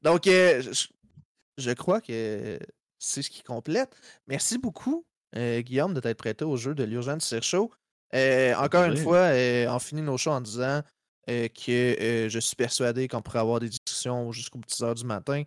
[0.03, 2.59] Donc, je, crois que
[3.05, 3.95] c'est ce qui complète.
[4.27, 5.05] Merci beaucoup
[5.37, 7.71] euh, Guillaume, de t'être prêté au jeu de l'Urgence Show.
[8.15, 10.83] Euh, encore une fois, euh, on finit nos shows en disant
[11.27, 15.43] que je suis persuadé qu'on pourrait avoir des discussions jusqu'aux petites heures du matin.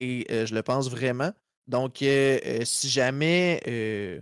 [0.00, 1.32] Et je le pense vraiment.
[1.66, 4.20] Donc, si jamais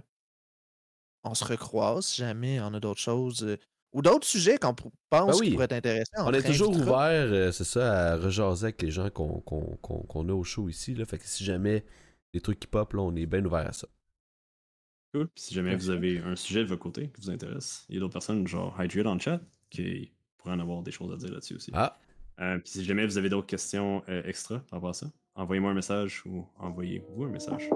[1.25, 3.59] on se recroise, si jamais on a d'autres choses
[3.93, 6.27] ou d'autres sujets qu'on pense ben qui pourraient être intéressants.
[6.27, 10.69] On, est toujours ouvert, c'est ça, à rejaser avec les gens qu'on a au show
[10.69, 10.95] ici.
[10.95, 11.05] Là.
[11.05, 11.85] Fait que si jamais
[12.33, 13.89] des trucs qui pop, là, on est bien ouvert à ça.
[15.15, 15.29] Cool.
[15.35, 18.01] si jamais vous avez un sujet de votre côté qui vous intéresse, il y a
[18.01, 21.31] d'autres personnes, genre Hydrate dans le chat, qui pourraient en avoir des choses à dire
[21.31, 21.71] là-dessus aussi.
[21.75, 21.99] Ah.
[22.41, 25.71] Euh, puis si jamais vous avez d'autres questions euh, extra par rapport à ça, envoyez-moi
[25.71, 27.69] un message ou envoyez-vous un message.